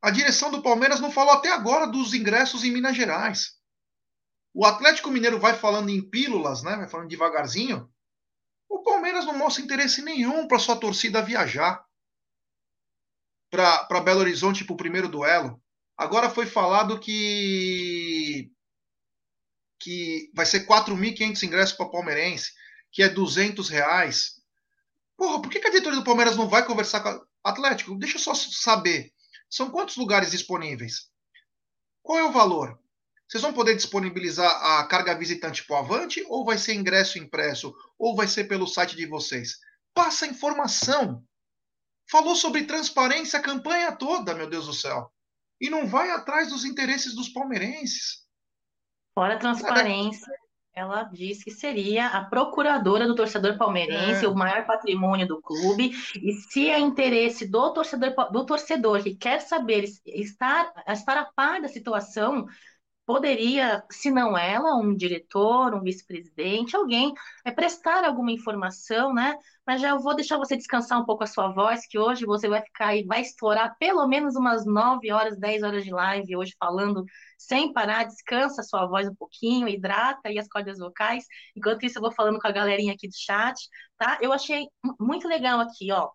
A 0.00 0.10
direção 0.10 0.50
do 0.50 0.62
Palmeiras 0.62 1.00
não 1.00 1.10
falou 1.10 1.32
até 1.32 1.50
agora 1.50 1.86
dos 1.86 2.14
ingressos 2.14 2.62
em 2.62 2.70
Minas 2.70 2.96
Gerais. 2.96 3.54
O 4.52 4.64
Atlético 4.64 5.10
Mineiro 5.10 5.40
vai 5.40 5.54
falando 5.54 5.88
em 5.88 6.08
pílulas, 6.08 6.62
né? 6.62 6.76
Vai 6.76 6.88
falando 6.88 7.08
devagarzinho. 7.08 7.90
O 8.68 8.82
Palmeiras 8.82 9.24
não 9.24 9.36
mostra 9.36 9.64
interesse 9.64 10.02
nenhum 10.02 10.46
para 10.46 10.58
sua 10.58 10.76
torcida 10.76 11.22
viajar 11.22 11.84
para 13.50 14.00
Belo 14.00 14.20
Horizonte 14.20 14.64
para 14.64 14.74
o 14.74 14.76
primeiro 14.76 15.08
duelo. 15.08 15.60
Agora 15.96 16.28
foi 16.28 16.46
falado 16.46 16.98
que 16.98 18.50
que 19.78 20.30
vai 20.34 20.46
ser 20.46 20.66
4.500 20.66 21.42
ingressos 21.42 21.76
para 21.76 21.88
palmeirense, 21.88 22.52
que 22.92 23.02
é 23.02 23.08
200 23.08 23.68
reais. 23.68 24.40
Porra, 25.16 25.42
por 25.42 25.50
que, 25.50 25.58
a 25.58 25.70
diretoria 25.70 25.98
do 25.98 26.04
Palmeiras 26.04 26.36
não 26.36 26.48
vai 26.48 26.64
conversar 26.64 27.00
com 27.00 27.10
o 27.10 27.26
Atlético? 27.42 27.98
Deixa 27.98 28.16
eu 28.16 28.20
só 28.20 28.34
saber. 28.34 29.12
São 29.48 29.70
quantos 29.70 29.96
lugares 29.96 30.30
disponíveis? 30.30 31.08
Qual 32.02 32.18
é 32.18 32.24
o 32.24 32.32
valor? 32.32 32.78
Vocês 33.28 33.42
vão 33.42 33.52
poder 33.52 33.74
disponibilizar 33.74 34.50
a 34.78 34.86
carga 34.86 35.16
visitante 35.16 35.64
para 35.64 35.76
o 35.76 35.78
Avante 35.78 36.24
ou 36.28 36.44
vai 36.44 36.58
ser 36.58 36.74
ingresso 36.74 37.18
impresso 37.18 37.74
ou 37.98 38.14
vai 38.14 38.28
ser 38.28 38.44
pelo 38.44 38.66
site 38.66 38.94
de 38.96 39.06
vocês? 39.06 39.58
Passa 39.94 40.26
informação. 40.26 41.24
Falou 42.10 42.36
sobre 42.36 42.64
transparência 42.64 43.38
a 43.38 43.42
campanha 43.42 43.92
toda, 43.92 44.34
meu 44.34 44.48
Deus 44.48 44.66
do 44.66 44.74
céu. 44.74 45.10
E 45.60 45.70
não 45.70 45.86
vai 45.86 46.10
atrás 46.10 46.48
dos 46.50 46.64
interesses 46.64 47.14
dos 47.14 47.28
palmeirenses. 47.28 48.23
Fora 49.14 49.34
a 49.34 49.38
transparência, 49.38 50.32
ela 50.74 51.04
disse 51.04 51.44
que 51.44 51.52
seria 51.52 52.08
a 52.08 52.24
procuradora 52.24 53.06
do 53.06 53.14
torcedor 53.14 53.56
palmeirense, 53.56 54.24
é. 54.24 54.28
o 54.28 54.34
maior 54.34 54.66
patrimônio 54.66 55.26
do 55.26 55.40
clube, 55.40 55.92
e 56.20 56.32
se 56.32 56.68
é 56.68 56.80
interesse 56.80 57.46
do 57.46 57.72
torcedor, 57.72 58.12
do 58.32 58.44
torcedor 58.44 59.02
que 59.02 59.14
quer 59.14 59.40
saber 59.40 59.84
estar, 60.04 60.72
estar 60.88 61.16
a 61.16 61.24
par 61.24 61.60
da 61.60 61.68
situação, 61.68 62.46
poderia, 63.06 63.84
se 63.90 64.10
não 64.10 64.36
ela, 64.36 64.76
um 64.76 64.94
diretor, 64.94 65.74
um 65.74 65.82
vice-presidente, 65.82 66.76
alguém, 66.76 67.12
é 67.44 67.50
prestar 67.50 68.04
alguma 68.04 68.32
informação, 68.32 69.12
né? 69.12 69.36
Mas 69.66 69.80
já 69.80 69.90
eu 69.90 70.00
vou 70.00 70.14
deixar 70.14 70.38
você 70.38 70.56
descansar 70.56 71.00
um 71.00 71.04
pouco 71.04 71.24
a 71.24 71.26
sua 71.26 71.48
voz, 71.52 71.86
que 71.86 71.98
hoje 71.98 72.26
você 72.26 72.48
vai 72.48 72.62
ficar 72.62 72.88
aí, 72.88 73.04
vai 73.04 73.20
estourar 73.22 73.76
pelo 73.78 74.06
menos 74.06 74.36
umas 74.36 74.64
9 74.66 75.10
horas, 75.12 75.38
10 75.38 75.62
horas 75.62 75.84
de 75.84 75.90
live 75.90 76.36
hoje 76.36 76.54
falando 76.58 77.04
sem 77.38 77.72
parar, 77.72 78.04
descansa 78.04 78.60
a 78.62 78.64
sua 78.64 78.86
voz 78.86 79.08
um 79.08 79.14
pouquinho, 79.14 79.68
hidrata 79.68 80.28
aí 80.28 80.38
as 80.38 80.48
cordas 80.48 80.78
vocais. 80.78 81.24
Enquanto 81.56 81.84
isso, 81.84 81.98
eu 81.98 82.02
vou 82.02 82.12
falando 82.12 82.38
com 82.38 82.48
a 82.48 82.52
galerinha 82.52 82.94
aqui 82.94 83.08
do 83.08 83.14
chat, 83.16 83.58
tá? 83.98 84.18
Eu 84.22 84.32
achei 84.32 84.66
muito 84.98 85.28
legal 85.28 85.60
aqui, 85.60 85.92
ó 85.92 86.10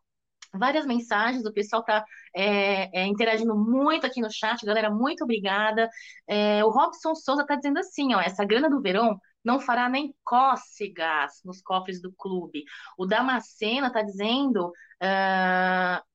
várias 0.53 0.85
mensagens, 0.85 1.45
o 1.45 1.53
pessoal 1.53 1.81
está 1.81 2.03
é, 2.35 3.01
é, 3.01 3.05
interagindo 3.05 3.55
muito 3.55 4.05
aqui 4.05 4.21
no 4.21 4.31
chat, 4.31 4.65
galera, 4.65 4.89
muito 4.89 5.23
obrigada. 5.23 5.89
É, 6.27 6.63
o 6.63 6.69
Robson 6.69 7.15
Souza 7.15 7.41
está 7.41 7.55
dizendo 7.55 7.79
assim, 7.79 8.13
ó, 8.13 8.21
essa 8.21 8.45
grana 8.45 8.69
do 8.69 8.81
verão 8.81 9.19
não 9.43 9.59
fará 9.59 9.87
nem 9.89 10.13
cócegas 10.23 11.41
nos 11.45 11.61
cofres 11.61 12.01
do 12.01 12.11
clube. 12.13 12.63
O 12.97 13.05
Damascena 13.05 13.87
está 13.87 14.01
dizendo... 14.01 14.67
Uh... 15.01 16.09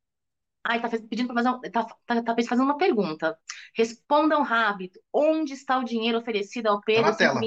Ai, 0.66 0.80
tá 0.80 0.88
pedindo 0.88 1.26
para 1.26 1.42
fazer, 1.42 1.70
tá, 1.70 1.84
tá, 2.06 2.22
tá, 2.22 2.34
fazendo 2.48 2.64
uma 2.64 2.78
pergunta. 2.78 3.36
Respondam 3.76 4.42
rápido. 4.42 4.98
Onde 5.12 5.52
está 5.52 5.78
o 5.78 5.84
dinheiro 5.84 6.18
oferecido 6.18 6.68
ao 6.68 6.80
Pedro? 6.80 7.04
Tá 7.04 7.10
na 7.10 7.16
tela. 7.16 7.40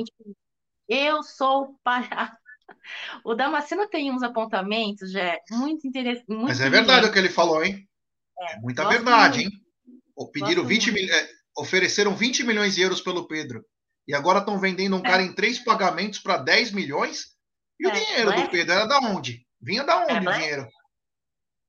Eu 0.87 1.23
sou 1.23 1.79
para 1.83 2.37
o 3.23 3.33
Damasceno 3.33 3.87
tem 3.87 4.11
uns 4.11 4.23
apontamentos, 4.23 5.11
já 5.11 5.37
muito 5.51 5.87
interessantes. 5.87 6.25
Mas 6.27 6.61
é 6.61 6.69
verdade 6.69 7.07
o 7.07 7.11
que 7.11 7.19
ele 7.19 7.29
falou, 7.29 7.63
hein? 7.63 7.87
É, 8.39 8.53
é 8.53 8.59
muita 8.59 8.87
verdade, 8.87 9.41
muito. 9.41 9.55
hein? 9.55 10.31
Pediram 10.31 10.65
20 10.65 10.91
mil, 10.91 11.13
é, 11.13 11.29
ofereceram 11.57 12.15
20 12.15 12.43
milhões 12.43 12.75
de 12.75 12.81
euros 12.81 13.01
pelo 13.01 13.27
Pedro. 13.27 13.63
E 14.07 14.15
agora 14.15 14.39
estão 14.39 14.59
vendendo 14.59 14.95
um 14.95 14.99
é. 14.99 15.03
cara 15.03 15.21
em 15.21 15.33
três 15.33 15.59
pagamentos 15.59 16.19
para 16.19 16.37
10 16.37 16.71
milhões. 16.71 17.35
E 17.79 17.85
o 17.85 17.89
é, 17.89 17.93
dinheiro 17.93 18.33
do 18.33 18.49
Pedro 18.49 18.73
era 18.73 18.85
da 18.85 18.99
onde? 18.99 19.45
Vinha 19.61 19.83
da 19.83 20.03
onde 20.03 20.27
o 20.27 20.31
dinheiro? 20.31 20.67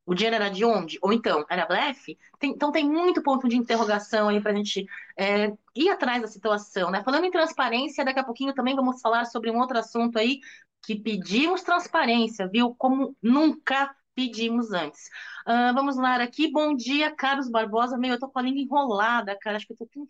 O 0.08 0.14
dinheiro 0.14 0.36
era 0.36 0.48
de 0.48 0.64
onde? 0.64 0.98
Ou 1.02 1.12
então, 1.12 1.44
era 1.50 1.66
blefe? 1.66 2.18
Tem, 2.38 2.50
então 2.50 2.72
tem 2.72 2.88
muito 2.88 3.22
ponto 3.22 3.46
de 3.46 3.56
interrogação 3.58 4.28
aí 4.28 4.40
para 4.40 4.52
a 4.52 4.54
gente 4.54 4.86
é, 5.18 5.52
ir 5.76 5.90
atrás 5.90 6.22
da 6.22 6.28
situação, 6.28 6.90
né? 6.90 7.02
Falando 7.04 7.24
em 7.26 7.30
transparência, 7.30 8.02
daqui 8.04 8.18
a 8.18 8.24
pouquinho 8.24 8.54
também 8.54 8.74
vamos 8.74 9.02
falar 9.02 9.26
sobre 9.26 9.50
um 9.50 9.58
outro 9.58 9.78
assunto 9.78 10.18
aí, 10.18 10.40
que 10.82 10.96
pedimos 10.98 11.62
transparência, 11.62 12.48
viu? 12.48 12.74
Como 12.74 13.14
nunca 13.22 13.94
pedimos 14.14 14.72
antes. 14.72 15.08
Uh, 15.46 15.74
vamos 15.74 15.96
lá 15.98 16.16
aqui. 16.22 16.50
Bom 16.50 16.74
dia, 16.74 17.14
Carlos 17.14 17.50
Barbosa. 17.50 17.98
Meu, 17.98 18.12
eu 18.14 18.18
tô 18.18 18.30
com 18.30 18.38
a 18.38 18.42
língua 18.42 18.62
enrolada, 18.62 19.36
cara. 19.38 19.56
Acho 19.58 19.66
que 19.66 19.74
eu 19.74 19.76
tô 19.76 19.86
com 19.94 20.06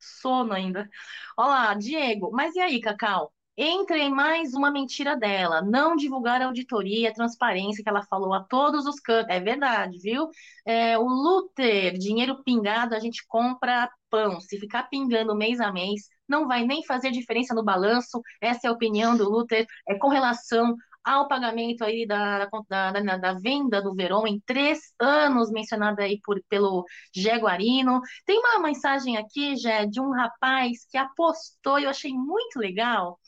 sono 0.00 0.52
ainda. 0.52 0.88
Olá, 1.36 1.74
Diego. 1.74 2.30
Mas 2.32 2.56
e 2.56 2.60
aí, 2.60 2.80
Cacau? 2.80 3.32
Entre 3.60 3.98
em 3.98 4.14
mais 4.14 4.54
uma 4.54 4.70
mentira 4.70 5.16
dela. 5.16 5.60
Não 5.60 5.96
divulgar 5.96 6.40
a 6.40 6.46
auditoria, 6.46 7.10
a 7.10 7.12
transparência 7.12 7.82
que 7.82 7.88
ela 7.90 8.04
falou 8.04 8.32
a 8.32 8.44
todos 8.44 8.86
os 8.86 9.00
cantos. 9.00 9.34
É 9.34 9.40
verdade, 9.40 9.98
viu? 9.98 10.28
É, 10.64 10.96
o 10.96 11.02
Luther, 11.02 11.98
dinheiro 11.98 12.40
pingado, 12.44 12.94
a 12.94 13.00
gente 13.00 13.26
compra 13.26 13.90
pão. 14.08 14.40
Se 14.40 14.60
ficar 14.60 14.84
pingando 14.84 15.34
mês 15.34 15.60
a 15.60 15.72
mês, 15.72 16.08
não 16.28 16.46
vai 16.46 16.64
nem 16.64 16.84
fazer 16.84 17.10
diferença 17.10 17.52
no 17.52 17.64
balanço. 17.64 18.22
Essa 18.40 18.68
é 18.68 18.70
a 18.70 18.72
opinião 18.72 19.16
do 19.16 19.28
Luther 19.28 19.66
é, 19.88 19.96
com 19.96 20.08
relação 20.08 20.76
ao 21.02 21.26
pagamento 21.26 21.82
aí 21.82 22.06
da, 22.06 22.46
da, 22.68 22.92
da, 22.92 23.16
da 23.16 23.32
venda 23.34 23.82
do 23.82 23.92
Verón 23.92 24.26
em 24.26 24.40
três 24.46 24.92
anos, 25.00 25.50
mencionada 25.50 26.02
aí 26.04 26.20
por, 26.22 26.40
pelo 26.48 26.84
Jaguarino. 27.12 28.00
Tem 28.24 28.38
uma 28.38 28.60
mensagem 28.60 29.16
aqui, 29.16 29.56
Jé, 29.56 29.84
de 29.86 30.00
um 30.00 30.12
rapaz 30.12 30.86
que 30.88 30.96
apostou, 30.96 31.80
eu 31.80 31.90
achei 31.90 32.12
muito 32.12 32.60
legal. 32.60 33.18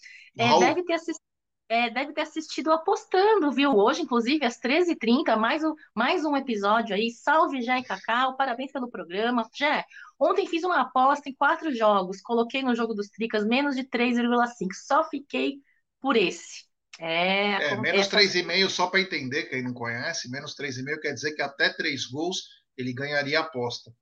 É, 0.40 0.58
deve 0.58 0.84
ter 0.84 0.94
assistido 0.94 1.30
é, 1.70 1.88
deve 1.88 2.12
ter 2.12 2.22
assistido 2.22 2.72
apostando, 2.72 3.52
viu? 3.52 3.70
Hoje, 3.70 4.02
inclusive, 4.02 4.44
às 4.44 4.58
13h30, 4.58 5.36
mais 5.36 5.62
um, 5.62 5.72
mais 5.94 6.24
um 6.24 6.36
episódio 6.36 6.96
aí. 6.96 7.12
Salve, 7.12 7.62
Jé 7.62 7.78
e 7.78 7.84
Cacau, 7.84 8.36
parabéns 8.36 8.72
pelo 8.72 8.90
programa. 8.90 9.48
Jé, 9.54 9.84
ontem 10.18 10.48
fiz 10.48 10.64
uma 10.64 10.80
aposta 10.80 11.28
em 11.28 11.34
quatro 11.34 11.72
jogos, 11.72 12.20
coloquei 12.20 12.60
no 12.60 12.74
jogo 12.74 12.92
dos 12.92 13.08
Tricas 13.08 13.46
menos 13.46 13.76
de 13.76 13.84
3,5, 13.84 14.66
só 14.84 15.08
fiquei 15.08 15.58
por 16.00 16.16
esse. 16.16 16.64
É, 16.98 17.70
é 17.70 17.76
menos 17.76 18.08
3,5 18.08 18.68
só 18.68 18.88
para 18.88 19.00
entender, 19.00 19.44
quem 19.44 19.62
não 19.62 19.72
conhece, 19.72 20.28
menos 20.28 20.56
3,5 20.56 21.00
quer 21.00 21.12
dizer 21.12 21.36
que 21.36 21.42
até 21.42 21.72
três 21.72 22.06
gols 22.06 22.48
ele 22.76 22.92
ganharia 22.92 23.38
a 23.38 23.42
aposta. 23.42 23.92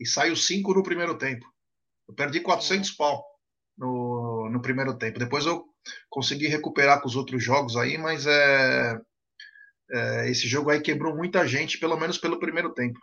E 0.00 0.04
saiu 0.04 0.34
5 0.34 0.74
no 0.74 0.82
primeiro 0.82 1.16
tempo. 1.16 1.46
Eu 2.08 2.14
perdi 2.14 2.40
400 2.40 2.90
é. 2.90 2.94
pau 2.98 3.24
no, 3.78 4.50
no 4.50 4.60
primeiro 4.60 4.98
tempo. 4.98 5.20
Depois 5.20 5.46
eu 5.46 5.71
consegui 6.08 6.46
recuperar 6.46 7.00
com 7.00 7.08
os 7.08 7.16
outros 7.16 7.42
jogos 7.42 7.76
aí, 7.76 7.98
mas 7.98 8.26
é, 8.26 9.00
é, 9.90 10.30
esse 10.30 10.46
jogo 10.48 10.70
aí 10.70 10.80
quebrou 10.80 11.14
muita 11.14 11.46
gente, 11.46 11.78
pelo 11.78 11.96
menos 11.96 12.18
pelo 12.18 12.38
primeiro 12.38 12.72
tempo. 12.72 12.98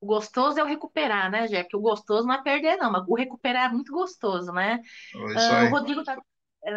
O 0.00 0.06
gostoso 0.06 0.58
é 0.58 0.64
o 0.64 0.66
recuperar, 0.66 1.30
né, 1.30 1.46
Jé? 1.46 1.62
Porque 1.62 1.76
o 1.76 1.80
gostoso 1.80 2.26
não 2.26 2.34
é 2.34 2.42
perder, 2.42 2.76
não, 2.76 2.90
mas 2.90 3.04
o 3.06 3.14
recuperar 3.14 3.70
é 3.70 3.72
muito 3.72 3.92
gostoso, 3.92 4.52
né? 4.52 4.80
Uh, 5.14 5.66
o 5.66 5.70
Rodrigo 5.70 6.02
tá, 6.02 6.18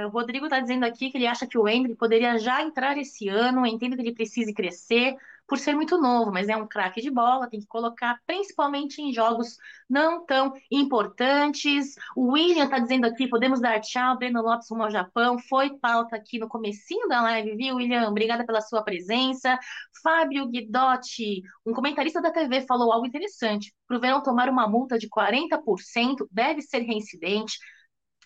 o 0.06 0.10
Rodrigo 0.10 0.48
tá 0.48 0.60
dizendo 0.60 0.86
aqui 0.86 1.10
que 1.10 1.18
ele 1.18 1.26
acha 1.26 1.48
que 1.48 1.58
o 1.58 1.68
Hendrick 1.68 1.98
poderia 1.98 2.38
já 2.38 2.62
entrar 2.62 2.98
esse 2.98 3.28
ano, 3.28 3.66
entendo 3.66 3.96
que 3.96 4.02
ele 4.04 4.14
precise 4.14 4.54
crescer, 4.54 5.16
por 5.48 5.60
ser 5.60 5.76
muito 5.76 6.00
novo, 6.00 6.32
mas 6.32 6.50
é 6.50 6.56
um 6.56 6.68
craque 6.68 7.02
de 7.02 7.10
bola, 7.12 7.50
tem 7.50 7.60
que 7.60 7.68
colocar 7.68 8.20
principalmente 8.26 9.02
em 9.02 9.14
jogos 9.14 9.58
não 9.90 10.26
tão 10.26 10.54
importantes. 10.72 11.96
O 12.16 12.32
William 12.34 12.66
está 12.66 12.80
dizendo 12.80 13.06
aqui, 13.06 13.28
podemos 13.28 13.62
dar 13.62 13.80
tchau, 13.80 14.18
Breno 14.18 14.42
Lopes 14.42 14.68
rumo 14.70 14.84
ao 14.84 14.92
Japão, 14.92 15.38
foi 15.40 15.78
pauta 15.78 16.16
aqui 16.16 16.40
no 16.40 16.48
comecinho 16.48 17.08
da 17.08 17.22
live, 17.22 17.56
viu, 17.56 17.76
William? 17.76 18.10
Obrigada 18.10 18.46
pela 18.46 18.62
sua 18.62 18.84
presença. 18.84 19.58
Fábio 20.02 20.48
Guidotti, 20.48 21.42
um 21.66 21.74
comentarista 21.74 22.22
da 22.22 22.32
TV, 22.32 22.62
falou 22.62 22.92
algo 22.92 23.06
interessante. 23.06 23.74
Para 23.88 23.98
o 23.98 24.00
Verão 24.00 24.24
tomar 24.24 24.50
uma 24.50 24.68
multa 24.68 24.98
de 24.98 25.08
40%, 25.10 26.28
deve 26.32 26.62
ser 26.62 26.80
reincidente. 26.80 27.58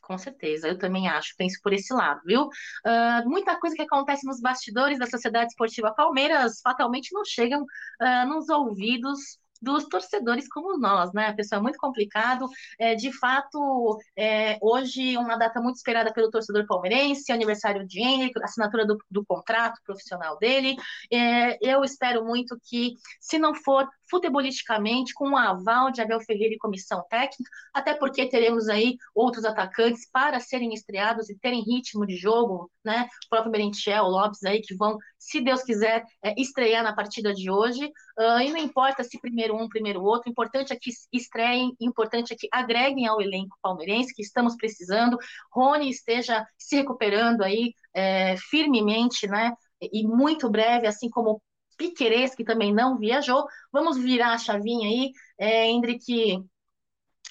Com 0.09 0.17
certeza, 0.17 0.67
eu 0.67 0.75
também 0.75 1.07
acho, 1.07 1.35
penso 1.37 1.59
por 1.61 1.71
esse 1.71 1.93
lado, 1.93 2.19
viu? 2.25 2.45
Uh, 2.45 3.29
muita 3.29 3.59
coisa 3.59 3.75
que 3.75 3.83
acontece 3.83 4.25
nos 4.25 4.41
bastidores 4.41 4.97
da 4.97 5.05
Sociedade 5.05 5.51
Esportiva 5.51 5.93
Palmeiras 5.93 6.61
fatalmente 6.63 7.13
não 7.13 7.23
chegam 7.23 7.61
uh, 7.61 8.27
nos 8.27 8.49
ouvidos 8.49 9.37
dos 9.61 9.85
torcedores 9.85 10.47
como 10.47 10.77
nós, 10.77 11.11
né? 11.13 11.33
Pessoal, 11.33 11.59
é 11.59 11.63
muito 11.63 11.77
complicado. 11.77 12.47
É, 12.77 12.95
de 12.95 13.11
fato, 13.17 13.97
é, 14.17 14.57
hoje 14.61 15.17
uma 15.17 15.37
data 15.37 15.61
muito 15.61 15.77
esperada 15.77 16.13
pelo 16.13 16.29
torcedor 16.29 16.65
palmeirense, 16.65 17.31
aniversário 17.31 17.85
de 17.87 17.99
Henrique, 17.99 18.41
assinatura 18.43 18.85
do, 18.85 18.97
do 19.09 19.25
contrato 19.25 19.79
profissional 19.83 20.37
dele. 20.37 20.75
É, 21.11 21.57
eu 21.61 21.83
espero 21.83 22.23
muito 22.25 22.57
que, 22.63 22.93
se 23.19 23.37
não 23.37 23.53
for 23.53 23.87
futebolisticamente, 24.09 25.13
com 25.13 25.31
o 25.31 25.37
aval 25.37 25.91
de 25.91 26.01
Abel 26.01 26.19
Ferreira 26.21 26.55
e 26.55 26.57
comissão 26.57 27.03
técnica, 27.09 27.49
até 27.73 27.93
porque 27.93 28.27
teremos 28.27 28.67
aí 28.67 28.97
outros 29.13 29.45
atacantes 29.45 30.09
para 30.11 30.39
serem 30.39 30.73
estreados 30.73 31.29
e 31.29 31.37
terem 31.37 31.61
ritmo 31.61 32.05
de 32.05 32.15
jogo, 32.15 32.71
né? 32.83 33.07
O 33.25 33.29
próprio 33.29 33.51
Merentiel, 33.51 34.05
Lopes 34.05 34.43
aí, 34.43 34.61
que 34.61 34.75
vão, 34.75 34.97
se 35.17 35.41
Deus 35.41 35.63
quiser, 35.63 36.03
é, 36.23 36.33
estrear 36.39 36.83
na 36.83 36.93
partida 36.93 37.33
de 37.33 37.49
hoje. 37.49 37.85
Uh, 38.17 38.39
e 38.41 38.51
não 38.51 38.57
importa 38.57 39.03
se 39.03 39.19
primeiro 39.19 39.55
um, 39.55 39.67
primeiro 39.67 40.01
outro, 40.01 40.29
importante 40.29 40.73
é 40.73 40.77
que 40.79 40.91
estreiem, 41.11 41.75
importante 41.79 42.33
é 42.33 42.35
que 42.37 42.47
agreguem 42.51 43.07
ao 43.07 43.21
elenco 43.21 43.57
palmeirense, 43.61 44.13
que 44.13 44.21
estamos 44.21 44.55
precisando. 44.55 45.17
Rony 45.51 45.89
esteja 45.89 46.45
se 46.57 46.77
recuperando 46.77 47.43
aí 47.43 47.73
é, 47.93 48.35
firmemente, 48.37 49.27
né? 49.27 49.53
E 49.81 50.05
muito 50.05 50.49
breve, 50.49 50.87
assim 50.87 51.09
como 51.09 51.41
Piquerez, 51.77 52.35
que 52.35 52.43
também 52.43 52.73
não 52.73 52.97
viajou. 52.97 53.45
Vamos 53.71 53.97
virar 53.97 54.33
a 54.33 54.37
chavinha 54.37 54.87
aí, 54.89 55.11
é, 55.37 55.67
Hendrick, 55.67 56.05
que, 56.05 56.43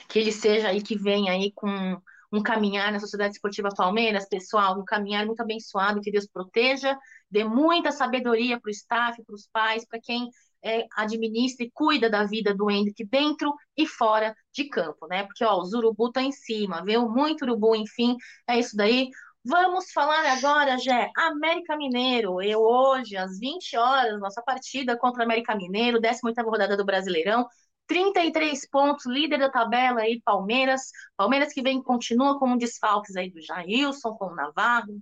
que 0.09 0.19
ele 0.19 0.33
seja 0.33 0.69
aí, 0.69 0.83
que 0.83 0.97
venha 0.97 1.33
aí 1.33 1.53
com 1.55 2.01
um 2.33 2.43
caminhar 2.43 2.93
na 2.93 3.01
Sociedade 3.01 3.35
Esportiva 3.35 3.71
Palmeiras, 3.75 4.29
pessoal, 4.29 4.79
um 4.79 4.85
caminhar 4.85 5.25
muito 5.27 5.41
abençoado, 5.41 6.01
que 6.01 6.11
Deus 6.11 6.27
proteja, 6.27 6.97
dê 7.31 7.45
muita 7.45 7.91
sabedoria 7.91 8.61
para 8.61 8.69
o 8.69 8.73
staff, 8.73 9.23
para 9.25 9.35
os 9.35 9.49
pais, 9.51 9.87
para 9.87 10.01
quem 10.01 10.29
é, 10.63 10.87
administra 10.97 11.65
e 11.65 11.71
cuida 11.73 12.11
da 12.11 12.25
vida 12.25 12.55
do 12.55 12.71
Hendrick 12.71 13.05
dentro 13.07 13.55
e 13.77 13.87
fora 13.87 14.35
de 14.53 14.65
campo, 14.69 15.07
né? 15.07 15.25
Porque 15.25 15.45
ó, 15.45 15.59
os 15.61 15.73
urubu 15.73 16.09
estão 16.09 16.23
em 16.23 16.33
cima, 16.33 16.85
viu? 16.85 17.09
Muito 17.09 17.43
urubu, 17.43 17.75
enfim, 17.75 18.17
é 18.47 18.59
isso 18.59 18.77
daí. 18.77 19.09
Vamos 19.45 19.93
falar 19.93 20.27
agora, 20.27 20.77
Jé, 20.79 21.11
América 21.17 21.77
Mineiro. 21.77 22.43
Eu 22.43 22.61
hoje, 22.61 23.17
às 23.17 23.39
20 23.39 23.77
horas, 23.77 24.21
nossa 24.21 24.43
partida 24.43 24.97
contra 24.99 25.21
o 25.21 25.25
América 25.25 25.57
Mineiro, 25.57 26.01
18ª 26.01 26.45
rodada 26.51 26.77
do 26.77 26.85
Brasileirão. 26.85 27.47
33 27.89 28.69
pontos, 28.69 29.07
líder 29.07 29.39
da 29.39 29.51
tabela 29.51 30.03
aí, 30.03 30.21
Palmeiras. 30.25 30.91
Palmeiras 31.17 31.53
que 31.53 31.63
vem, 31.63 31.83
continua 31.83 32.39
com 32.39 32.57
desfalques 32.57 33.17
aí 33.17 33.31
do 33.31 33.41
Jailson, 33.41 34.15
com 34.15 34.27
o 34.27 34.35
Navarro, 34.35 35.01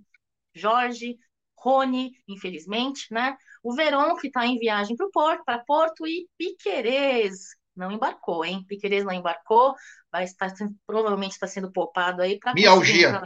Jorge, 0.55 1.17
Rony, 1.55 2.11
infelizmente, 2.27 3.07
né? 3.11 3.37
O 3.61 3.75
Verón, 3.75 4.15
que 4.15 4.27
está 4.27 4.45
em 4.45 4.57
viagem 4.57 4.95
para 4.95 5.09
Porto, 5.11 5.43
para 5.43 5.59
Porto, 5.59 6.07
e 6.07 6.27
Piquerez 6.37 7.49
não 7.75 7.91
embarcou, 7.91 8.43
hein? 8.43 8.65
Piquerez 8.67 9.03
não 9.05 9.13
embarcou, 9.13 9.75
vai 10.11 10.23
estar 10.23 10.51
provavelmente 10.85 11.33
está 11.33 11.45
sendo 11.45 11.71
poupado 11.71 12.21
aí 12.21 12.39
para 12.39 12.53
mialgia 12.53 13.21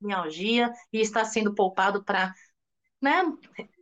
mialgia 0.00 0.72
e 0.92 1.00
está 1.00 1.24
sendo 1.24 1.54
poupado 1.54 2.04
para 2.04 2.32
né, 3.02 3.22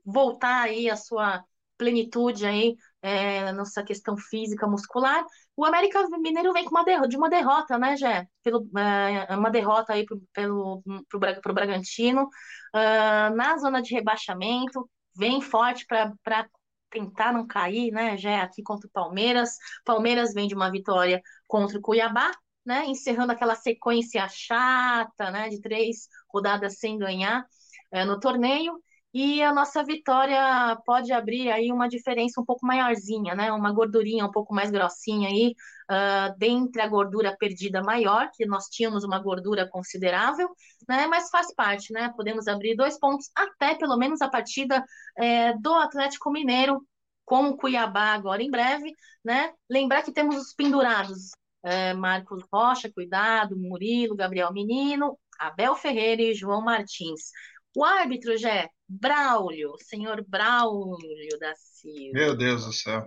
voltar 0.04 0.62
aí 0.62 0.88
a 0.88 0.96
sua 0.96 1.44
plenitude 1.76 2.46
aí 2.46 2.76
é, 3.06 3.52
nessa 3.52 3.84
questão 3.84 4.16
física 4.16 4.66
muscular. 4.66 5.24
O 5.56 5.64
América 5.64 6.04
Mineiro 6.18 6.52
vem 6.52 6.64
com 6.64 6.70
uma 6.70 6.84
derrota, 6.84 7.08
de 7.08 7.16
uma 7.16 7.30
derrota, 7.30 7.78
né, 7.78 7.96
Jé? 7.96 8.26
Pelo, 8.42 8.68
é, 8.76 9.36
uma 9.36 9.50
derrota 9.50 9.92
aí 9.92 10.04
pro, 10.04 10.20
pelo, 10.32 10.82
pro 11.08 11.54
Bragantino, 11.54 12.24
uh, 12.24 13.36
na 13.36 13.56
zona 13.58 13.80
de 13.80 13.94
rebaixamento, 13.94 14.90
vem 15.16 15.40
forte 15.40 15.86
para 15.86 16.48
tentar 16.90 17.32
não 17.32 17.46
cair, 17.46 17.92
né, 17.92 18.16
Jé, 18.16 18.40
aqui 18.40 18.62
contra 18.62 18.88
o 18.88 18.90
Palmeiras. 18.90 19.50
Palmeiras 19.84 20.34
vem 20.34 20.48
de 20.48 20.54
uma 20.54 20.70
vitória 20.70 21.22
contra 21.46 21.78
o 21.78 21.80
Cuiabá, 21.80 22.32
né, 22.64 22.86
encerrando 22.86 23.30
aquela 23.30 23.54
sequência 23.54 24.26
chata, 24.28 25.30
né, 25.30 25.48
de 25.48 25.60
três 25.60 26.08
rodadas 26.32 26.78
sem 26.78 26.98
ganhar 26.98 27.44
é, 27.92 28.04
no 28.04 28.18
torneio. 28.18 28.82
E 29.14 29.42
a 29.42 29.52
nossa 29.52 29.82
vitória 29.82 30.76
pode 30.84 31.10
abrir 31.12 31.50
aí 31.50 31.72
uma 31.72 31.88
diferença 31.88 32.40
um 32.40 32.44
pouco 32.44 32.66
maiorzinha, 32.66 33.34
né? 33.34 33.50
Uma 33.50 33.72
gordurinha 33.72 34.26
um 34.26 34.30
pouco 34.30 34.54
mais 34.54 34.70
grossinha 34.70 35.28
aí, 35.28 35.54
uh, 35.90 36.36
dentre 36.38 36.82
a 36.82 36.88
gordura 36.88 37.34
perdida 37.38 37.82
maior, 37.82 38.30
que 38.34 38.44
nós 38.44 38.66
tínhamos 38.66 39.04
uma 39.04 39.18
gordura 39.18 39.66
considerável, 39.68 40.50
né? 40.88 41.06
Mas 41.06 41.30
faz 41.30 41.54
parte, 41.54 41.92
né? 41.92 42.12
Podemos 42.14 42.46
abrir 42.46 42.76
dois 42.76 42.98
pontos 42.98 43.30
até 43.34 43.74
pelo 43.74 43.96
menos 43.96 44.20
a 44.20 44.28
partida 44.28 44.84
é, 45.16 45.54
do 45.54 45.72
Atlético 45.74 46.30
Mineiro 46.30 46.86
com 47.24 47.48
o 47.48 47.56
Cuiabá 47.56 48.12
agora 48.14 48.42
em 48.42 48.50
breve, 48.50 48.92
né? 49.24 49.52
Lembrar 49.68 50.02
que 50.02 50.12
temos 50.12 50.36
os 50.36 50.52
pendurados 50.54 51.30
é, 51.62 51.92
Marcos 51.94 52.44
Rocha, 52.52 52.90
cuidado, 52.92 53.56
Murilo, 53.56 54.14
Gabriel 54.14 54.52
Menino, 54.52 55.18
Abel 55.38 55.74
Ferreira 55.74 56.22
e 56.22 56.34
João 56.34 56.62
Martins. 56.62 57.30
O 57.76 57.84
árbitro 57.84 58.38
já 58.38 58.54
é 58.54 58.70
Braulio, 58.88 59.74
senhor 59.82 60.24
Braulio 60.26 61.38
da 61.38 61.54
Silva. 61.56 62.10
Meu 62.14 62.34
Deus 62.34 62.64
do 62.64 62.72
céu. 62.72 63.06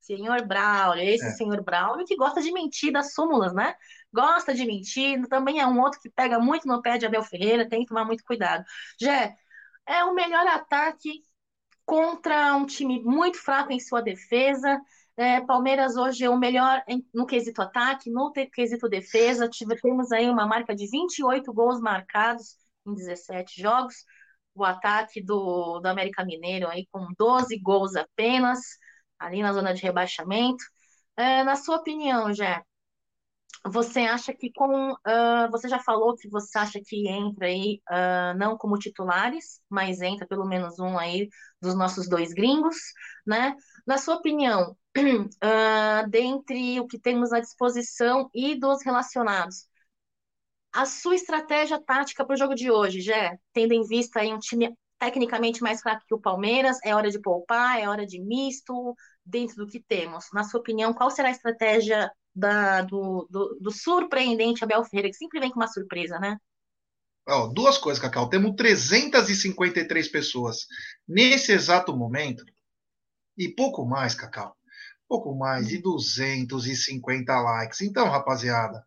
Senhor 0.00 0.46
Braulio, 0.46 1.02
esse 1.02 1.26
é. 1.26 1.30
senhor 1.30 1.60
Braulio 1.60 2.06
que 2.06 2.14
gosta 2.14 2.40
de 2.40 2.52
mentir 2.52 2.92
das 2.92 3.14
súmulas, 3.14 3.52
né? 3.52 3.74
Gosta 4.12 4.54
de 4.54 4.64
mentir, 4.64 5.26
também 5.26 5.58
é 5.58 5.66
um 5.66 5.80
outro 5.80 5.98
que 5.98 6.08
pega 6.08 6.38
muito 6.38 6.68
no 6.68 6.80
pé 6.80 6.98
de 6.98 7.04
Abel 7.04 7.24
Ferreira, 7.24 7.68
tem 7.68 7.80
que 7.80 7.88
tomar 7.88 8.04
muito 8.04 8.22
cuidado. 8.22 8.64
Jé, 8.96 9.34
é 9.84 10.04
o 10.04 10.14
melhor 10.14 10.46
ataque 10.46 11.24
contra 11.84 12.54
um 12.54 12.66
time 12.66 13.02
muito 13.02 13.38
fraco 13.38 13.72
em 13.72 13.80
sua 13.80 14.00
defesa. 14.00 14.80
É, 15.16 15.40
Palmeiras 15.40 15.96
hoje 15.96 16.24
é 16.24 16.30
o 16.30 16.38
melhor 16.38 16.80
em, 16.86 17.04
no 17.12 17.26
quesito 17.26 17.60
ataque, 17.60 18.08
no 18.08 18.30
quesito 18.30 18.88
defesa. 18.88 19.48
Tivemos 19.48 20.12
aí 20.12 20.30
uma 20.30 20.46
marca 20.46 20.76
de 20.76 20.88
28 20.88 21.52
gols 21.52 21.80
marcados 21.80 22.62
em 22.86 22.94
17 22.94 23.60
jogos. 23.60 23.94
O 24.54 24.64
ataque 24.64 25.22
do, 25.22 25.80
do 25.80 25.86
América 25.86 26.24
Mineiro 26.24 26.68
aí 26.68 26.86
com 26.92 27.08
12 27.18 27.58
gols 27.60 27.96
apenas, 27.96 28.60
ali 29.18 29.42
na 29.42 29.52
zona 29.52 29.74
de 29.74 29.82
rebaixamento. 29.82 30.64
É, 31.16 31.42
na 31.44 31.56
sua 31.56 31.76
opinião, 31.76 32.32
Jé, 32.32 32.62
você 33.66 34.00
acha 34.00 34.32
que 34.34 34.52
com. 34.52 34.92
Uh, 34.92 35.50
você 35.50 35.68
já 35.68 35.78
falou 35.78 36.14
que 36.16 36.28
você 36.28 36.58
acha 36.58 36.80
que 36.84 37.08
entra 37.08 37.46
aí, 37.46 37.80
uh, 37.90 38.36
não 38.36 38.58
como 38.58 38.78
titulares, 38.78 39.60
mas 39.70 40.02
entra 40.02 40.26
pelo 40.26 40.44
menos 40.44 40.78
um 40.78 40.98
aí 40.98 41.28
dos 41.60 41.74
nossos 41.74 42.08
dois 42.08 42.32
gringos, 42.34 42.76
né? 43.26 43.54
Na 43.86 43.96
sua 43.96 44.16
opinião, 44.16 44.76
uh, 44.98 46.10
dentre 46.10 46.78
o 46.80 46.86
que 46.86 46.98
temos 46.98 47.32
à 47.32 47.40
disposição 47.40 48.28
e 48.34 48.54
dos 48.58 48.84
relacionados, 48.84 49.66
a 50.74 50.84
sua 50.86 51.14
estratégia 51.14 51.80
tática 51.80 52.24
para 52.24 52.34
o 52.34 52.36
jogo 52.36 52.54
de 52.54 52.68
hoje, 52.68 53.00
Jé, 53.00 53.38
tendo 53.52 53.72
em 53.72 53.86
vista 53.86 54.20
aí 54.20 54.34
um 54.34 54.40
time 54.40 54.76
tecnicamente 54.98 55.62
mais 55.62 55.80
fraco 55.80 56.04
que 56.06 56.14
o 56.14 56.20
Palmeiras, 56.20 56.78
é 56.82 56.92
hora 56.92 57.10
de 57.10 57.20
poupar, 57.20 57.78
é 57.78 57.88
hora 57.88 58.04
de 58.04 58.20
misto, 58.20 58.96
dentro 59.24 59.56
do 59.56 59.68
que 59.68 59.80
temos. 59.80 60.26
Na 60.32 60.42
sua 60.42 60.58
opinião, 60.58 60.92
qual 60.92 61.10
será 61.12 61.28
a 61.28 61.30
estratégia 61.30 62.10
da, 62.34 62.82
do, 62.82 63.28
do, 63.30 63.56
do, 63.60 63.70
surpreendente 63.70 64.64
Abel 64.64 64.84
Ferreira, 64.84 65.08
que 65.10 65.16
sempre 65.16 65.38
vem 65.38 65.50
com 65.50 65.60
uma 65.60 65.68
surpresa, 65.68 66.18
né? 66.18 66.36
Oh, 67.28 67.46
duas 67.46 67.78
coisas, 67.78 68.02
Cacau. 68.02 68.28
Temos 68.28 68.56
353 68.56 70.08
pessoas 70.08 70.66
nesse 71.06 71.52
exato 71.52 71.96
momento, 71.96 72.44
e 73.38 73.48
pouco 73.48 73.86
mais, 73.86 74.14
Cacau. 74.14 74.56
Pouco 75.08 75.34
mais 75.36 75.68
de 75.68 75.78
250 75.78 77.40
likes. 77.40 77.80
Então, 77.80 78.08
rapaziada, 78.08 78.84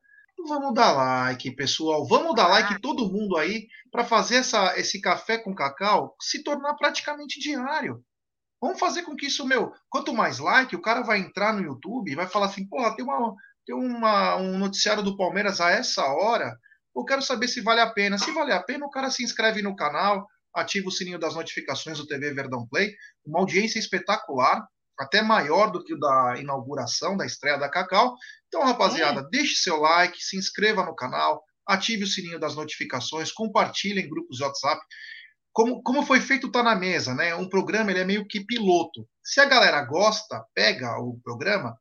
vamos 0.47 0.73
dar 0.73 0.91
like, 0.91 1.55
pessoal. 1.55 2.07
Vamos 2.07 2.35
dar 2.35 2.47
like 2.47 2.81
todo 2.81 3.11
mundo 3.11 3.37
aí 3.37 3.67
para 3.91 4.03
fazer 4.03 4.35
essa, 4.37 4.77
esse 4.79 4.99
café 5.01 5.37
com 5.37 5.53
cacau 5.53 6.15
se 6.21 6.43
tornar 6.43 6.75
praticamente 6.75 7.39
diário. 7.39 8.03
Vamos 8.61 8.79
fazer 8.79 9.03
com 9.03 9.15
que 9.15 9.27
isso, 9.27 9.45
meu, 9.45 9.71
quanto 9.89 10.13
mais 10.13 10.39
like, 10.39 10.75
o 10.75 10.81
cara 10.81 11.01
vai 11.01 11.19
entrar 11.19 11.53
no 11.53 11.61
YouTube 11.61 12.11
e 12.11 12.15
vai 12.15 12.27
falar 12.27 12.47
assim, 12.47 12.67
porra, 12.67 12.95
tem, 12.95 13.05
uma, 13.05 13.35
tem 13.65 13.75
uma, 13.75 14.35
um 14.37 14.57
noticiário 14.57 15.03
do 15.03 15.15
Palmeiras 15.15 15.61
a 15.61 15.69
essa 15.69 16.03
hora, 16.05 16.57
eu 16.95 17.05
quero 17.05 17.21
saber 17.21 17.47
se 17.47 17.61
vale 17.61 17.79
a 17.79 17.91
pena. 17.91 18.17
Se 18.17 18.31
vale 18.31 18.51
a 18.51 18.63
pena, 18.63 18.85
o 18.87 18.89
cara 18.89 19.11
se 19.11 19.23
inscreve 19.23 19.61
no 19.61 19.75
canal, 19.75 20.27
ativa 20.51 20.87
o 20.87 20.91
sininho 20.91 21.19
das 21.19 21.35
notificações 21.35 21.99
do 21.99 22.07
TV 22.07 22.33
Verdão 22.33 22.67
Play, 22.67 22.95
uma 23.23 23.39
audiência 23.39 23.77
espetacular, 23.77 24.67
até 24.99 25.21
maior 25.21 25.71
do 25.71 25.83
que 25.83 25.93
o 25.93 25.99
da 25.99 26.35
inauguração, 26.37 27.15
da 27.15 27.25
estreia 27.25 27.57
da 27.57 27.69
Cacau. 27.69 28.15
Então, 28.47 28.63
rapaziada, 28.63 29.21
é. 29.21 29.29
deixe 29.29 29.55
seu 29.55 29.77
like, 29.77 30.23
se 30.23 30.37
inscreva 30.37 30.85
no 30.85 30.95
canal, 30.95 31.43
ative 31.67 32.03
o 32.03 32.07
sininho 32.07 32.39
das 32.39 32.55
notificações, 32.55 33.31
compartilhe 33.31 34.01
em 34.01 34.09
grupos 34.09 34.37
de 34.37 34.43
WhatsApp 34.43 34.81
como, 35.57 35.81
como 35.81 36.05
foi 36.05 36.21
feito 36.21 36.51
Tá 36.51 36.61
na 36.61 36.75
Mesa, 36.75 37.15
né? 37.15 37.33
Um 37.33 37.49
programa 37.49 37.89
ele 37.89 38.01
é 38.01 38.05
meio 38.05 38.27
que 38.27 38.45
piloto. 38.45 39.07
Se 39.23 39.41
a 39.41 39.45
galera 39.45 39.83
gosta, 39.83 40.45
pega 40.53 40.99
o 40.99 41.19
programa, 41.23 41.75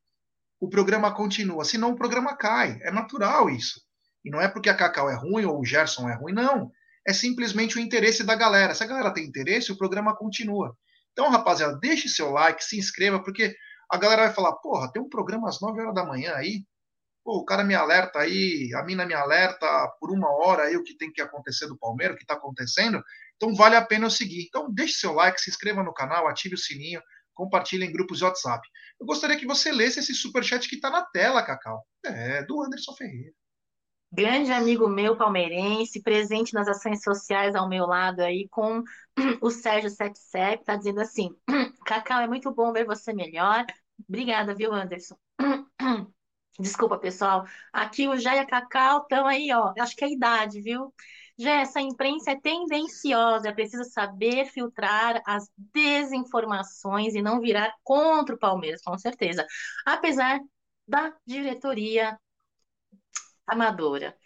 o 0.58 0.66
programa 0.66 1.14
continua. 1.14 1.62
Senão 1.62 1.90
o 1.90 1.94
programa 1.94 2.34
cai. 2.34 2.78
É 2.80 2.90
natural 2.90 3.50
isso. 3.50 3.78
E 4.24 4.30
não 4.30 4.40
é 4.40 4.48
porque 4.48 4.70
a 4.70 4.74
Cacau 4.74 5.10
é 5.10 5.14
ruim 5.14 5.44
ou 5.44 5.60
o 5.60 5.64
Gerson 5.66 6.08
é 6.08 6.14
ruim, 6.16 6.32
não. 6.32 6.70
É 7.06 7.12
simplesmente 7.12 7.76
o 7.76 7.80
interesse 7.80 8.24
da 8.24 8.34
galera. 8.34 8.74
Se 8.74 8.82
a 8.82 8.86
galera 8.86 9.12
tem 9.12 9.26
interesse, 9.26 9.70
o 9.70 9.76
programa 9.76 10.16
continua. 10.16 10.74
Então, 11.16 11.30
rapaziada, 11.30 11.78
deixe 11.80 12.08
seu 12.08 12.30
like, 12.30 12.62
se 12.62 12.78
inscreva, 12.78 13.22
porque 13.22 13.56
a 13.90 13.96
galera 13.96 14.26
vai 14.26 14.34
falar, 14.34 14.52
porra, 14.56 14.92
tem 14.92 15.00
um 15.00 15.08
programa 15.08 15.48
às 15.48 15.60
9 15.60 15.80
horas 15.80 15.94
da 15.94 16.04
manhã 16.04 16.34
aí, 16.34 16.62
Pô, 17.26 17.38
o 17.38 17.44
cara 17.44 17.64
me 17.64 17.74
alerta 17.74 18.20
aí, 18.20 18.72
a 18.76 18.84
mina 18.84 19.04
me 19.04 19.12
alerta 19.12 19.66
por 19.98 20.12
uma 20.12 20.30
hora 20.30 20.62
aí 20.62 20.76
o 20.76 20.84
que 20.84 20.96
tem 20.96 21.12
que 21.12 21.20
acontecer 21.20 21.66
do 21.66 21.76
Palmeiras, 21.76 22.14
o 22.14 22.16
que 22.16 22.22
está 22.22 22.34
acontecendo. 22.34 23.02
Então 23.34 23.52
vale 23.52 23.74
a 23.74 23.84
pena 23.84 24.06
eu 24.06 24.10
seguir. 24.10 24.44
Então 24.46 24.72
deixe 24.72 25.00
seu 25.00 25.12
like, 25.12 25.40
se 25.40 25.50
inscreva 25.50 25.82
no 25.82 25.92
canal, 25.92 26.28
ative 26.28 26.54
o 26.54 26.58
sininho, 26.58 27.02
compartilhe 27.34 27.84
em 27.84 27.92
grupos 27.92 28.18
de 28.18 28.24
WhatsApp. 28.24 28.64
Eu 29.00 29.06
gostaria 29.06 29.36
que 29.36 29.44
você 29.44 29.72
lesse 29.72 29.98
esse 29.98 30.14
superchat 30.14 30.68
que 30.68 30.76
está 30.76 30.88
na 30.88 31.04
tela, 31.04 31.42
Cacau. 31.42 31.84
É, 32.04 32.44
do 32.44 32.62
Anderson 32.62 32.94
Ferreira. 32.94 33.32
Grande 34.12 34.52
amigo 34.52 34.88
meu 34.88 35.16
palmeirense, 35.16 36.02
presente 36.02 36.54
nas 36.54 36.68
ações 36.68 37.02
sociais 37.02 37.54
ao 37.54 37.68
meu 37.68 37.86
lado 37.86 38.20
aí, 38.20 38.48
com 38.48 38.82
o 39.42 39.50
Sérgio 39.50 39.90
Sepsep, 39.90 40.64
tá 40.64 40.76
dizendo 40.76 41.00
assim: 41.00 41.30
Cacau, 41.84 42.20
é 42.20 42.28
muito 42.28 42.52
bom 42.54 42.72
ver 42.72 42.86
você 42.86 43.12
melhor. 43.12 43.64
Obrigada, 44.08 44.54
viu, 44.54 44.72
Anderson? 44.72 45.16
Desculpa, 46.58 46.98
pessoal. 46.98 47.44
Aqui 47.72 48.08
o 48.08 48.16
Jé 48.16 48.36
e 48.36 48.38
a 48.38 48.46
Cacau 48.46 49.02
estão 49.02 49.26
aí, 49.26 49.52
ó. 49.52 49.74
Acho 49.78 49.94
que 49.94 50.04
é 50.04 50.08
a 50.08 50.10
idade, 50.10 50.62
viu? 50.62 50.92
Já 51.38 51.60
essa 51.60 51.80
imprensa 51.80 52.30
é 52.30 52.40
tendenciosa, 52.40 53.52
preciso 53.52 53.84
saber 53.84 54.46
filtrar 54.46 55.20
as 55.26 55.50
desinformações 55.74 57.14
e 57.14 57.20
não 57.20 57.40
virar 57.40 57.74
contra 57.84 58.34
o 58.34 58.38
Palmeiras, 58.38 58.80
com 58.82 58.96
certeza. 58.96 59.46
Apesar 59.84 60.40
da 60.88 61.14
diretoria 61.26 62.18
amadora. 63.46 64.16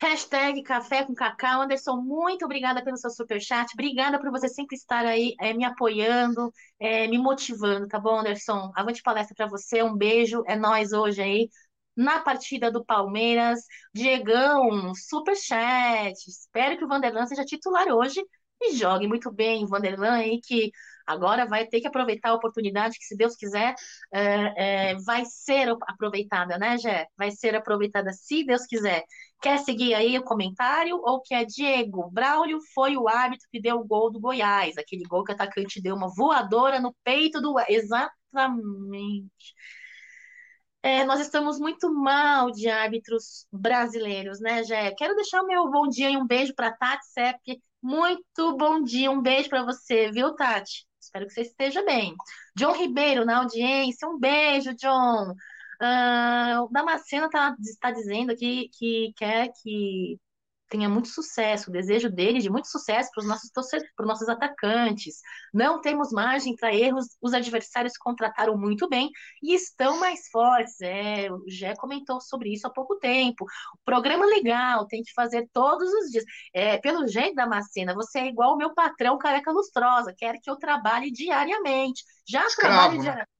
Hashtag 0.00 0.62
Café 0.62 1.04
com 1.04 1.14
Cacau. 1.14 1.62
Anderson, 1.62 1.96
muito 1.96 2.44
obrigada 2.44 2.82
pelo 2.84 2.96
seu 2.96 3.10
superchat. 3.10 3.72
Obrigada 3.74 4.20
por 4.20 4.30
você 4.30 4.48
sempre 4.48 4.76
estar 4.76 5.04
aí 5.04 5.34
é, 5.40 5.52
me 5.52 5.64
apoiando, 5.64 6.52
é, 6.78 7.08
me 7.08 7.18
motivando, 7.18 7.88
tá 7.88 7.98
bom, 7.98 8.20
Anderson? 8.20 8.70
Avante 8.76 9.02
palestra 9.02 9.34
para 9.34 9.46
você. 9.48 9.82
Um 9.82 9.96
beijo. 9.96 10.42
É 10.46 10.54
nós 10.56 10.92
hoje 10.92 11.20
aí 11.22 11.48
na 11.96 12.20
partida 12.20 12.70
do 12.70 12.84
Palmeiras. 12.84 13.60
Diegão, 13.92 14.94
superchat. 14.94 16.14
Espero 16.28 16.78
que 16.78 16.84
o 16.84 16.88
Vanderlan 16.88 17.26
seja 17.26 17.44
titular 17.44 17.88
hoje 17.88 18.22
e 18.60 18.72
jogue 18.76 19.08
muito 19.08 19.32
bem. 19.32 19.66
Vanderlan 19.66 20.12
aí 20.14 20.40
que 20.40 20.70
Agora 21.08 21.46
vai 21.46 21.66
ter 21.66 21.80
que 21.80 21.86
aproveitar 21.88 22.30
a 22.30 22.34
oportunidade 22.34 22.98
que, 22.98 23.04
se 23.04 23.16
Deus 23.16 23.34
quiser, 23.36 23.74
é, 24.12 24.90
é, 24.92 24.94
vai 25.04 25.24
ser 25.24 25.68
aproveitada, 25.86 26.58
né, 26.58 26.76
Gé? 26.78 27.06
Vai 27.16 27.30
ser 27.30 27.54
aproveitada, 27.54 28.12
se 28.12 28.44
Deus 28.44 28.66
quiser. 28.66 29.04
Quer 29.40 29.58
seguir 29.58 29.94
aí 29.94 30.18
o 30.18 30.24
comentário 30.24 30.96
ou 31.02 31.20
que 31.22 31.34
é 31.34 31.44
Diego? 31.44 32.10
Braulio 32.10 32.58
foi 32.74 32.96
o 32.96 33.08
árbitro 33.08 33.46
que 33.50 33.60
deu 33.60 33.76
o 33.78 33.86
gol 33.86 34.10
do 34.10 34.20
Goiás, 34.20 34.76
aquele 34.76 35.04
gol 35.04 35.24
que 35.24 35.32
o 35.32 35.34
atacante 35.34 35.80
deu 35.80 35.94
uma 35.94 36.08
voadora 36.14 36.80
no 36.80 36.94
peito 37.04 37.40
do. 37.40 37.54
Exatamente. 37.68 39.30
É, 40.82 41.04
nós 41.04 41.20
estamos 41.20 41.58
muito 41.58 41.92
mal 41.92 42.50
de 42.52 42.68
árbitros 42.68 43.46
brasileiros, 43.52 44.40
né, 44.40 44.62
Gé? 44.64 44.94
Quero 44.94 45.14
deixar 45.16 45.42
o 45.42 45.46
meu 45.46 45.68
bom 45.70 45.88
dia 45.88 46.10
e 46.10 46.16
um 46.16 46.26
beijo 46.26 46.54
para 46.54 46.72
Tati 46.72 47.04
Sepp. 47.12 47.40
Muito 47.82 48.56
bom 48.56 48.82
dia, 48.82 49.10
um 49.10 49.20
beijo 49.22 49.48
para 49.48 49.64
você, 49.64 50.10
viu, 50.10 50.34
Tati? 50.36 50.87
Espero 51.08 51.26
que 51.26 51.32
você 51.32 51.40
esteja 51.40 51.82
bem. 51.84 52.14
John 52.54 52.72
Ribeiro, 52.72 53.24
na 53.24 53.38
audiência, 53.38 54.06
um 54.06 54.18
beijo, 54.18 54.74
John. 54.74 55.32
Uh, 55.80 56.64
o 56.64 56.68
Damasceno 56.70 57.26
está 57.26 57.56
tá 57.80 57.90
dizendo 57.90 58.32
aqui 58.32 58.68
que 58.78 59.12
quer 59.16 59.50
que 59.62 60.18
tenha 60.68 60.88
muito 60.88 61.08
sucesso, 61.08 61.70
o 61.70 61.72
desejo 61.72 62.10
dele 62.10 62.40
de 62.40 62.50
muito 62.50 62.68
sucesso 62.68 63.10
para 63.12 63.22
os 63.22 63.28
nossos 63.28 63.50
para 63.50 64.02
os 64.04 64.08
nossos 64.08 64.28
atacantes. 64.28 65.20
Não 65.52 65.80
temos 65.80 66.12
margem 66.12 66.54
para 66.56 66.74
erros, 66.74 67.06
os 67.20 67.32
adversários 67.32 67.96
contrataram 67.96 68.56
muito 68.56 68.88
bem 68.88 69.10
e 69.42 69.54
estão 69.54 69.98
mais 69.98 70.28
fortes. 70.30 70.80
É, 70.80 71.30
o 71.32 71.42
Gé 71.48 71.74
comentou 71.76 72.20
sobre 72.20 72.52
isso 72.52 72.66
há 72.66 72.70
pouco 72.70 72.96
tempo. 72.96 73.44
Programa 73.84 74.26
legal, 74.26 74.86
tem 74.86 75.02
que 75.02 75.12
fazer 75.12 75.48
todos 75.52 75.92
os 75.92 76.10
dias. 76.10 76.24
É, 76.52 76.78
pelo 76.78 77.06
jeito 77.06 77.34
da 77.34 77.46
Macena, 77.46 77.94
você 77.94 78.20
é 78.20 78.26
igual 78.26 78.54
o 78.54 78.56
meu 78.56 78.74
patrão 78.74 79.18
careca 79.18 79.50
lustrosa, 79.50 80.14
quer 80.16 80.38
que 80.40 80.50
eu 80.50 80.56
trabalhe 80.56 81.10
diariamente. 81.10 82.04
Já 82.26 82.44
Escravo, 82.46 82.74
trabalho 82.74 82.96
né? 82.96 83.02
diariamente. 83.02 83.37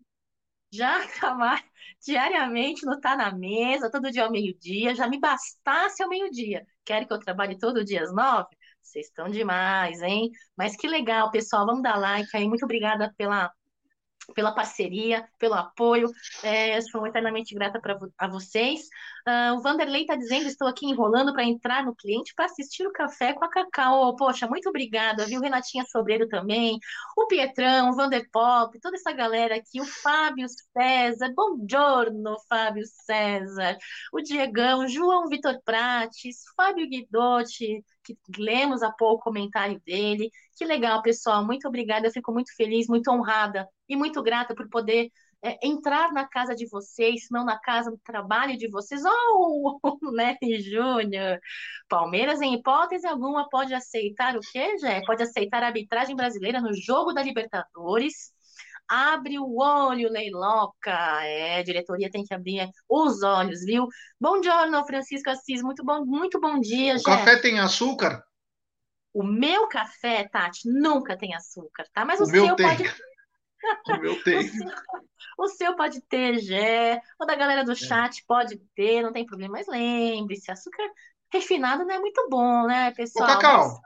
Já 0.70 1.06
trabalho 1.18 1.64
diariamente, 2.04 2.84
não 2.84 2.94
está 2.94 3.16
na 3.16 3.32
mesa, 3.34 3.90
todo 3.90 4.10
dia 4.10 4.24
ao 4.24 4.30
meio-dia, 4.30 4.94
já 4.94 5.08
me 5.08 5.18
bastasse 5.18 6.02
ao 6.02 6.08
meio-dia. 6.08 6.64
Querem 6.84 7.06
que 7.06 7.12
eu 7.12 7.18
trabalhe 7.18 7.58
todo 7.58 7.84
dia 7.84 8.02
às 8.02 8.12
nove? 8.14 8.48
Vocês 8.82 9.06
estão 9.06 9.28
demais, 9.28 10.00
hein? 10.02 10.30
Mas 10.56 10.76
que 10.76 10.88
legal, 10.88 11.30
pessoal. 11.30 11.66
Vamos 11.66 11.82
dar 11.82 11.96
like 11.98 12.28
aí. 12.36 12.48
Muito 12.48 12.64
obrigada 12.64 13.12
pela 13.16 13.50
pela 14.34 14.52
parceria, 14.52 15.28
pelo 15.38 15.54
apoio. 15.54 16.10
É, 16.42 16.80
sou 16.80 17.06
eternamente 17.06 17.54
grata 17.54 17.80
pra, 17.80 17.98
a 18.16 18.28
vocês. 18.28 18.82
Uh, 19.26 19.56
o 19.56 19.60
Vanderlei 19.62 20.02
está 20.02 20.14
dizendo: 20.14 20.46
estou 20.46 20.68
aqui 20.68 20.86
enrolando 20.86 21.32
para 21.32 21.44
entrar 21.44 21.84
no 21.84 21.94
cliente 21.94 22.34
para 22.34 22.46
assistir 22.46 22.86
o 22.86 22.92
café 22.92 23.32
com 23.32 23.44
a 23.44 23.50
Cacau. 23.50 24.14
Poxa, 24.16 24.46
muito 24.46 24.68
obrigada, 24.68 25.26
viu? 25.26 25.40
Renatinha 25.40 25.84
Sobreiro 25.84 26.28
também, 26.28 26.78
o 27.16 27.26
Pietrão, 27.26 27.90
o 27.90 27.94
Vanderpop, 27.94 28.78
toda 28.80 28.96
essa 28.96 29.12
galera 29.12 29.56
aqui, 29.56 29.80
o 29.80 29.84
Fábio 29.84 30.46
César, 30.48 31.32
bom 31.34 31.58
giorno, 31.68 32.36
Fábio 32.48 32.84
César, 32.86 33.76
o 34.12 34.20
Diegão, 34.20 34.88
João 34.88 35.28
Vitor 35.28 35.60
Prates, 35.64 36.38
Fábio 36.56 36.88
Guidotti, 36.88 37.84
que 38.04 38.16
lemos 38.38 38.82
há 38.82 38.90
pouco 38.90 39.20
o 39.20 39.24
comentário 39.24 39.80
dele. 39.84 40.30
Que 40.58 40.64
legal, 40.64 41.00
pessoal. 41.02 41.46
Muito 41.46 41.68
obrigada. 41.68 42.08
Eu 42.08 42.10
fico 42.10 42.32
muito 42.32 42.52
feliz, 42.56 42.88
muito 42.88 43.08
honrada 43.12 43.64
e 43.88 43.94
muito 43.94 44.20
grata 44.24 44.56
por 44.56 44.68
poder 44.68 45.08
é, 45.40 45.56
entrar 45.64 46.12
na 46.12 46.26
casa 46.26 46.52
de 46.52 46.68
vocês, 46.68 47.28
não 47.30 47.44
na 47.44 47.56
casa 47.60 47.92
do 47.92 47.98
trabalho 47.98 48.58
de 48.58 48.68
vocês. 48.68 49.02
Oh, 49.06 49.78
Nery 50.12 50.60
Júnior! 50.60 51.38
Palmeiras, 51.88 52.40
em 52.40 52.54
hipótese 52.54 53.06
alguma, 53.06 53.48
pode 53.48 53.72
aceitar 53.72 54.36
o 54.36 54.40
quê, 54.40 54.76
Jé? 54.78 55.00
Pode 55.06 55.22
aceitar 55.22 55.62
a 55.62 55.66
arbitragem 55.66 56.16
brasileira 56.16 56.60
no 56.60 56.74
jogo 56.74 57.12
da 57.12 57.22
Libertadores. 57.22 58.32
Abre 58.88 59.38
o 59.38 59.58
olho, 59.60 60.10
Leiloca. 60.10 61.22
É, 61.22 61.62
diretoria 61.62 62.10
tem 62.10 62.24
que 62.24 62.34
abrir 62.34 62.68
os 62.88 63.22
olhos, 63.22 63.64
viu? 63.64 63.86
Bom 64.20 64.40
dia, 64.40 64.52
Francisco 64.84 65.30
Assis. 65.30 65.62
Muito 65.62 65.84
bom, 65.84 66.04
muito 66.04 66.40
bom 66.40 66.58
dia, 66.58 66.96
O 66.96 67.02
café 67.04 67.36
tem 67.36 67.60
açúcar? 67.60 68.24
O 69.12 69.22
meu 69.22 69.68
café, 69.68 70.28
Tati, 70.28 70.68
nunca 70.68 71.16
tem 71.16 71.34
açúcar, 71.34 71.86
tá? 71.92 72.04
Mas 72.04 72.20
o, 72.20 72.24
o 72.24 72.26
seu 72.26 72.56
pode. 72.56 72.84
o 73.88 74.00
meu 74.00 74.22
tem. 74.22 74.38
O 74.38 74.42
seu, 74.42 74.68
o 75.38 75.48
seu 75.48 75.76
pode 75.76 76.00
ter, 76.02 76.38
Gé. 76.38 77.00
O 77.18 77.24
da 77.24 77.34
galera 77.34 77.64
do 77.64 77.72
é. 77.72 77.76
chat 77.76 78.20
é. 78.20 78.22
pode 78.26 78.58
ter, 78.74 79.02
não 79.02 79.12
tem 79.12 79.26
problema. 79.26 79.54
Mas 79.54 79.66
lembre-se, 79.66 80.50
açúcar 80.50 80.88
refinado 81.32 81.84
não 81.84 81.94
é 81.94 81.98
muito 81.98 82.26
bom, 82.30 82.66
né, 82.66 82.90
pessoal? 82.92 83.28
Ô, 83.28 83.32
Cacau, 83.32 83.80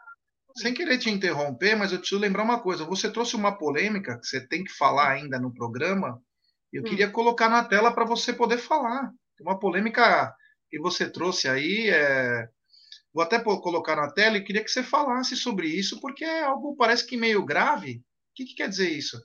mas... 0.49 0.62
sem 0.62 0.75
querer 0.75 0.99
te 0.99 1.11
interromper, 1.11 1.77
mas 1.77 1.93
eu 1.93 1.99
preciso 1.99 2.20
lembrar 2.20 2.43
uma 2.43 2.61
coisa. 2.61 2.85
Você 2.85 3.11
trouxe 3.11 3.37
uma 3.37 3.57
polêmica 3.57 4.18
que 4.18 4.27
você 4.27 4.47
tem 4.47 4.64
que 4.64 4.73
falar 4.73 5.11
ainda 5.11 5.39
no 5.39 5.53
programa. 5.53 6.20
Eu 6.73 6.83
hum. 6.83 6.85
queria 6.85 7.11
colocar 7.11 7.49
na 7.49 7.64
tela 7.64 7.93
para 7.93 8.05
você 8.05 8.33
poder 8.33 8.59
falar. 8.59 9.11
Uma 9.41 9.59
polêmica 9.59 10.35
que 10.70 10.79
você 10.79 11.11
trouxe 11.11 11.49
aí 11.49 11.91
é 11.91 12.49
Vou 13.12 13.22
até 13.22 13.38
colocar 13.38 13.96
na 13.96 14.10
tela 14.10 14.38
e 14.38 14.44
queria 14.44 14.64
que 14.64 14.70
você 14.70 14.82
falasse 14.82 15.36
sobre 15.36 15.68
isso, 15.68 16.00
porque 16.00 16.24
é 16.24 16.44
algo 16.44 16.74
parece 16.76 17.06
que 17.06 17.16
meio 17.16 17.44
grave. 17.44 17.96
O 17.96 18.02
que, 18.34 18.44
que 18.46 18.54
quer 18.54 18.68
dizer 18.68 18.90
isso? 18.90 19.20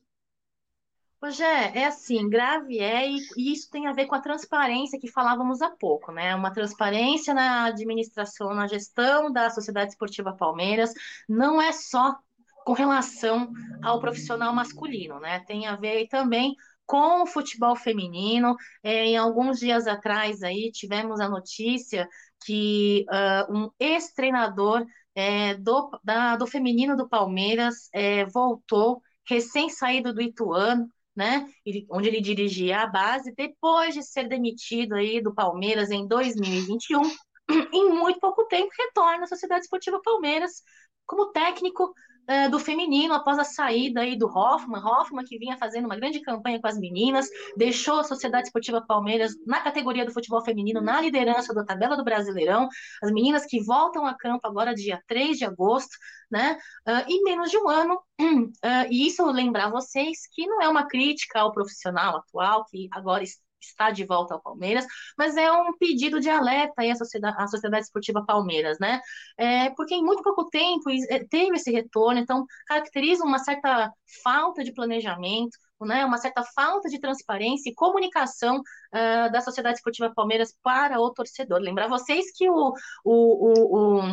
Rogé, 1.21 1.71
é 1.73 1.85
assim, 1.85 2.29
grave 2.29 2.77
é, 2.79 3.09
e, 3.09 3.17
e 3.37 3.51
isso 3.51 3.71
tem 3.71 3.87
a 3.87 3.93
ver 3.93 4.05
com 4.05 4.13
a 4.13 4.21
transparência 4.21 4.99
que 4.99 5.09
falávamos 5.09 5.61
há 5.63 5.69
pouco, 5.69 6.11
né? 6.11 6.35
Uma 6.35 6.53
transparência 6.53 7.33
na 7.33 7.65
administração, 7.65 8.53
na 8.53 8.67
gestão 8.67 9.31
da 9.31 9.49
Sociedade 9.49 9.91
Esportiva 9.91 10.35
Palmeiras, 10.35 10.91
não 11.27 11.59
é 11.59 11.71
só 11.71 12.15
com 12.63 12.73
relação 12.73 13.51
ao 13.81 13.99
profissional 13.99 14.53
masculino, 14.53 15.19
né? 15.19 15.39
Tem 15.39 15.65
a 15.65 15.75
ver 15.75 16.07
também 16.07 16.53
com 16.87 17.23
o 17.23 17.27
futebol 17.27 17.75
feminino. 17.75 18.55
É, 18.81 19.05
em 19.05 19.17
alguns 19.17 19.59
dias 19.59 19.85
atrás 19.85 20.41
aí 20.41 20.71
tivemos 20.71 21.19
a 21.19 21.29
notícia 21.29 22.09
que 22.43 23.05
uh, 23.09 23.53
um 23.53 23.69
ex-treinador 23.79 24.85
é, 25.13 25.55
do, 25.55 25.91
do 26.39 26.47
feminino 26.47 26.95
do 26.95 27.09
Palmeiras 27.09 27.89
é, 27.93 28.25
voltou, 28.25 29.01
recém-saído 29.27 30.13
do 30.13 30.21
Ituano, 30.21 30.87
né, 31.15 31.47
onde 31.89 32.07
ele 32.07 32.21
dirigia 32.21 32.81
a 32.81 32.87
base, 32.87 33.33
depois 33.35 33.95
de 33.95 34.03
ser 34.03 34.27
demitido 34.29 34.93
aí 34.93 35.19
do 35.19 35.33
Palmeiras 35.33 35.89
em 35.89 36.07
2021, 36.07 37.01
em 37.73 37.89
muito 37.89 38.19
pouco 38.19 38.45
tempo 38.45 38.69
retorna 38.77 39.23
à 39.23 39.27
Sociedade 39.27 39.63
Esportiva 39.63 39.99
Palmeiras 40.03 40.61
como 41.07 41.31
técnico 41.31 41.91
uh, 42.29 42.49
do 42.49 42.59
feminino 42.59 43.13
após 43.13 43.39
a 43.39 43.43
saída 43.43 44.01
aí 44.01 44.17
do 44.17 44.27
Hoffman, 44.27 44.81
Hoffman 44.83 45.25
que 45.25 45.37
vinha 45.37 45.57
fazendo 45.57 45.85
uma 45.85 45.95
grande 45.95 46.19
campanha 46.21 46.59
com 46.59 46.67
as 46.67 46.77
meninas, 46.77 47.27
deixou 47.55 47.99
a 47.99 48.03
Sociedade 48.03 48.47
Esportiva 48.47 48.81
Palmeiras 48.81 49.33
na 49.45 49.61
categoria 49.61 50.05
do 50.05 50.13
futebol 50.13 50.43
feminino, 50.43 50.81
na 50.81 51.01
liderança 51.01 51.53
da 51.53 51.63
tabela 51.63 51.95
do 51.95 52.03
Brasileirão, 52.03 52.67
as 53.01 53.11
meninas 53.11 53.45
que 53.45 53.63
voltam 53.63 54.05
a 54.05 54.15
campo 54.15 54.47
agora 54.47 54.73
dia 54.73 55.01
3 55.07 55.37
de 55.37 55.45
agosto, 55.45 55.95
né? 56.29 56.57
Uh, 56.87 57.03
em 57.07 57.23
menos 57.23 57.49
de 57.49 57.57
um 57.57 57.69
ano, 57.69 57.95
uh, 57.95 58.51
e 58.91 59.07
isso 59.07 59.25
lembrar 59.25 59.69
vocês 59.69 60.27
que 60.31 60.45
não 60.45 60.61
é 60.61 60.67
uma 60.67 60.87
crítica 60.87 61.39
ao 61.39 61.51
profissional 61.51 62.17
atual, 62.17 62.65
que 62.65 62.87
agora 62.91 63.23
está 63.23 63.46
está 63.59 63.91
de 63.91 64.05
volta 64.05 64.33
ao 64.33 64.41
Palmeiras, 64.41 64.85
mas 65.17 65.35
é 65.37 65.51
um 65.51 65.75
pedido 65.77 66.19
de 66.19 66.29
alerta 66.29 66.81
aí 66.81 66.91
à 66.91 66.95
Sociedade, 66.95 67.35
à 67.39 67.47
Sociedade 67.47 67.85
Esportiva 67.85 68.25
Palmeiras, 68.25 68.77
né? 68.79 68.99
É, 69.37 69.69
porque 69.71 69.95
em 69.95 70.03
muito 70.03 70.23
pouco 70.23 70.49
tempo 70.49 70.89
é, 71.09 71.23
teve 71.25 71.55
esse 71.57 71.71
retorno, 71.71 72.19
então 72.19 72.45
caracteriza 72.67 73.23
uma 73.23 73.39
certa 73.39 73.91
falta 74.23 74.63
de 74.63 74.73
planejamento, 74.73 75.57
né, 75.85 76.03
uma 76.05 76.17
certa 76.17 76.43
falta 76.55 76.89
de 76.89 76.99
transparência 76.99 77.69
e 77.69 77.75
comunicação 77.75 78.57
uh, 78.57 79.31
da 79.31 79.41
Sociedade 79.41 79.77
Esportiva 79.77 80.11
Palmeiras 80.13 80.55
para 80.63 80.99
o 80.99 81.13
torcedor. 81.13 81.59
Lembrar 81.59 81.87
vocês 81.87 82.25
que 82.35 82.49
o, 82.49 82.73
o, 83.03 84.03
o, 84.03 84.07
o 84.07 84.11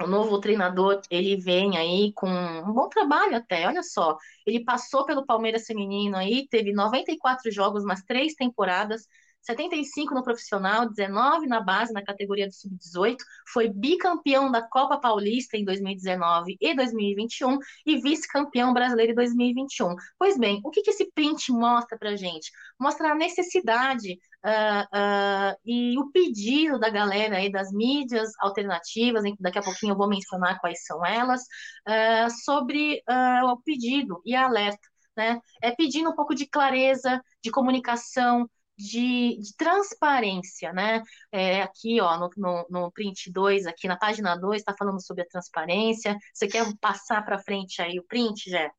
o 0.00 0.06
novo 0.06 0.40
treinador, 0.40 1.00
ele 1.10 1.36
vem 1.36 1.76
aí 1.76 2.12
com 2.14 2.28
um 2.28 2.72
bom 2.72 2.88
trabalho 2.88 3.36
até, 3.36 3.66
olha 3.66 3.82
só. 3.82 4.16
Ele 4.46 4.64
passou 4.64 5.04
pelo 5.04 5.26
Palmeiras 5.26 5.66
Feminino 5.66 6.16
aí, 6.16 6.46
teve 6.48 6.72
94 6.72 7.50
jogos, 7.50 7.84
mas 7.84 8.02
três 8.02 8.34
temporadas, 8.34 9.06
75 9.42 10.14
no 10.14 10.22
profissional, 10.22 10.88
19 10.88 11.46
na 11.46 11.60
base, 11.60 11.92
na 11.92 12.02
categoria 12.02 12.46
do 12.46 12.52
sub-18, 12.52 13.16
foi 13.48 13.68
bicampeão 13.68 14.50
da 14.50 14.62
Copa 14.62 14.98
Paulista 14.98 15.56
em 15.56 15.64
2019 15.64 16.56
e 16.60 16.74
2021 16.74 17.58
e 17.84 18.00
vice-campeão 18.00 18.72
brasileiro 18.72 19.12
em 19.12 19.16
2021. 19.16 19.96
Pois 20.18 20.38
bem, 20.38 20.60
o 20.64 20.70
que, 20.70 20.82
que 20.82 20.90
esse 20.90 21.10
print 21.12 21.50
mostra 21.50 21.98
para 21.98 22.16
gente? 22.16 22.50
Mostra 22.78 23.10
a 23.10 23.14
necessidade 23.14 24.18
uh, 24.44 24.82
uh, 24.82 25.56
e 25.64 25.98
o 25.98 26.10
pedido 26.10 26.78
da 26.78 26.88
galera 26.88 27.36
aí 27.36 27.50
das 27.50 27.72
mídias 27.72 28.30
alternativas, 28.40 29.22
daqui 29.38 29.58
a 29.58 29.62
pouquinho 29.62 29.92
eu 29.92 29.96
vou 29.96 30.08
mencionar 30.08 30.60
quais 30.60 30.84
são 30.84 31.04
elas, 31.04 31.42
uh, 31.88 32.30
sobre 32.44 33.02
o 33.44 33.56
pedido 33.62 34.20
e 34.24 34.34
alerta. 34.34 34.88
Né? 35.16 35.38
É 35.60 35.70
pedindo 35.70 36.10
um 36.10 36.14
pouco 36.14 36.34
de 36.34 36.46
clareza, 36.46 37.20
de 37.42 37.50
comunicação, 37.50 38.48
de, 38.76 39.38
de 39.38 39.54
transparência, 39.56 40.72
né? 40.72 41.02
É, 41.30 41.62
aqui, 41.62 42.00
ó, 42.00 42.18
no, 42.18 42.30
no, 42.36 42.66
no 42.70 42.92
print 42.92 43.30
2, 43.30 43.66
aqui 43.66 43.86
na 43.86 43.96
página 43.96 44.34
2, 44.34 44.60
está 44.60 44.74
falando 44.74 45.04
sobre 45.04 45.22
a 45.22 45.28
transparência. 45.28 46.16
Você 46.32 46.48
quer 46.48 46.64
passar 46.80 47.22
para 47.22 47.38
frente 47.38 47.82
aí 47.82 47.98
o 47.98 48.04
print, 48.04 48.48
Jé? 48.48 48.70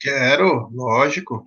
Quero, 0.00 0.68
lógico. 0.72 1.44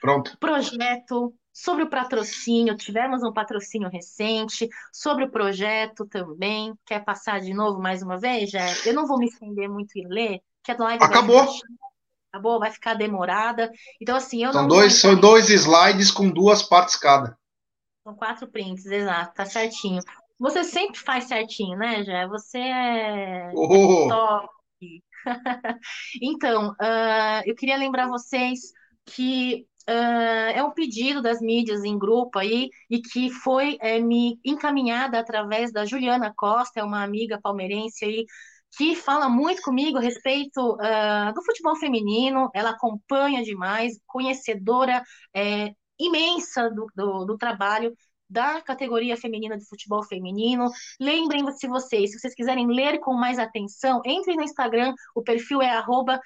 Pronto. 0.00 0.36
Projeto, 0.38 1.34
sobre 1.60 1.84
o 1.84 1.90
patrocínio, 1.90 2.74
tivemos 2.74 3.22
um 3.22 3.32
patrocínio 3.32 3.90
recente, 3.90 4.66
sobre 4.90 5.24
o 5.24 5.30
projeto 5.30 6.06
também. 6.06 6.72
Quer 6.86 7.04
passar 7.04 7.40
de 7.40 7.52
novo 7.52 7.78
mais 7.78 8.02
uma 8.02 8.18
vez, 8.18 8.50
Jé? 8.50 8.66
Eu 8.86 8.94
não 8.94 9.06
vou 9.06 9.18
me 9.18 9.26
estender 9.26 9.68
muito 9.68 9.94
em 9.96 10.08
ler, 10.08 10.40
que 10.64 10.72
a 10.72 10.76
live 10.78 11.04
Acabou 11.04 11.46
acabou, 12.32 12.60
vai 12.60 12.70
ficar 12.70 12.94
demorada. 12.94 13.70
Então, 14.00 14.16
assim, 14.16 14.44
eu 14.44 14.52
são 14.52 14.62
não. 14.62 14.68
Dois, 14.68 14.94
são 14.94 15.18
dois 15.18 15.50
slides 15.50 16.12
com 16.12 16.30
duas 16.30 16.62
partes 16.62 16.94
cada. 16.94 17.36
São 18.04 18.14
quatro 18.14 18.46
prints, 18.48 18.86
exato, 18.86 19.34
tá 19.34 19.44
certinho. 19.44 20.00
Você 20.38 20.64
sempre 20.64 20.98
faz 20.98 21.24
certinho, 21.24 21.76
né, 21.76 22.04
Jé? 22.04 22.26
Você 22.28 22.58
é 22.58 23.50
oh. 23.52 24.08
top. 24.08 24.48
então, 26.22 26.70
uh, 26.70 27.42
eu 27.44 27.54
queria 27.54 27.76
lembrar 27.76 28.06
vocês 28.06 28.72
que 29.04 29.66
uh, 29.88 30.50
é 30.54 30.62
um 30.62 30.70
pedido 30.72 31.22
das 31.22 31.40
mídias 31.40 31.84
em 31.84 31.98
grupo 31.98 32.38
aí 32.38 32.68
e 32.88 33.00
que 33.00 33.30
foi 33.30 33.78
é, 33.80 34.00
me 34.00 34.38
encaminhada 34.44 35.18
através 35.18 35.72
da 35.72 35.84
Juliana 35.84 36.32
Costa, 36.36 36.80
é 36.80 36.84
uma 36.84 37.02
amiga 37.02 37.40
palmeirense 37.40 38.04
aí 38.04 38.24
que 38.76 38.94
fala 38.94 39.28
muito 39.28 39.62
comigo 39.62 39.98
a 39.98 40.00
respeito 40.00 40.74
uh, 40.74 41.32
do 41.34 41.42
futebol 41.44 41.76
feminino, 41.76 42.50
ela 42.54 42.70
acompanha 42.70 43.42
demais, 43.42 43.98
conhecedora 44.06 45.02
é, 45.34 45.72
imensa 45.98 46.70
do, 46.70 46.86
do, 46.94 47.24
do, 47.24 47.36
trabalho 47.36 47.92
da 48.28 48.60
categoria 48.62 49.16
feminina 49.16 49.58
de 49.58 49.66
futebol 49.66 50.04
feminino. 50.04 50.70
Lembrem-se 51.00 51.66
vocês, 51.66 52.12
se 52.12 52.20
vocês 52.20 52.34
quiserem 52.34 52.68
ler 52.68 53.00
com 53.00 53.12
mais 53.14 53.40
atenção, 53.40 54.00
entrem 54.06 54.36
no 54.36 54.44
Instagram, 54.44 54.94
o 55.16 55.22
perfil 55.22 55.60
é 55.60 55.70
arroba 55.70 56.20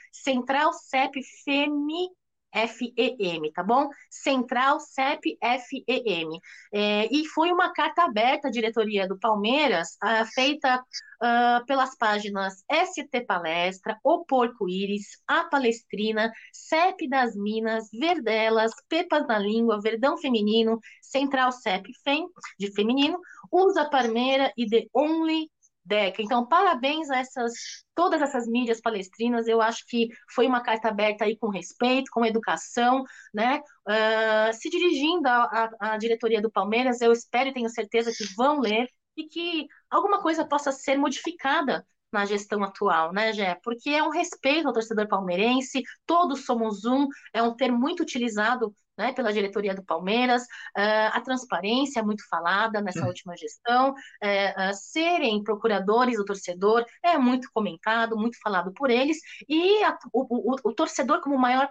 FEM, 2.55 3.53
tá 3.53 3.63
bom? 3.63 3.89
Central 4.09 4.79
CEP 4.81 5.37
FEM. 5.41 6.41
É, 6.73 7.09
e 7.13 7.27
foi 7.27 7.51
uma 7.51 7.73
carta 7.73 8.05
aberta 8.05 8.49
à 8.49 8.51
diretoria 8.51 9.09
do 9.09 9.19
Palmeiras, 9.19 9.97
uh, 10.03 10.25
feita 10.35 10.79
uh, 10.79 11.65
pelas 11.67 11.97
páginas 11.97 12.65
ST 12.71 13.21
Palestra, 13.27 13.99
O 14.05 14.25
Porco 14.25 14.69
Íris, 14.69 15.21
A 15.27 15.45
Palestrina, 15.45 16.33
CEP 16.53 17.09
das 17.09 17.35
Minas, 17.35 17.89
Verdelas, 17.93 18.73
Pepas 18.89 19.27
na 19.27 19.39
Língua, 19.39 19.81
Verdão 19.81 20.17
Feminino, 20.17 20.79
Central 21.03 21.53
CEP 21.53 21.93
FEM, 22.05 22.27
de 22.59 22.73
feminino, 22.73 23.19
Usa 23.51 23.89
Parmeira 23.89 24.53
e 24.57 24.67
The 24.67 24.87
Only 24.93 25.51
Deca. 25.85 26.23
Então, 26.23 26.47
parabéns 26.47 27.11
a 27.11 27.19
essas 27.19 27.53
todas 27.95 28.23
essas 28.23 28.47
mídias 28.47 28.81
palestrinas. 28.81 29.47
Eu 29.47 29.61
acho 29.61 29.85
que 29.87 30.09
foi 30.35 30.47
uma 30.47 30.63
carta 30.63 30.89
aberta 30.89 31.25
aí 31.25 31.37
com 31.37 31.49
respeito, 31.49 32.11
com 32.11 32.25
educação, 32.25 33.05
né? 33.33 33.61
Uh, 33.87 34.53
se 34.53 34.71
dirigindo 34.71 35.29
à, 35.29 35.97
diretoria 35.99 36.41
do 36.41 36.51
Palmeiras, 36.51 37.01
eu 37.01 37.13
espero 37.13 37.51
e 37.51 37.53
tenho 37.53 37.69
certeza 37.69 38.13
que 38.13 38.25
vão 38.37 38.61
ler 38.61 38.89
e 39.17 39.25
que 39.25 39.67
alguma 39.91 40.21
coisa 40.23 40.47
possa 40.47 40.73
ser 40.73 40.97
modificada 40.97 41.87
na 42.15 42.25
gestão 42.25 42.63
atual, 42.63 43.13
né, 43.13 43.33
Gé? 43.33 43.59
Porque 43.63 43.91
é 43.91 44.03
um 44.03 44.11
respeito 44.11 44.69
ao 44.69 44.73
torcedor 44.73 45.09
palmeirense, 45.09 45.83
todos 46.07 46.45
somos 46.47 46.85
um, 46.85 47.09
é 47.33 47.43
um 47.43 47.55
termo 47.55 47.79
muito 47.79 48.03
utilizado 48.03 48.75
né, 48.97 49.13
pela 49.13 49.33
diretoria 49.33 49.75
do 49.75 49.85
Palmeiras, 49.85 50.45
uh, 50.45 51.11
a 51.13 51.21
transparência 51.21 51.99
é 51.99 52.03
muito 52.03 52.23
falada 52.29 52.81
nessa 52.81 53.03
hum. 53.03 53.09
última 53.09 53.37
gestão, 53.37 53.91
uh, 53.91 54.71
uh, 54.71 54.75
serem 54.75 55.43
procuradores 55.43 56.17
do 56.17 56.25
torcedor 56.25 56.85
é 57.03 57.19
muito 57.19 57.49
comentado, 57.53 58.17
muito 58.17 58.39
falado 58.41 58.73
por 58.73 58.91
eles, 58.91 59.19
e 59.49 59.83
a, 59.83 59.99
o, 60.13 60.53
o, 60.53 60.57
o 60.71 60.73
torcedor 60.73 61.21
como 61.21 61.37
maior 61.37 61.69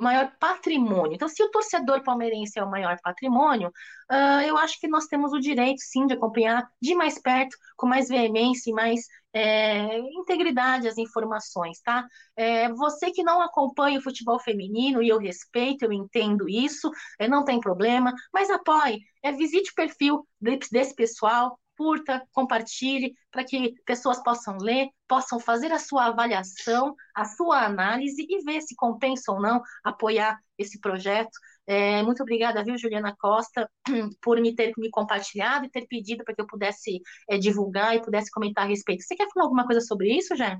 maior 0.00 0.32
patrimônio. 0.38 1.14
Então, 1.14 1.28
se 1.28 1.42
o 1.42 1.50
torcedor 1.50 2.02
palmeirense 2.02 2.58
é 2.58 2.62
o 2.62 2.70
maior 2.70 2.96
patrimônio, 3.02 3.68
uh, 4.10 4.40
eu 4.46 4.56
acho 4.58 4.78
que 4.80 4.88
nós 4.88 5.06
temos 5.06 5.32
o 5.32 5.40
direito, 5.40 5.80
sim, 5.80 6.06
de 6.06 6.14
acompanhar 6.14 6.68
de 6.80 6.94
mais 6.94 7.20
perto, 7.20 7.56
com 7.76 7.86
mais 7.86 8.08
veemência 8.08 8.70
e 8.70 8.72
mais 8.74 9.00
é, 9.32 9.98
integridade 9.98 10.88
as 10.88 10.98
informações, 10.98 11.80
tá? 11.80 12.06
É, 12.36 12.72
você 12.72 13.10
que 13.10 13.22
não 13.22 13.40
acompanha 13.40 13.98
o 13.98 14.02
futebol 14.02 14.38
feminino, 14.38 15.02
e 15.02 15.08
eu 15.08 15.18
respeito, 15.18 15.84
eu 15.84 15.92
entendo 15.92 16.48
isso, 16.48 16.90
é, 17.18 17.28
não 17.28 17.44
tem 17.44 17.60
problema, 17.60 18.12
mas 18.32 18.50
apoie, 18.50 19.00
é, 19.22 19.32
visite 19.32 19.70
o 19.70 19.74
perfil 19.74 20.26
desse 20.40 20.94
pessoal, 20.94 21.58
curta, 21.78 22.26
compartilhe, 22.32 23.14
para 23.30 23.44
que 23.44 23.72
pessoas 23.86 24.20
possam 24.20 24.58
ler, 24.58 24.88
possam 25.06 25.38
fazer 25.38 25.70
a 25.70 25.78
sua 25.78 26.06
avaliação, 26.06 26.96
a 27.14 27.24
sua 27.24 27.64
análise 27.64 28.26
e 28.28 28.42
ver 28.42 28.60
se 28.62 28.74
compensa 28.74 29.30
ou 29.30 29.40
não 29.40 29.62
apoiar 29.84 30.40
esse 30.58 30.80
projeto. 30.80 31.30
É, 31.68 32.02
muito 32.02 32.20
obrigada, 32.20 32.64
viu, 32.64 32.76
Juliana 32.76 33.14
Costa, 33.16 33.70
por 34.20 34.40
me 34.40 34.56
ter 34.56 34.72
me 34.76 34.90
compartilhado 34.90 35.66
e 35.66 35.70
ter 35.70 35.86
pedido 35.86 36.24
para 36.24 36.34
que 36.34 36.40
eu 36.40 36.46
pudesse 36.46 37.00
é, 37.30 37.38
divulgar 37.38 37.94
e 37.94 38.02
pudesse 38.02 38.28
comentar 38.32 38.64
a 38.64 38.68
respeito. 38.68 39.04
Você 39.04 39.14
quer 39.14 39.28
falar 39.32 39.46
alguma 39.46 39.64
coisa 39.64 39.80
sobre 39.80 40.12
isso, 40.12 40.34
Jé? 40.34 40.58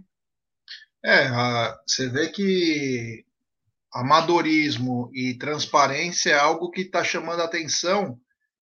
É, 1.04 1.28
você 1.84 2.08
vê 2.08 2.28
que 2.28 3.24
amadorismo 3.92 5.10
e 5.12 5.36
transparência 5.36 6.30
é 6.30 6.38
algo 6.38 6.70
que 6.70 6.82
está 6.82 7.02
chamando 7.02 7.42
atenção 7.42 8.20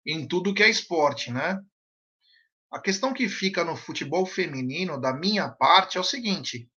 em 0.06 0.26
tudo 0.26 0.54
que 0.54 0.62
é 0.62 0.70
esporte, 0.70 1.30
né? 1.30 1.60
A 2.70 2.80
questão 2.80 3.14
que 3.14 3.28
fica 3.28 3.64
no 3.64 3.76
futebol 3.76 4.26
feminino, 4.26 5.00
da 5.00 5.12
minha 5.12 5.48
parte, 5.48 5.96
é 5.96 6.00
o 6.00 6.04
seguinte: 6.04 6.68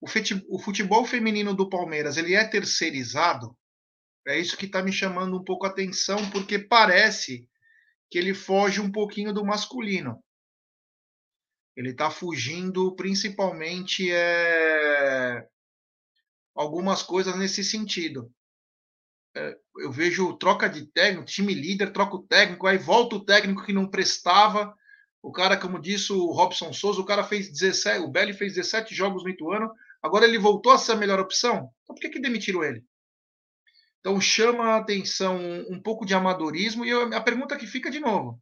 o 0.00 0.58
futebol 0.58 1.04
feminino 1.04 1.54
do 1.54 1.68
Palmeiras 1.68 2.16
ele 2.16 2.34
é 2.34 2.44
terceirizado 2.44 3.56
é 4.28 4.38
isso 4.38 4.58
que 4.58 4.66
está 4.66 4.82
me 4.82 4.92
chamando 4.92 5.38
um 5.38 5.42
pouco 5.42 5.64
a 5.64 5.70
atenção, 5.70 6.30
porque 6.30 6.58
parece 6.58 7.48
que 8.10 8.18
ele 8.18 8.34
foge 8.34 8.78
um 8.78 8.92
pouquinho 8.92 9.32
do 9.32 9.42
masculino. 9.42 10.22
Ele 11.74 11.90
está 11.92 12.10
fugindo 12.10 12.94
principalmente 12.94 14.10
é, 14.12 15.48
algumas 16.54 17.02
coisas 17.02 17.36
nesse 17.38 17.64
sentido. 17.64 18.30
É, 19.34 19.56
eu 19.78 19.90
vejo 19.90 20.36
troca 20.36 20.68
de 20.68 20.86
técnico, 20.92 21.24
time 21.24 21.54
líder 21.54 21.90
troca 21.90 22.16
o 22.16 22.26
técnico, 22.26 22.66
aí 22.66 22.76
volta 22.76 23.16
o 23.16 23.24
técnico 23.24 23.64
que 23.64 23.72
não 23.72 23.88
prestava. 23.88 24.76
O 25.22 25.32
cara, 25.32 25.56
como 25.56 25.80
disse 25.80 26.12
o 26.12 26.30
Robson 26.30 26.72
Souza, 26.72 27.00
o 27.00 27.04
cara 27.04 27.24
fez 27.24 27.50
17, 27.50 28.00
o 28.00 28.08
Belli 28.08 28.32
fez 28.32 28.54
17 28.54 28.94
jogos 28.94 29.24
no 29.24 29.30
Ituano, 29.30 29.70
Agora 30.02 30.24
ele 30.24 30.38
voltou 30.38 30.72
a 30.72 30.78
ser 30.78 30.92
a 30.92 30.96
melhor 30.96 31.18
opção? 31.18 31.72
Então 31.82 31.94
por 31.94 32.00
que, 32.00 32.08
que 32.08 32.20
demitiram 32.20 32.62
ele? 32.62 32.84
Então 34.00 34.20
chama 34.20 34.74
a 34.74 34.76
atenção 34.76 35.38
um 35.68 35.80
pouco 35.80 36.06
de 36.06 36.14
amadorismo 36.14 36.84
e 36.84 36.90
eu, 36.90 37.12
a 37.12 37.20
pergunta 37.20 37.56
que 37.56 37.66
fica 37.66 37.90
de 37.90 37.98
novo: 37.98 38.40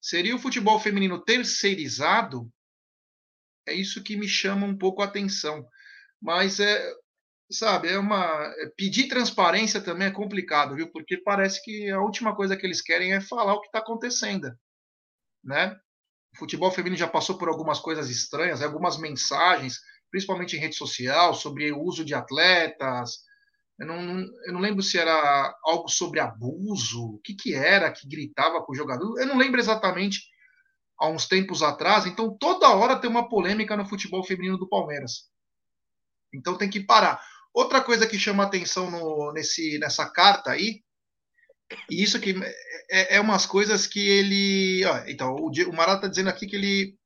seria 0.00 0.36
o 0.36 0.38
futebol 0.38 0.78
feminino 0.78 1.22
terceirizado? 1.24 2.50
É 3.66 3.72
isso 3.72 4.02
que 4.02 4.16
me 4.16 4.28
chama 4.28 4.66
um 4.66 4.76
pouco 4.76 5.02
a 5.02 5.06
atenção. 5.06 5.66
Mas 6.20 6.60
é, 6.60 6.94
sabe, 7.50 7.88
é 7.88 7.98
uma 7.98 8.54
é, 8.58 8.66
pedir 8.76 9.08
transparência 9.08 9.80
também 9.80 10.08
é 10.08 10.10
complicado, 10.10 10.74
viu? 10.74 10.90
Porque 10.90 11.16
parece 11.16 11.62
que 11.62 11.90
a 11.90 12.00
última 12.00 12.34
coisa 12.34 12.56
que 12.56 12.66
eles 12.66 12.82
querem 12.82 13.14
é 13.14 13.20
falar 13.20 13.54
o 13.54 13.60
que 13.60 13.68
está 13.68 13.78
acontecendo, 13.78 14.50
né? 15.42 15.76
O 16.34 16.38
futebol 16.38 16.70
feminino 16.70 16.98
já 16.98 17.08
passou 17.08 17.38
por 17.38 17.48
algumas 17.48 17.78
coisas 17.80 18.10
estranhas, 18.10 18.62
algumas 18.62 18.98
mensagens, 18.98 19.80
principalmente 20.10 20.56
em 20.56 20.60
rede 20.60 20.76
social, 20.76 21.34
sobre 21.34 21.72
o 21.72 21.80
uso 21.80 22.04
de 22.04 22.14
atletas. 22.14 23.18
Eu 23.78 23.86
não, 23.86 24.20
eu 24.46 24.52
não 24.52 24.60
lembro 24.60 24.82
se 24.82 24.98
era 24.98 25.56
algo 25.64 25.88
sobre 25.88 26.20
abuso, 26.20 27.14
o 27.14 27.20
que, 27.20 27.34
que 27.34 27.54
era 27.54 27.92
que 27.92 28.08
gritava 28.08 28.62
com 28.62 28.72
o 28.72 28.76
jogador. 28.76 29.18
Eu 29.18 29.26
não 29.26 29.36
lembro 29.36 29.60
exatamente 29.60 30.20
há 30.98 31.08
uns 31.08 31.26
tempos 31.26 31.62
atrás. 31.62 32.06
Então, 32.06 32.36
toda 32.36 32.74
hora 32.74 32.98
tem 32.98 33.08
uma 33.08 33.28
polêmica 33.28 33.76
no 33.76 33.86
futebol 33.86 34.24
feminino 34.24 34.58
do 34.58 34.68
Palmeiras. 34.68 35.30
Então, 36.34 36.58
tem 36.58 36.68
que 36.68 36.80
parar. 36.80 37.22
Outra 37.54 37.80
coisa 37.80 38.06
que 38.06 38.18
chama 38.18 38.44
atenção 38.44 38.90
no, 38.90 39.32
nesse, 39.32 39.78
nessa 39.78 40.08
carta 40.10 40.50
aí, 40.50 40.82
e 41.90 42.02
isso 42.02 42.20
que 42.20 42.34
é, 42.90 43.16
é 43.16 43.20
umas 43.20 43.46
coisas 43.46 43.86
que 43.86 44.00
ele. 44.00 44.84
Ó, 44.84 45.04
então, 45.06 45.34
o, 45.34 45.50
o 45.50 45.72
Marata 45.72 45.98
está 45.98 46.08
dizendo 46.08 46.30
aqui 46.30 46.46
que 46.46 46.56
ele. 46.56 46.98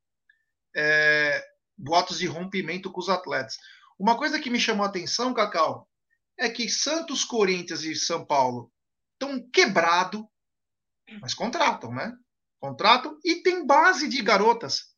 É, 0.75 1.45
boatos 1.77 2.19
de 2.19 2.27
rompimento 2.27 2.91
com 2.91 3.01
os 3.01 3.09
atletas. 3.09 3.57
Uma 3.99 4.17
coisa 4.17 4.41
que 4.41 4.51
me 4.51 4.61
chamou 4.61 4.85
a 4.85 4.89
atenção, 4.89 5.35
Cacau, 5.35 5.89
é 6.39 6.49
que 6.49 6.69
Santos, 6.69 7.25
Corinthians 7.25 7.83
e 7.83 7.95
São 7.95 8.25
Paulo 8.25 8.73
estão 9.13 9.49
quebrado, 9.51 10.27
mas 11.21 11.35
contratam, 11.35 11.93
né? 11.93 12.13
Contratam 12.61 13.19
e 13.25 13.43
tem 13.43 13.67
base 13.67 14.09
de 14.09 14.23
garotas. 14.23 14.93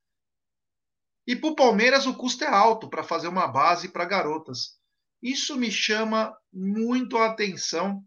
E 1.26 1.34
para 1.34 1.50
o 1.50 1.54
Palmeiras 1.54 2.06
o 2.06 2.14
custo 2.14 2.44
é 2.44 2.48
alto 2.48 2.88
para 2.88 3.02
fazer 3.02 3.28
uma 3.28 3.46
base 3.46 3.88
para 3.88 4.04
garotas. 4.04 4.78
Isso 5.22 5.56
me 5.56 5.70
chama 5.70 6.36
muito 6.52 7.16
a 7.16 7.26
atenção. 7.26 8.04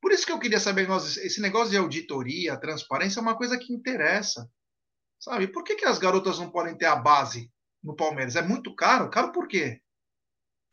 Por 0.00 0.12
isso 0.12 0.24
que 0.24 0.32
eu 0.32 0.38
queria 0.38 0.58
saber, 0.58 0.88
esse 0.90 1.40
negócio 1.40 1.70
de 1.70 1.76
auditoria, 1.76 2.58
transparência 2.58 3.20
é 3.20 3.22
uma 3.22 3.36
coisa 3.36 3.58
que 3.58 3.72
interessa. 3.72 4.50
Sabe? 5.18 5.48
Por 5.48 5.62
que, 5.62 5.76
que 5.76 5.84
as 5.84 5.98
garotas 5.98 6.38
não 6.38 6.50
podem 6.50 6.76
ter 6.76 6.86
a 6.86 6.96
base 6.96 7.50
no 7.82 7.94
Palmeiras? 7.94 8.36
É 8.36 8.42
muito 8.42 8.74
caro? 8.74 9.10
Caro 9.10 9.30
por 9.32 9.46
quê? 9.46 9.80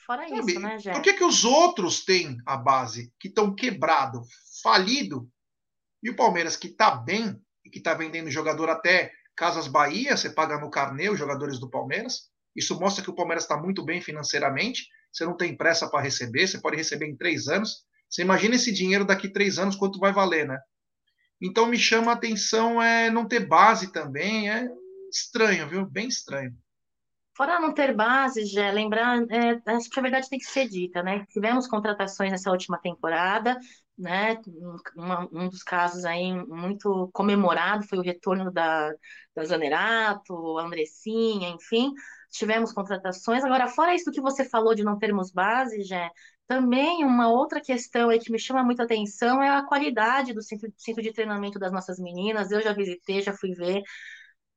Fora 0.05 0.27
Sabe? 0.27 0.51
isso, 0.51 0.59
né, 0.61 0.79
Jé? 0.79 0.93
Por 0.93 1.01
que, 1.01 1.13
que 1.13 1.23
os 1.23 1.43
outros 1.43 2.05
têm 2.05 2.37
a 2.45 2.55
base, 2.55 3.13
que 3.19 3.27
estão 3.27 3.53
quebrado, 3.53 4.21
falido, 4.63 5.29
e 6.01 6.09
o 6.09 6.15
Palmeiras 6.15 6.55
que 6.55 6.67
está 6.67 6.95
bem, 6.95 7.37
e 7.65 7.69
que 7.69 7.79
está 7.79 7.93
vendendo 7.93 8.31
jogador 8.31 8.69
até 8.69 9.11
Casas 9.35 9.67
Bahia, 9.67 10.15
você 10.15 10.29
paga 10.29 10.57
no 10.57 10.69
carnê 10.69 11.09
os 11.09 11.19
jogadores 11.19 11.59
do 11.59 11.69
Palmeiras. 11.69 12.29
Isso 12.55 12.79
mostra 12.79 13.03
que 13.03 13.09
o 13.09 13.15
Palmeiras 13.15 13.43
está 13.43 13.57
muito 13.57 13.83
bem 13.83 14.01
financeiramente 14.01 14.87
você 15.17 15.25
não 15.25 15.35
tem 15.35 15.55
pressa 15.55 15.89
para 15.89 16.03
receber, 16.03 16.47
você 16.47 16.59
pode 16.59 16.77
receber 16.77 17.07
em 17.07 17.15
três 17.15 17.47
anos. 17.47 17.85
Você 18.09 18.21
imagina 18.21 18.55
esse 18.55 18.71
dinheiro 18.71 19.05
daqui 19.05 19.29
três 19.29 19.57
anos, 19.57 19.75
quanto 19.75 19.99
vai 19.99 20.13
valer, 20.13 20.47
né? 20.47 20.57
Então 21.41 21.67
me 21.67 21.77
chama 21.77 22.11
a 22.11 22.15
atenção 22.15 22.81
é 22.81 23.09
não 23.09 23.27
ter 23.27 23.47
base 23.47 23.91
também, 23.91 24.49
é 24.49 24.67
estranho, 25.11 25.67
viu? 25.67 25.85
Bem 25.85 26.07
estranho. 26.07 26.51
Fora 27.35 27.59
não 27.59 27.71
ter 27.71 27.95
base, 27.95 28.45
já 28.45 28.71
lembrar, 28.71 29.19
é, 29.29 29.61
acho 29.73 29.89
que 29.91 29.99
a 29.99 30.01
verdade 30.01 30.27
tem 30.27 30.39
que 30.39 30.45
ser 30.45 30.67
dita, 30.67 31.03
né? 31.03 31.23
Tivemos 31.29 31.67
contratações 31.67 32.31
nessa 32.31 32.49
última 32.49 32.79
temporada, 32.79 33.59
né? 33.95 34.41
Um, 34.95 35.47
dos 35.47 35.61
casos 35.61 36.03
aí 36.03 36.33
muito 36.47 37.11
comemorado 37.13 37.87
foi 37.87 37.99
o 37.99 38.03
retorno 38.03 38.51
da, 38.51 38.91
da 39.35 39.45
Zanerato, 39.45 40.57
Andressinha, 40.57 41.49
enfim 41.49 41.93
tivemos 42.31 42.71
contratações. 42.73 43.43
Agora, 43.43 43.67
fora 43.67 43.95
isso 43.95 44.11
que 44.11 44.21
você 44.21 44.43
falou 44.45 44.75
de 44.75 44.83
não 44.83 44.97
termos 44.97 45.31
base, 45.31 45.83
já 45.83 46.09
também 46.47 47.03
uma 47.05 47.29
outra 47.29 47.61
questão 47.61 48.09
aí 48.09 48.19
que 48.19 48.31
me 48.31 48.39
chama 48.39 48.63
muita 48.63 48.83
atenção 48.83 49.41
é 49.41 49.49
a 49.49 49.63
qualidade 49.65 50.33
do 50.33 50.41
centro, 50.41 50.71
centro 50.77 51.03
de 51.03 51.11
treinamento 51.13 51.59
das 51.59 51.71
nossas 51.71 51.99
meninas. 51.99 52.51
Eu 52.51 52.61
já 52.61 52.73
visitei, 52.73 53.21
já 53.21 53.33
fui 53.33 53.53
ver 53.53 53.81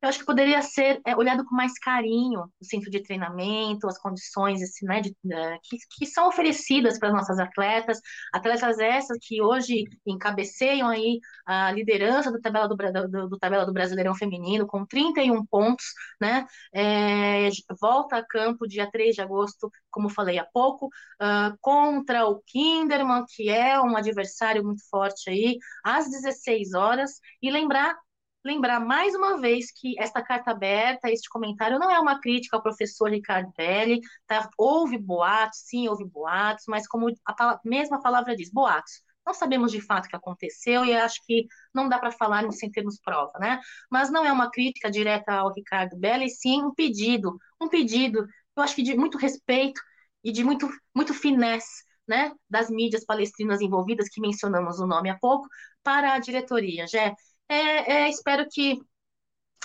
eu 0.03 0.09
acho 0.09 0.19
que 0.21 0.25
poderia 0.25 0.63
ser 0.63 1.01
é, 1.07 1.15
olhado 1.15 1.45
com 1.45 1.55
mais 1.55 1.79
carinho 1.79 2.45
o 2.61 2.65
centro 2.65 2.91
de 2.91 3.03
treinamento, 3.03 3.87
as 3.87 3.99
condições 3.99 4.63
esse, 4.63 4.85
né, 4.85 5.01
de, 5.01 5.11
uh, 5.11 5.59
que, 5.63 5.77
que, 5.99 6.07
são 6.07 6.29
oferecidas 6.29 6.99
para 6.99 7.09
as 7.09 7.15
nossas 7.15 7.39
atletas, 7.39 8.01
atletas 8.33 8.79
essas 8.79 9.19
que 9.21 9.43
hoje 9.43 9.85
encabeceiam 10.07 10.89
aí 10.89 11.21
a 11.47 11.71
liderança 11.73 12.33
do 12.33 12.41
tabela 12.41 12.69
do, 12.69 12.77
do, 12.77 13.29
do 13.29 13.39
tabela 13.39 13.67
do 13.67 13.73
Brasileirão 13.73 14.15
Feminino 14.15 14.67
com 14.67 14.87
31 14.87 15.45
pontos, 15.47 15.85
né, 16.21 16.47
é, 16.75 17.49
volta 17.81 18.17
a 18.17 18.27
campo 18.27 18.67
dia 18.67 18.91
3 18.91 19.15
de 19.15 19.21
agosto, 19.23 19.71
como 19.91 20.09
falei 20.09 20.39
há 20.39 20.45
pouco, 20.45 20.87
uh, 20.87 21.57
contra 21.61 22.27
o 22.27 22.41
Kinderman, 22.47 23.25
que 23.29 23.51
é 23.51 23.81
um 23.81 23.97
adversário 23.97 24.65
muito 24.65 24.83
forte 24.89 25.29
aí, 25.31 25.59
às 25.85 26.09
16 26.11 26.75
horas, 26.75 27.21
e 27.43 27.51
lembrar 27.51 27.97
lembrar 28.45 28.81
mais 28.81 29.15
uma 29.15 29.41
vez 29.41 29.71
que 29.73 29.99
esta 29.99 30.23
carta 30.23 30.51
aberta, 30.51 31.11
este 31.11 31.29
comentário, 31.29 31.79
não 31.79 31.91
é 31.91 31.99
uma 31.99 32.21
crítica 32.21 32.57
ao 32.57 32.63
professor 32.63 33.11
Ricardo 33.11 33.53
Belli, 33.57 34.01
tá? 34.27 34.49
houve 34.57 34.97
boatos, 34.99 35.61
sim, 35.67 35.89
houve 35.89 36.05
boatos, 36.05 36.65
mas 36.69 36.87
como 36.87 37.09
a 37.27 37.61
mesma 37.65 38.01
palavra 38.01 38.35
diz, 38.37 38.51
boatos. 38.51 39.03
Não 39.27 39.35
sabemos 39.35 39.71
de 39.71 39.81
fato 39.81 40.07
o 40.07 40.09
que 40.09 40.17
aconteceu 40.17 40.85
e 40.85 40.97
acho 40.97 41.21
que 41.27 41.47
não 41.75 41.89
dá 41.89 41.99
para 41.99 42.11
falar 42.11 42.51
sem 42.53 42.71
termos 42.71 42.99
prova, 43.01 43.39
né? 43.39 43.61
Mas 43.91 44.11
não 44.11 44.25
é 44.25 44.33
uma 44.33 44.51
crítica 44.51 44.91
direta 44.91 45.33
ao 45.35 45.53
Ricardo 45.53 45.97
Belli, 45.97 46.29
sim 46.31 46.63
um 46.63 46.75
pedido, 46.75 47.39
um 47.61 47.69
pedido, 47.69 48.27
eu 48.57 48.63
acho 48.63 48.75
que 48.75 48.83
de 48.83 48.97
muito 48.97 49.19
respeito 49.19 49.81
e 50.25 50.33
de 50.33 50.43
muito, 50.45 50.69
muito 50.95 51.15
finesse, 51.15 51.85
né, 52.09 52.33
das 52.49 52.69
mídias 52.71 53.05
palestrinas 53.05 53.61
envolvidas, 53.61 54.09
que 54.09 54.21
mencionamos 54.21 54.81
o 54.81 54.87
nome 54.87 55.09
há 55.11 55.19
pouco, 55.19 55.49
para 55.83 56.15
a 56.15 56.19
diretoria. 56.19 56.87
Jé, 56.87 57.15
é, 57.51 58.05
é, 58.05 58.09
espero 58.09 58.47
que 58.49 58.81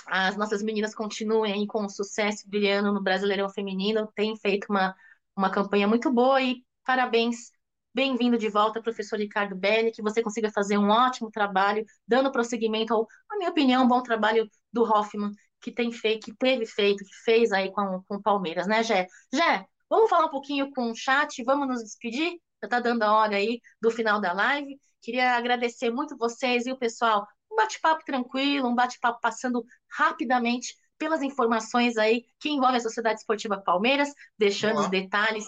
as 0.06 0.36
nossas 0.36 0.62
meninas 0.62 0.94
continuem 0.94 1.66
com 1.66 1.88
sucesso 1.88 2.48
brilhando 2.48 2.92
no 2.92 3.02
Brasileirão 3.02 3.48
Feminino. 3.48 4.10
Tem 4.14 4.36
feito 4.36 4.66
uma, 4.68 4.94
uma 5.36 5.50
campanha 5.50 5.86
muito 5.86 6.12
boa 6.12 6.42
e 6.42 6.64
parabéns. 6.84 7.52
Bem-vindo 7.94 8.36
de 8.36 8.48
volta, 8.50 8.82
professor 8.82 9.18
Ricardo 9.18 9.54
Belli, 9.56 9.92
que 9.92 10.02
você 10.02 10.20
consiga 10.20 10.50
fazer 10.50 10.76
um 10.76 10.90
ótimo 10.90 11.30
trabalho, 11.30 11.84
dando 12.06 12.30
prosseguimento 12.32 12.92
ao, 12.92 13.06
na 13.30 13.38
minha 13.38 13.50
opinião, 13.50 13.84
um 13.84 13.88
bom 13.88 14.02
trabalho 14.02 14.50
do 14.72 14.82
Hoffman, 14.82 15.30
que 15.60 15.72
tem 15.72 15.90
feito, 15.92 16.26
que 16.26 16.36
teve 16.36 16.66
feito, 16.66 17.04
que 17.04 17.14
fez 17.24 17.52
aí 17.52 17.72
com, 17.72 18.02
com 18.06 18.16
o 18.16 18.22
Palmeiras, 18.22 18.66
né, 18.66 18.82
Jé? 18.82 19.06
Jé, 19.32 19.64
vamos 19.88 20.10
falar 20.10 20.26
um 20.26 20.30
pouquinho 20.30 20.70
com 20.72 20.90
o 20.90 20.94
chat, 20.94 21.42
vamos 21.44 21.68
nos 21.68 21.82
despedir? 21.82 22.32
Já 22.60 22.66
está 22.66 22.80
dando 22.80 23.02
a 23.02 23.12
hora 23.14 23.36
aí 23.36 23.60
do 23.80 23.90
final 23.90 24.20
da 24.20 24.32
live. 24.32 24.78
Queria 25.00 25.36
agradecer 25.36 25.90
muito 25.90 26.16
vocês 26.18 26.66
e 26.66 26.72
o 26.72 26.76
pessoal 26.76 27.26
um 27.56 27.62
bate-papo 27.62 28.04
tranquilo, 28.04 28.68
um 28.68 28.74
bate-papo 28.74 29.18
passando 29.20 29.64
rapidamente 29.90 30.76
pelas 30.98 31.22
informações 31.22 31.96
aí 31.96 32.24
que 32.38 32.50
envolvem 32.50 32.76
a 32.76 32.80
Sociedade 32.80 33.20
Esportiva 33.20 33.60
Palmeiras, 33.60 34.12
deixando 34.38 34.80
os 34.80 34.90
detalhes 34.90 35.46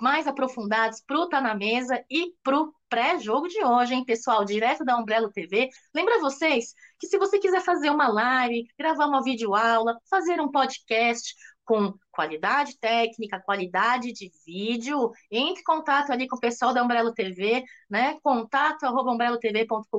mais 0.00 0.28
aprofundados 0.28 1.02
para 1.04 1.18
o 1.18 1.28
Tá 1.28 1.40
na 1.40 1.54
Mesa 1.54 2.04
e 2.08 2.32
para 2.42 2.60
o 2.60 2.72
pré-jogo 2.88 3.48
de 3.48 3.62
hoje, 3.64 3.94
hein, 3.94 4.04
pessoal? 4.04 4.44
Direto 4.44 4.84
da 4.84 4.96
Umbrello 4.96 5.30
TV. 5.30 5.68
Lembra 5.92 6.20
vocês 6.20 6.72
que 7.00 7.08
se 7.08 7.18
você 7.18 7.38
quiser 7.38 7.60
fazer 7.60 7.90
uma 7.90 8.06
live, 8.06 8.68
gravar 8.78 9.06
uma 9.06 9.22
videoaula, 9.22 9.98
fazer 10.08 10.40
um 10.40 10.50
podcast, 10.50 11.34
com 11.68 11.92
qualidade 12.10 12.78
técnica, 12.78 13.38
qualidade 13.38 14.10
de 14.10 14.32
vídeo, 14.46 15.12
entre 15.30 15.60
em 15.60 15.64
contato 15.64 16.10
ali 16.10 16.26
com 16.26 16.36
o 16.36 16.40
pessoal 16.40 16.72
da 16.72 16.82
Umbrello 16.82 17.12
TV, 17.12 17.62
né? 17.90 18.18
Contato 18.22 18.84
arroba 18.84 19.12
umbrellotv.com.br, 19.12 19.94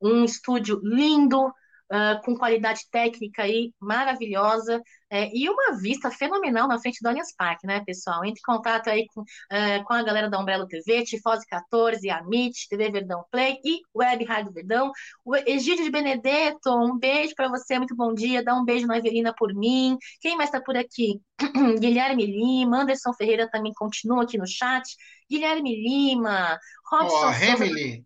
um 0.00 0.24
estúdio 0.24 0.80
lindo, 0.82 1.52
uh, 1.94 2.20
com 2.22 2.36
qualidade 2.36 2.82
técnica 2.90 3.42
aí 3.42 3.72
maravilhosa 3.80 4.82
é, 5.10 5.30
e 5.32 5.48
uma 5.48 5.76
vista 5.78 6.10
fenomenal 6.10 6.66
na 6.66 6.78
frente 6.78 6.98
do 7.00 7.06
Allianz 7.08 7.32
Parque, 7.36 7.66
né, 7.66 7.84
pessoal? 7.84 8.24
Entre 8.24 8.40
em 8.40 8.52
contato 8.52 8.88
aí 8.88 9.06
com, 9.14 9.20
uh, 9.20 9.84
com 9.84 9.92
a 9.92 10.02
galera 10.02 10.28
da 10.28 10.40
Umbrella 10.40 10.66
TV, 10.66 11.04
Tifose 11.04 11.46
14, 11.46 12.10
Amit, 12.10 12.68
TV 12.68 12.90
Verdão 12.90 13.24
Play 13.30 13.58
e 13.64 13.80
Web 13.94 14.24
Rádio 14.24 14.52
Verdão. 14.52 14.90
O 15.24 15.36
Egídio 15.36 15.84
de 15.84 15.90
Benedetto, 15.90 16.70
um 16.70 16.98
beijo 16.98 17.34
para 17.36 17.48
você, 17.48 17.78
muito 17.78 17.94
bom 17.94 18.12
dia. 18.12 18.42
Dá 18.42 18.54
um 18.56 18.64
beijo 18.64 18.86
na 18.86 18.98
Evelina 18.98 19.32
por 19.32 19.54
mim. 19.54 19.96
Quem 20.20 20.36
mais 20.36 20.48
está 20.48 20.60
por 20.60 20.76
aqui? 20.76 21.20
Guilherme 21.78 22.26
Lima, 22.26 22.82
Anderson 22.82 23.12
Ferreira 23.12 23.48
também 23.48 23.72
continua 23.72 24.24
aqui 24.24 24.36
no 24.36 24.46
chat. 24.46 24.84
Guilherme 25.30 25.76
Lima, 25.76 26.58
Robson. 26.90 27.28
Oh, 27.28 27.44
Emily, 27.44 28.04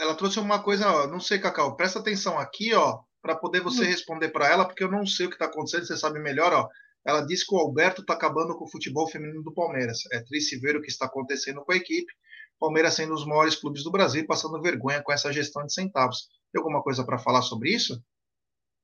ela 0.00 0.14
trouxe 0.14 0.38
uma 0.38 0.62
coisa, 0.62 0.88
ó, 0.88 1.06
não 1.06 1.20
sei, 1.20 1.38
Cacau, 1.38 1.76
presta 1.76 1.98
atenção 1.98 2.38
aqui, 2.38 2.74
ó, 2.74 3.00
para 3.20 3.34
poder 3.34 3.60
você 3.60 3.82
hum. 3.82 3.86
responder 3.86 4.28
para 4.28 4.48
ela, 4.48 4.64
porque 4.64 4.84
eu 4.84 4.90
não 4.90 5.06
sei 5.06 5.26
o 5.26 5.28
que 5.28 5.34
está 5.34 5.46
acontecendo, 5.46 5.86
você 5.86 5.96
sabe 5.96 6.20
melhor, 6.20 6.52
ó. 6.52 6.68
ela 7.04 7.22
disse 7.22 7.46
que 7.46 7.54
o 7.54 7.58
Alberto 7.58 8.02
está 8.02 8.14
acabando 8.14 8.56
com 8.56 8.64
o 8.64 8.70
futebol 8.70 9.08
feminino 9.08 9.42
do 9.42 9.52
Palmeiras. 9.52 9.98
É 10.12 10.20
triste 10.22 10.58
ver 10.58 10.76
o 10.76 10.82
que 10.82 10.88
está 10.88 11.06
acontecendo 11.06 11.62
com 11.64 11.72
a 11.72 11.76
equipe. 11.76 12.12
Palmeiras 12.58 12.94
sendo 12.94 13.12
um 13.12 13.16
dos 13.16 13.26
maiores 13.26 13.56
clubes 13.56 13.82
do 13.82 13.90
Brasil, 13.90 14.26
passando 14.26 14.60
vergonha 14.62 15.02
com 15.02 15.12
essa 15.12 15.32
gestão 15.32 15.64
de 15.66 15.72
centavos. 15.72 16.28
Tem 16.52 16.60
alguma 16.60 16.82
coisa 16.82 17.04
para 17.04 17.18
falar 17.18 17.42
sobre 17.42 17.70
isso? 17.70 18.02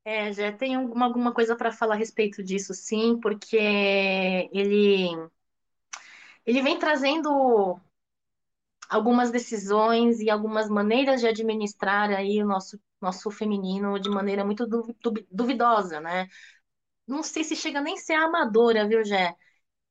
É, 0.05 0.33
já 0.33 0.51
tem 0.53 0.75
alguma, 0.75 1.07
alguma 1.07 1.33
coisa 1.33 1.55
para 1.55 1.71
falar 1.71 1.95
a 1.95 1.99
respeito 1.99 2.43
disso, 2.43 2.73
sim, 2.75 3.19
porque 3.21 3.57
ele, 3.57 5.11
ele 6.47 6.63
vem 6.63 6.79
trazendo 6.79 7.79
algumas 8.91 9.31
decisões 9.33 10.21
e 10.21 10.31
algumas 10.31 10.69
maneiras 10.69 11.21
de 11.23 11.29
administrar 11.29 12.11
aí 12.11 12.43
o 12.43 12.47
nosso, 12.47 12.81
nosso 13.01 13.31
feminino 13.31 13.99
de 14.01 14.11
maneira 14.11 14.45
muito 14.45 14.67
duvidosa, 15.31 16.01
né? 16.01 16.29
Não 17.07 17.23
sei 17.23 17.45
se 17.45 17.57
chega 17.57 17.81
nem 17.81 17.95
a 17.95 17.99
ser 17.99 18.15
amadora, 18.15 18.89
viu, 18.89 19.05
Jé? 19.05 19.35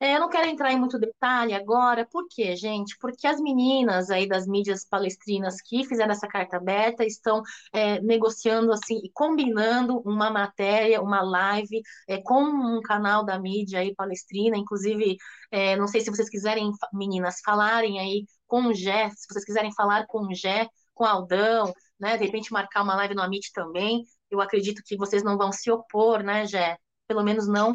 É, 0.02 0.16
eu 0.16 0.20
não 0.22 0.30
quero 0.30 0.48
entrar 0.48 0.72
em 0.72 0.80
muito 0.80 0.98
detalhe 0.98 1.54
agora, 1.54 2.06
por 2.10 2.26
quê, 2.30 2.56
gente? 2.56 2.98
Porque 3.00 3.28
as 3.28 3.40
meninas 3.42 4.10
aí 4.10 4.26
das 4.28 4.48
mídias 4.48 4.86
palestrinas 4.86 5.62
que 5.62 5.84
fizeram 5.86 6.12
essa 6.14 6.28
carta 6.28 6.56
aberta 6.56 7.04
estão 7.06 7.42
é, 7.74 8.00
negociando 8.00 8.72
assim 8.72 8.98
e 9.04 9.12
combinando 9.12 10.00
uma 10.06 10.30
matéria, 10.30 11.02
uma 11.02 11.22
live 11.22 11.82
é, 12.08 12.22
com 12.22 12.42
um 12.44 12.82
canal 12.82 13.26
da 13.26 13.38
mídia 13.38 13.80
aí 13.80 13.94
palestrina, 13.94 14.56
inclusive, 14.58 15.18
é, 15.52 15.76
não 15.76 15.88
sei 15.88 16.00
se 16.00 16.10
vocês 16.10 16.30
quiserem, 16.30 16.72
meninas, 16.94 17.42
falarem 17.44 18.00
aí 18.00 18.26
com 18.48 18.68
o 18.68 18.74
Gé, 18.74 19.10
se 19.10 19.28
vocês 19.30 19.44
quiserem 19.44 19.74
falar 19.74 20.08
com 20.08 20.20
o 20.28 20.34
Gé, 20.34 20.70
com 20.94 21.04
o 21.04 21.08
Aldão, 21.08 21.74
né? 22.00 22.18
De 22.18 22.24
repente 22.26 22.54
marcar 22.54 22.84
uma 22.84 22.96
live 22.96 23.16
no 23.16 23.22
Amit 23.22 23.52
também. 23.54 24.06
Eu 24.32 24.40
acredito 24.40 24.82
que 24.86 24.96
vocês 24.96 25.24
não 25.24 25.38
vão 25.38 25.52
se 25.52 25.70
opor, 25.70 26.24
né, 26.24 26.46
Gé? 26.46 26.78
Pelo 27.08 27.24
menos 27.24 27.48
não 27.48 27.74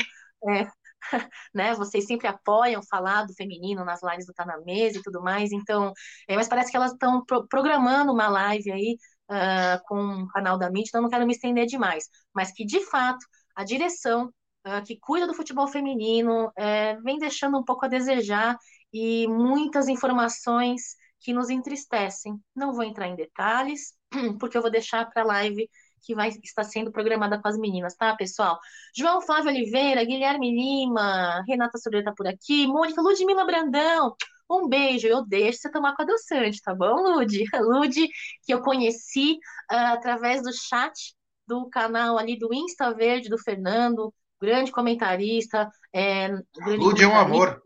é, 0.48 0.66
né? 1.54 1.74
Vocês 1.74 2.06
sempre 2.06 2.26
apoiam 2.26 2.82
falar 2.82 3.24
do 3.24 3.34
feminino 3.34 3.84
nas 3.84 4.02
lives 4.02 4.26
do 4.26 4.32
Tá 4.34 4.44
na 4.44 4.58
Mesa 4.60 4.98
e 4.98 5.02
tudo 5.02 5.22
mais, 5.22 5.52
então, 5.52 5.92
é, 6.28 6.36
mas 6.36 6.48
parece 6.48 6.70
que 6.70 6.76
elas 6.76 6.92
estão 6.92 7.24
pro 7.24 7.46
programando 7.48 8.12
uma 8.12 8.28
live 8.28 8.70
aí 8.72 8.98
uh, 9.30 9.82
com 9.86 10.22
o 10.22 10.28
canal 10.28 10.58
da 10.58 10.70
mídia, 10.70 10.88
então 10.88 11.02
não 11.02 11.10
quero 11.10 11.26
me 11.26 11.32
estender 11.32 11.66
demais, 11.66 12.08
mas 12.34 12.52
que 12.52 12.64
de 12.64 12.80
fato 12.86 13.24
a 13.54 13.64
direção 13.64 14.26
uh, 14.66 14.82
que 14.84 14.98
cuida 14.98 15.26
do 15.26 15.34
futebol 15.34 15.68
feminino 15.68 16.48
uh, 16.48 17.02
vem 17.02 17.18
deixando 17.18 17.58
um 17.58 17.64
pouco 17.64 17.84
a 17.84 17.88
desejar 17.88 18.56
e 18.92 19.26
muitas 19.28 19.88
informações 19.88 20.96
que 21.20 21.32
nos 21.32 21.50
entristecem. 21.50 22.38
Não 22.54 22.72
vou 22.72 22.84
entrar 22.84 23.08
em 23.08 23.16
detalhes, 23.16 23.94
porque 24.38 24.56
eu 24.56 24.62
vou 24.62 24.70
deixar 24.70 25.06
para 25.10 25.22
a 25.22 25.26
live 25.26 25.68
que 26.04 26.14
vai 26.14 26.28
estar 26.28 26.64
sendo 26.64 26.92
programada 26.92 27.40
com 27.40 27.48
as 27.48 27.56
meninas, 27.56 27.94
tá, 27.94 28.14
pessoal? 28.14 28.58
João 28.96 29.20
Flávio 29.20 29.50
Oliveira, 29.50 30.04
Guilherme 30.04 30.50
Lima, 30.50 31.42
Renata 31.48 31.78
Sobreira 31.78 32.06
tá 32.06 32.14
por 32.16 32.26
aqui, 32.26 32.66
Mônica 32.66 33.00
Ludmila 33.00 33.44
Brandão, 33.44 34.14
um 34.50 34.68
beijo, 34.68 35.06
eu 35.06 35.24
deixo 35.24 35.60
você 35.60 35.70
tomar 35.70 35.94
com 35.96 36.02
a 36.02 36.04
adoçante, 36.04 36.60
tá 36.62 36.74
bom, 36.74 37.16
Lud? 37.16 37.44
Lud, 37.60 38.08
que 38.44 38.52
eu 38.52 38.60
conheci 38.60 39.38
uh, 39.72 39.94
através 39.94 40.42
do 40.42 40.52
chat 40.52 41.14
do 41.46 41.68
canal 41.68 42.18
ali 42.18 42.38
do 42.38 42.52
Insta 42.52 42.92
Verde 42.94 43.28
do 43.28 43.38
Fernando, 43.38 44.12
grande 44.40 44.70
comentarista. 44.70 45.70
É, 45.92 46.28
grande 46.28 46.76
Lud 46.78 47.02
é 47.02 47.06
um 47.06 47.16
amor. 47.16 47.62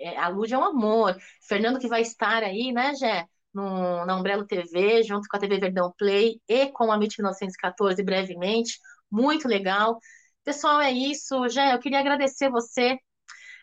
É, 0.00 0.16
a 0.18 0.28
Lud 0.28 0.52
é 0.52 0.58
um 0.58 0.64
amor. 0.64 1.16
Fernando 1.46 1.78
que 1.78 1.88
vai 1.88 2.02
estar 2.02 2.42
aí, 2.42 2.72
né, 2.72 2.94
Jé? 2.94 3.26
No, 3.58 4.06
na 4.06 4.16
Umbrella 4.16 4.46
TV, 4.46 5.02
junto 5.02 5.28
com 5.28 5.36
a 5.36 5.40
TV 5.40 5.58
Verdão 5.58 5.92
Play 5.98 6.40
e 6.48 6.66
com 6.68 6.92
a 6.92 6.96
MIT 6.96 7.18
1914 7.18 8.02
brevemente. 8.02 8.78
Muito 9.10 9.48
legal. 9.48 9.98
Pessoal, 10.44 10.80
é 10.80 10.92
isso. 10.92 11.48
Já 11.48 11.72
eu 11.72 11.80
queria 11.80 11.98
agradecer 11.98 12.48
você. 12.50 12.96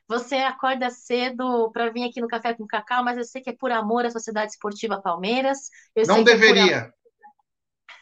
Você 0.08 0.36
acorda 0.36 0.90
cedo 0.92 1.72
para 1.72 1.90
vir 1.90 2.04
aqui 2.04 2.22
no 2.22 2.28
Café 2.28 2.54
com 2.54 2.68
Cacau, 2.68 3.04
mas 3.04 3.18
eu 3.18 3.24
sei 3.24 3.42
que 3.42 3.50
é 3.50 3.56
por 3.56 3.72
amor 3.72 4.06
à 4.06 4.12
Sociedade 4.12 4.52
Esportiva 4.52 5.02
Palmeiras. 5.02 5.70
Eu 5.96 6.06
não 6.06 6.24
deveria. 6.24 6.76
É 6.76 6.92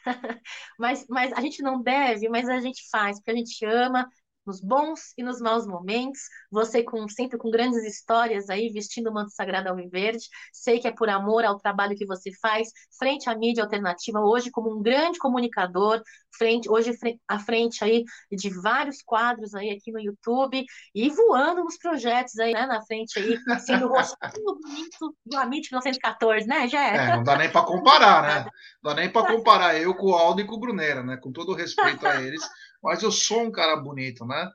mas, 0.77 1.05
mas 1.07 1.31
a 1.31 1.39
gente 1.39 1.61
não 1.61 1.81
deve, 1.81 2.27
mas 2.27 2.49
a 2.49 2.59
gente 2.59 2.83
faz, 2.91 3.17
porque 3.17 3.31
a 3.31 3.35
gente 3.35 3.65
ama, 3.65 4.05
nos 4.45 4.59
bons 4.61 5.13
e 5.17 5.23
nos 5.23 5.39
maus 5.39 5.65
momentos. 5.65 6.21
Você 6.51 6.83
com 6.83 7.07
sempre 7.07 7.37
com 7.37 7.49
grandes 7.49 7.83
histórias 7.83 8.49
aí, 8.49 8.69
vestindo 8.69 9.09
o 9.09 9.13
manto 9.13 9.31
sagrado 9.31 9.69
ao 9.69 9.75
verde. 9.75 10.27
Sei 10.51 10.79
que 10.79 10.87
é 10.87 10.91
por 10.91 11.09
amor 11.09 11.45
ao 11.45 11.57
trabalho 11.57 11.95
que 11.95 12.05
você 12.05 12.31
faz 12.41 12.69
frente 12.97 13.29
à 13.29 13.35
mídia 13.35 13.63
alternativa, 13.63 14.19
hoje 14.19 14.51
como 14.51 14.75
um 14.75 14.81
grande 14.81 15.19
comunicador, 15.19 16.01
frente 16.37 16.69
hoje 16.69 16.91
à 17.27 17.39
frente 17.39 17.83
aí 17.83 18.03
de 18.31 18.49
vários 18.61 19.01
quadros 19.03 19.53
aí 19.53 19.69
aqui 19.69 19.91
no 19.91 19.99
YouTube 19.99 20.65
e 20.93 21.09
voando 21.09 21.63
nos 21.63 21.77
projetos 21.77 22.37
aí, 22.39 22.53
né, 22.53 22.65
na 22.65 22.81
frente 22.81 23.19
aí, 23.19 23.37
sendo 23.59 23.85
o 23.85 23.89
rostinho 23.89 24.59
bonito 24.61 25.15
do 25.25 25.37
Amit 25.37 25.69
1914, 25.71 26.47
né, 26.47 26.67
Jé? 26.67 26.95
É, 26.95 27.15
não 27.15 27.23
dá 27.23 27.37
nem 27.37 27.51
para 27.51 27.65
comparar, 27.65 28.23
né? 28.23 28.51
Não 28.83 28.93
dá 28.93 29.01
nem 29.01 29.11
para 29.11 29.27
comparar 29.31 29.77
eu 29.77 29.93
com 29.95 30.07
o 30.07 30.15
Aldo 30.15 30.41
e 30.41 30.45
com 30.45 30.55
o 30.55 30.59
Bruneira, 30.59 31.03
né? 31.03 31.17
Com 31.17 31.31
todo 31.31 31.53
respeito 31.53 32.05
a 32.07 32.21
eles, 32.21 32.41
mas 32.83 33.01
eu 33.01 33.11
sou 33.11 33.43
um 33.43 33.51
cara 33.51 33.75
bonito, 33.77 34.25
né? 34.25 34.51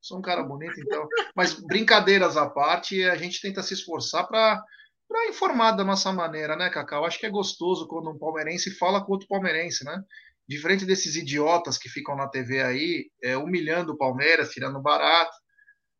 Sou 0.00 0.18
um 0.18 0.22
cara 0.22 0.42
bonito, 0.42 0.78
então. 0.78 1.08
Mas 1.34 1.54
brincadeiras 1.54 2.36
à 2.36 2.48
parte, 2.48 3.02
a 3.04 3.16
gente 3.16 3.40
tenta 3.40 3.62
se 3.62 3.74
esforçar 3.74 4.26
para 4.28 4.62
para 5.08 5.28
informar 5.28 5.72
da 5.72 5.82
nossa 5.82 6.12
maneira, 6.12 6.54
né, 6.54 6.70
Cacau? 6.70 7.04
Acho 7.04 7.18
que 7.18 7.26
é 7.26 7.30
gostoso 7.30 7.88
quando 7.88 8.10
um 8.10 8.18
palmeirense 8.18 8.70
fala 8.70 9.04
com 9.04 9.10
outro 9.10 9.26
palmeirense, 9.26 9.84
né? 9.84 10.00
Diferente 10.48 10.84
desses 10.84 11.16
idiotas 11.16 11.76
que 11.76 11.88
ficam 11.88 12.14
na 12.14 12.28
TV 12.28 12.62
aí, 12.62 13.10
é, 13.20 13.36
humilhando 13.36 13.92
o 13.92 13.96
Palmeiras, 13.96 14.50
tirando 14.50 14.80
barato. 14.80 15.36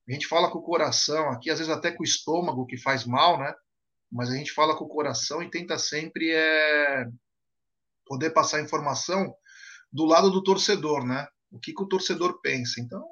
A 0.08 0.12
gente 0.12 0.28
fala 0.28 0.48
com 0.48 0.58
o 0.58 0.62
coração 0.62 1.28
aqui, 1.30 1.50
às 1.50 1.58
vezes 1.58 1.72
até 1.72 1.90
com 1.90 2.04
o 2.04 2.06
estômago, 2.06 2.66
que 2.66 2.76
faz 2.76 3.04
mal, 3.04 3.36
né? 3.36 3.52
Mas 4.12 4.30
a 4.30 4.36
gente 4.36 4.52
fala 4.52 4.76
com 4.76 4.84
o 4.84 4.88
coração 4.88 5.42
e 5.42 5.50
tenta 5.50 5.76
sempre 5.76 6.30
é, 6.32 7.04
poder 8.06 8.30
passar 8.30 8.62
informação 8.62 9.34
do 9.92 10.04
lado 10.04 10.30
do 10.30 10.40
torcedor, 10.40 11.04
né? 11.04 11.26
O 11.50 11.58
que, 11.58 11.72
que 11.72 11.82
o 11.82 11.88
torcedor 11.88 12.40
pensa. 12.40 12.80
Então, 12.80 13.04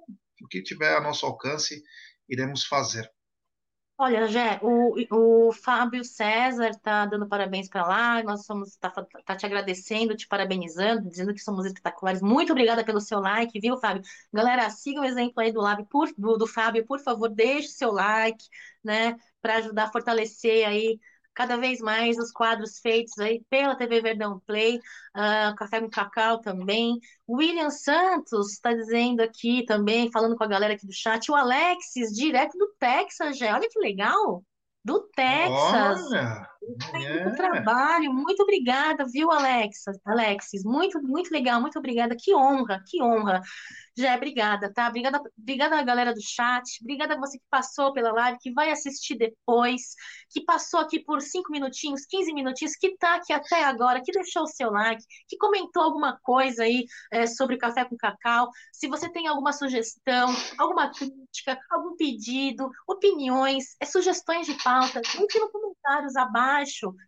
o 0.43 0.49
que 0.49 0.62
tiver 0.62 0.97
a 0.97 1.01
nosso 1.01 1.26
alcance, 1.26 1.82
iremos 2.28 2.64
fazer. 2.64 3.11
Olha, 4.01 4.28
Jé, 4.28 4.61
o, 4.62 5.49
o 5.49 5.53
Fábio 5.53 6.05
César 6.05 6.70
está 6.70 7.05
dando 7.05 7.26
parabéns 7.26 7.68
para 7.68 7.84
lá, 7.84 8.22
nós 8.22 8.47
somos 8.47 8.76
tá, 8.76 8.91
tá, 8.91 9.36
te 9.36 9.45
agradecendo, 9.45 10.16
te 10.16 10.28
parabenizando, 10.28 11.09
dizendo 11.09 11.34
que 11.34 11.41
somos 11.41 11.66
espetaculares. 11.66 12.22
Muito 12.22 12.53
obrigada 12.53 12.84
pelo 12.84 13.01
seu 13.01 13.18
like, 13.18 13.59
viu, 13.59 13.76
Fábio? 13.76 14.03
Galera, 14.32 14.70
siga 14.70 15.01
o 15.01 15.05
exemplo 15.05 15.41
aí 15.43 15.51
do, 15.51 15.61
Lab, 15.61 15.84
por, 15.86 16.09
do, 16.16 16.36
do 16.36 16.47
Fábio, 16.47 16.86
por 16.86 17.01
favor, 17.01 17.28
deixe 17.28 17.70
seu 17.70 17.91
like, 17.91 18.45
né, 18.84 19.16
para 19.43 19.57
ajudar 19.57 19.84
a 19.86 19.93
fortalecer 19.93 20.64
aí 20.68 21.01
cada 21.39 21.57
vez 21.57 21.78
mais 21.78 22.18
os 22.18 22.32
quadros 22.32 22.80
feitos 22.80 23.16
aí 23.20 23.41
pela 23.49 23.76
TV 23.76 24.01
Verdão 24.01 24.43
Play, 24.45 24.78
uh, 25.14 25.55
Café 25.55 25.80
com 25.80 25.89
Cacau 25.89 26.41
também. 26.41 26.99
William 27.30 27.70
Santos 27.70 28.55
está 28.55 28.74
dizendo 28.74 29.20
aqui 29.20 29.64
também, 29.64 30.11
falando 30.11 30.36
com 30.36 30.43
a 30.43 30.49
galera 30.49 30.74
aqui 30.74 30.84
do 30.84 30.93
chat, 30.93 31.30
o 31.30 31.36
Alexis, 31.36 32.11
direto 32.11 32.59
do 32.59 32.74
Texas, 32.80 33.39
já. 33.39 33.55
Olha 33.55 33.68
que 33.70 33.78
legal! 33.78 34.43
Do 34.84 35.09
Texas. 35.14 36.07
Olha, 36.11 36.49
é. 36.94 37.30
trabalho. 37.30 38.12
Muito 38.12 38.42
obrigada, 38.42 39.04
viu, 39.11 39.30
Alexa? 39.30 39.92
Alexis, 40.04 40.64
muito, 40.64 41.00
muito 41.02 41.30
legal, 41.30 41.61
muito 41.61 41.78
obrigada. 41.78 42.16
Que 42.18 42.34
honra, 42.34 42.82
que 42.86 43.02
honra. 43.02 43.40
Já, 43.96 44.14
obrigada, 44.14 44.72
tá? 44.72 44.88
Obrigada, 44.88 45.20
obrigada 45.36 45.82
galera 45.82 46.14
do 46.14 46.22
chat, 46.22 46.62
obrigada 46.80 47.14
a 47.14 47.18
você 47.18 47.36
que 47.36 47.44
passou 47.50 47.92
pela 47.92 48.12
live, 48.12 48.38
que 48.40 48.52
vai 48.52 48.70
assistir 48.70 49.16
depois, 49.16 49.94
que 50.30 50.44
passou 50.44 50.78
aqui 50.78 51.00
por 51.00 51.20
5 51.20 51.50
minutinhos, 51.50 52.06
15 52.06 52.32
minutinhos, 52.32 52.76
que 52.76 52.96
tá 52.96 53.16
aqui 53.16 53.32
até 53.32 53.64
agora, 53.64 54.00
que 54.00 54.12
deixou 54.12 54.44
o 54.44 54.46
seu 54.46 54.70
like, 54.70 55.02
que 55.26 55.36
comentou 55.36 55.82
alguma 55.82 56.16
coisa 56.22 56.62
aí 56.62 56.84
é, 57.11 57.26
sobre 57.26 57.56
o 57.56 57.59
Café 57.59 57.84
com 57.84 57.96
Cacau. 57.96 58.48
Se 58.72 58.86
você 58.86 59.11
tem 59.11 59.26
alguma 59.26 59.52
sugestão, 59.52 60.32
alguma 60.56 60.92
crítica, 60.92 61.59
algum 61.68 61.96
pedido, 61.96 62.70
opiniões, 62.86 63.74
é, 63.80 63.84
sugestões 63.84 64.46
de 64.46 64.54
pauta, 64.62 65.00
deixe 65.00 65.40
nos 65.40 65.50
comentários 65.50 66.14
abaixo 66.14 66.47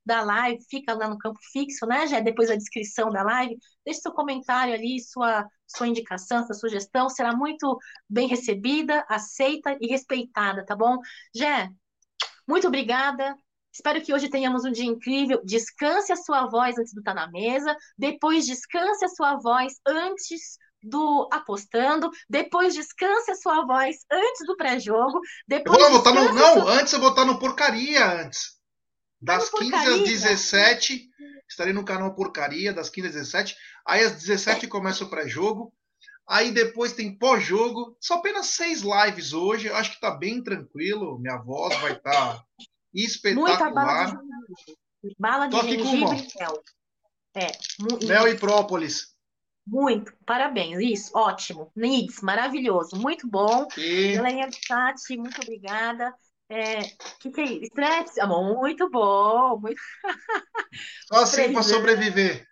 da 0.05 0.22
live, 0.22 0.64
fica 0.68 0.95
lá 0.95 1.09
no 1.09 1.18
campo 1.18 1.38
fixo, 1.53 1.86
né, 1.86 2.07
já 2.07 2.20
depois 2.20 2.49
da 2.49 2.57
descrição 2.57 3.11
da 3.11 3.22
live, 3.22 3.57
deixe 3.84 4.01
seu 4.01 4.12
comentário 4.12 4.74
ali, 4.74 5.01
sua 5.01 5.47
sua 5.66 5.86
indicação, 5.86 6.45
sua 6.45 6.55
sugestão 6.55 7.09
será 7.09 7.34
muito 7.34 7.78
bem 8.09 8.26
recebida, 8.26 9.05
aceita 9.09 9.76
e 9.80 9.86
respeitada, 9.86 10.64
tá 10.66 10.74
bom? 10.74 10.99
Jé, 11.32 11.70
muito 12.47 12.66
obrigada. 12.66 13.36
Espero 13.72 14.03
que 14.03 14.12
hoje 14.12 14.28
tenhamos 14.28 14.64
um 14.64 14.72
dia 14.72 14.84
incrível. 14.84 15.41
Descanse 15.45 16.12
a 16.12 16.16
sua 16.16 16.47
voz 16.47 16.76
antes 16.76 16.93
do 16.93 16.99
estar 16.99 17.14
tá 17.14 17.20
na 17.20 17.30
mesa. 17.30 17.76
Depois, 17.97 18.45
descanse 18.47 19.05
a 19.05 19.09
sua 19.09 19.36
voz 19.36 19.74
antes 19.86 20.59
do 20.82 21.28
apostando. 21.32 22.11
Depois, 22.28 22.74
descanse 22.74 23.30
a 23.30 23.36
sua 23.36 23.64
voz 23.64 23.97
antes 24.11 24.47
do 24.47 24.57
pré-jogo. 24.57 25.20
Depois, 25.47 25.78
eu 25.78 25.91
vou 25.91 25.99
botar 25.99 26.12
no, 26.12 26.34
não, 26.34 26.55
sua... 26.55 26.72
antes 26.80 26.93
eu 26.93 27.01
vou 27.01 27.11
botar 27.11 27.24
no 27.24 27.38
porcaria 27.38 28.22
antes. 28.22 28.59
Das 29.20 29.50
15 29.50 29.74
às 29.74 30.00
17, 30.02 31.10
estarei 31.48 31.72
no 31.72 31.84
canal 31.84 32.14
Porcaria, 32.14 32.72
das 32.72 32.88
15 32.88 33.08
às 33.08 33.14
17. 33.14 33.56
Aí 33.86 34.02
às 34.02 34.12
17 34.12 34.66
começa 34.66 35.04
o 35.04 35.10
pré-jogo. 35.10 35.72
Aí 36.28 36.52
depois 36.52 36.92
tem 36.92 37.16
pós-jogo. 37.18 37.96
Só 38.00 38.14
apenas 38.14 38.46
seis 38.46 38.82
lives 38.82 39.32
hoje. 39.32 39.66
Eu 39.66 39.76
acho 39.76 39.92
que 39.92 40.00
tá 40.00 40.12
bem 40.12 40.42
tranquilo. 40.42 41.18
Minha 41.18 41.38
voz 41.38 41.76
vai 41.80 41.92
estar 41.92 42.38
tá 42.38 42.44
espetacular. 42.94 43.58
Muita 43.58 43.70
bala 43.70 44.06
de. 45.02 45.16
Bala 45.18 45.46
de 45.48 45.60
gengibre 45.60 46.18
e 46.18 46.38
mel. 46.38 46.62
É, 47.34 48.06
mel 48.06 48.28
e 48.28 48.38
própolis. 48.38 49.14
Muito, 49.66 50.12
parabéns, 50.26 50.80
isso, 50.80 51.16
ótimo. 51.16 51.70
Nids, 51.76 52.20
maravilhoso, 52.22 52.96
muito 52.96 53.28
bom. 53.28 53.68
E... 53.76 54.14
Galerinha 54.14 54.48
do 54.48 54.56
chat, 54.56 55.16
muito 55.16 55.40
obrigada. 55.40 56.12
É, 56.51 56.82
que 57.20 57.30
que 57.30 57.40
é 57.40 57.44
isso? 57.44 57.62
Estresse? 57.62 58.26
Muito 58.26 58.90
bom, 58.90 59.61
muito. 59.61 59.80
Só 61.07 61.22
assim 61.22 61.53
para 61.53 61.62
sobreviver. 61.62 62.44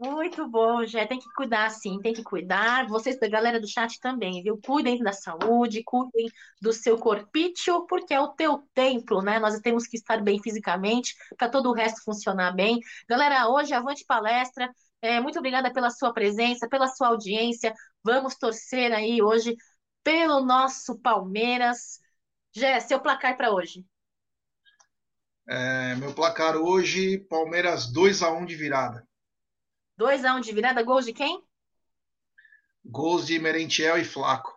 Muito 0.00 0.48
bom, 0.48 0.84
já 0.86 1.04
tem 1.06 1.18
que 1.18 1.32
cuidar 1.34 1.70
sim, 1.70 2.00
tem 2.00 2.12
que 2.12 2.22
cuidar. 2.22 2.86
Vocês 2.88 3.18
da 3.18 3.28
galera 3.28 3.60
do 3.60 3.66
chat 3.66 3.98
também, 4.00 4.42
viu? 4.42 4.58
Cuidem 4.64 4.98
da 5.02 5.12
saúde, 5.12 5.82
cuidem 5.84 6.28
do 6.60 6.72
seu 6.72 6.96
corpício, 6.98 7.84
porque 7.86 8.14
é 8.14 8.20
o 8.20 8.28
teu 8.28 8.62
templo, 8.74 9.22
né? 9.22 9.40
Nós 9.40 9.58
temos 9.60 9.86
que 9.88 9.96
estar 9.96 10.22
bem 10.22 10.40
fisicamente 10.40 11.14
para 11.36 11.48
todo 11.48 11.68
o 11.68 11.72
resto 11.72 12.02
funcionar 12.04 12.52
bem. 12.52 12.78
Galera, 13.08 13.48
hoje 13.48 13.72
avante 13.74 14.04
palestra. 14.04 14.68
É, 15.02 15.20
muito 15.20 15.38
obrigada 15.38 15.72
pela 15.72 15.90
sua 15.90 16.12
presença, 16.12 16.68
pela 16.68 16.88
sua 16.88 17.08
audiência. 17.08 17.74
Vamos 18.04 18.36
torcer 18.36 18.92
aí 18.92 19.20
hoje 19.22 19.56
pelo 20.04 20.40
nosso 20.40 20.98
Palmeiras. 21.00 22.00
Jé, 22.52 22.80
seu 22.80 23.00
placar 23.00 23.36
para 23.36 23.52
hoje. 23.52 23.84
É, 25.48 25.94
meu 25.94 26.12
placar 26.14 26.56
hoje, 26.56 27.18
Palmeiras 27.18 27.90
2 27.90 28.22
a 28.22 28.30
1 28.30 28.44
de 28.44 28.54
virada. 28.54 29.08
2x1 29.98 30.36
um 30.36 30.40
de 30.40 30.52
virada, 30.52 30.82
gols 30.82 31.04
de 31.04 31.12
quem? 31.12 31.42
Gols 32.84 33.26
de 33.26 33.38
Merentiel 33.38 33.98
e 33.98 34.04
Flaco. 34.04 34.56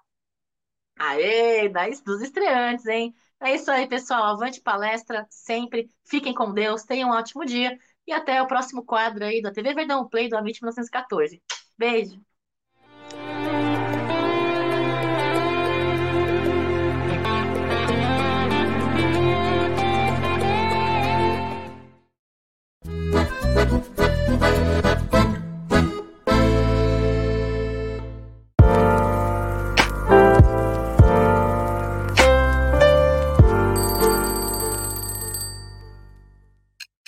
Aê, 0.98 1.68
dos 2.06 2.22
estreantes, 2.22 2.86
hein? 2.86 3.16
É 3.40 3.56
isso 3.56 3.72
aí, 3.72 3.88
pessoal. 3.88 4.24
Avante 4.24 4.62
palestra 4.62 5.26
sempre. 5.30 5.90
Fiquem 6.04 6.34
com 6.34 6.54
Deus, 6.54 6.84
tenham 6.84 7.10
um 7.10 7.14
ótimo 7.14 7.44
dia 7.44 7.78
e 8.06 8.14
até 8.14 8.42
o 8.42 8.48
próximo 8.48 8.86
quadro 8.86 9.26
aí 9.26 9.42
da 9.42 9.52
TV 9.52 9.74
Verdão 9.74 10.08
Play 10.08 10.30
do 10.30 10.38
Amit 10.38 10.62
1914. 10.62 11.42
Beijo! 11.78 12.22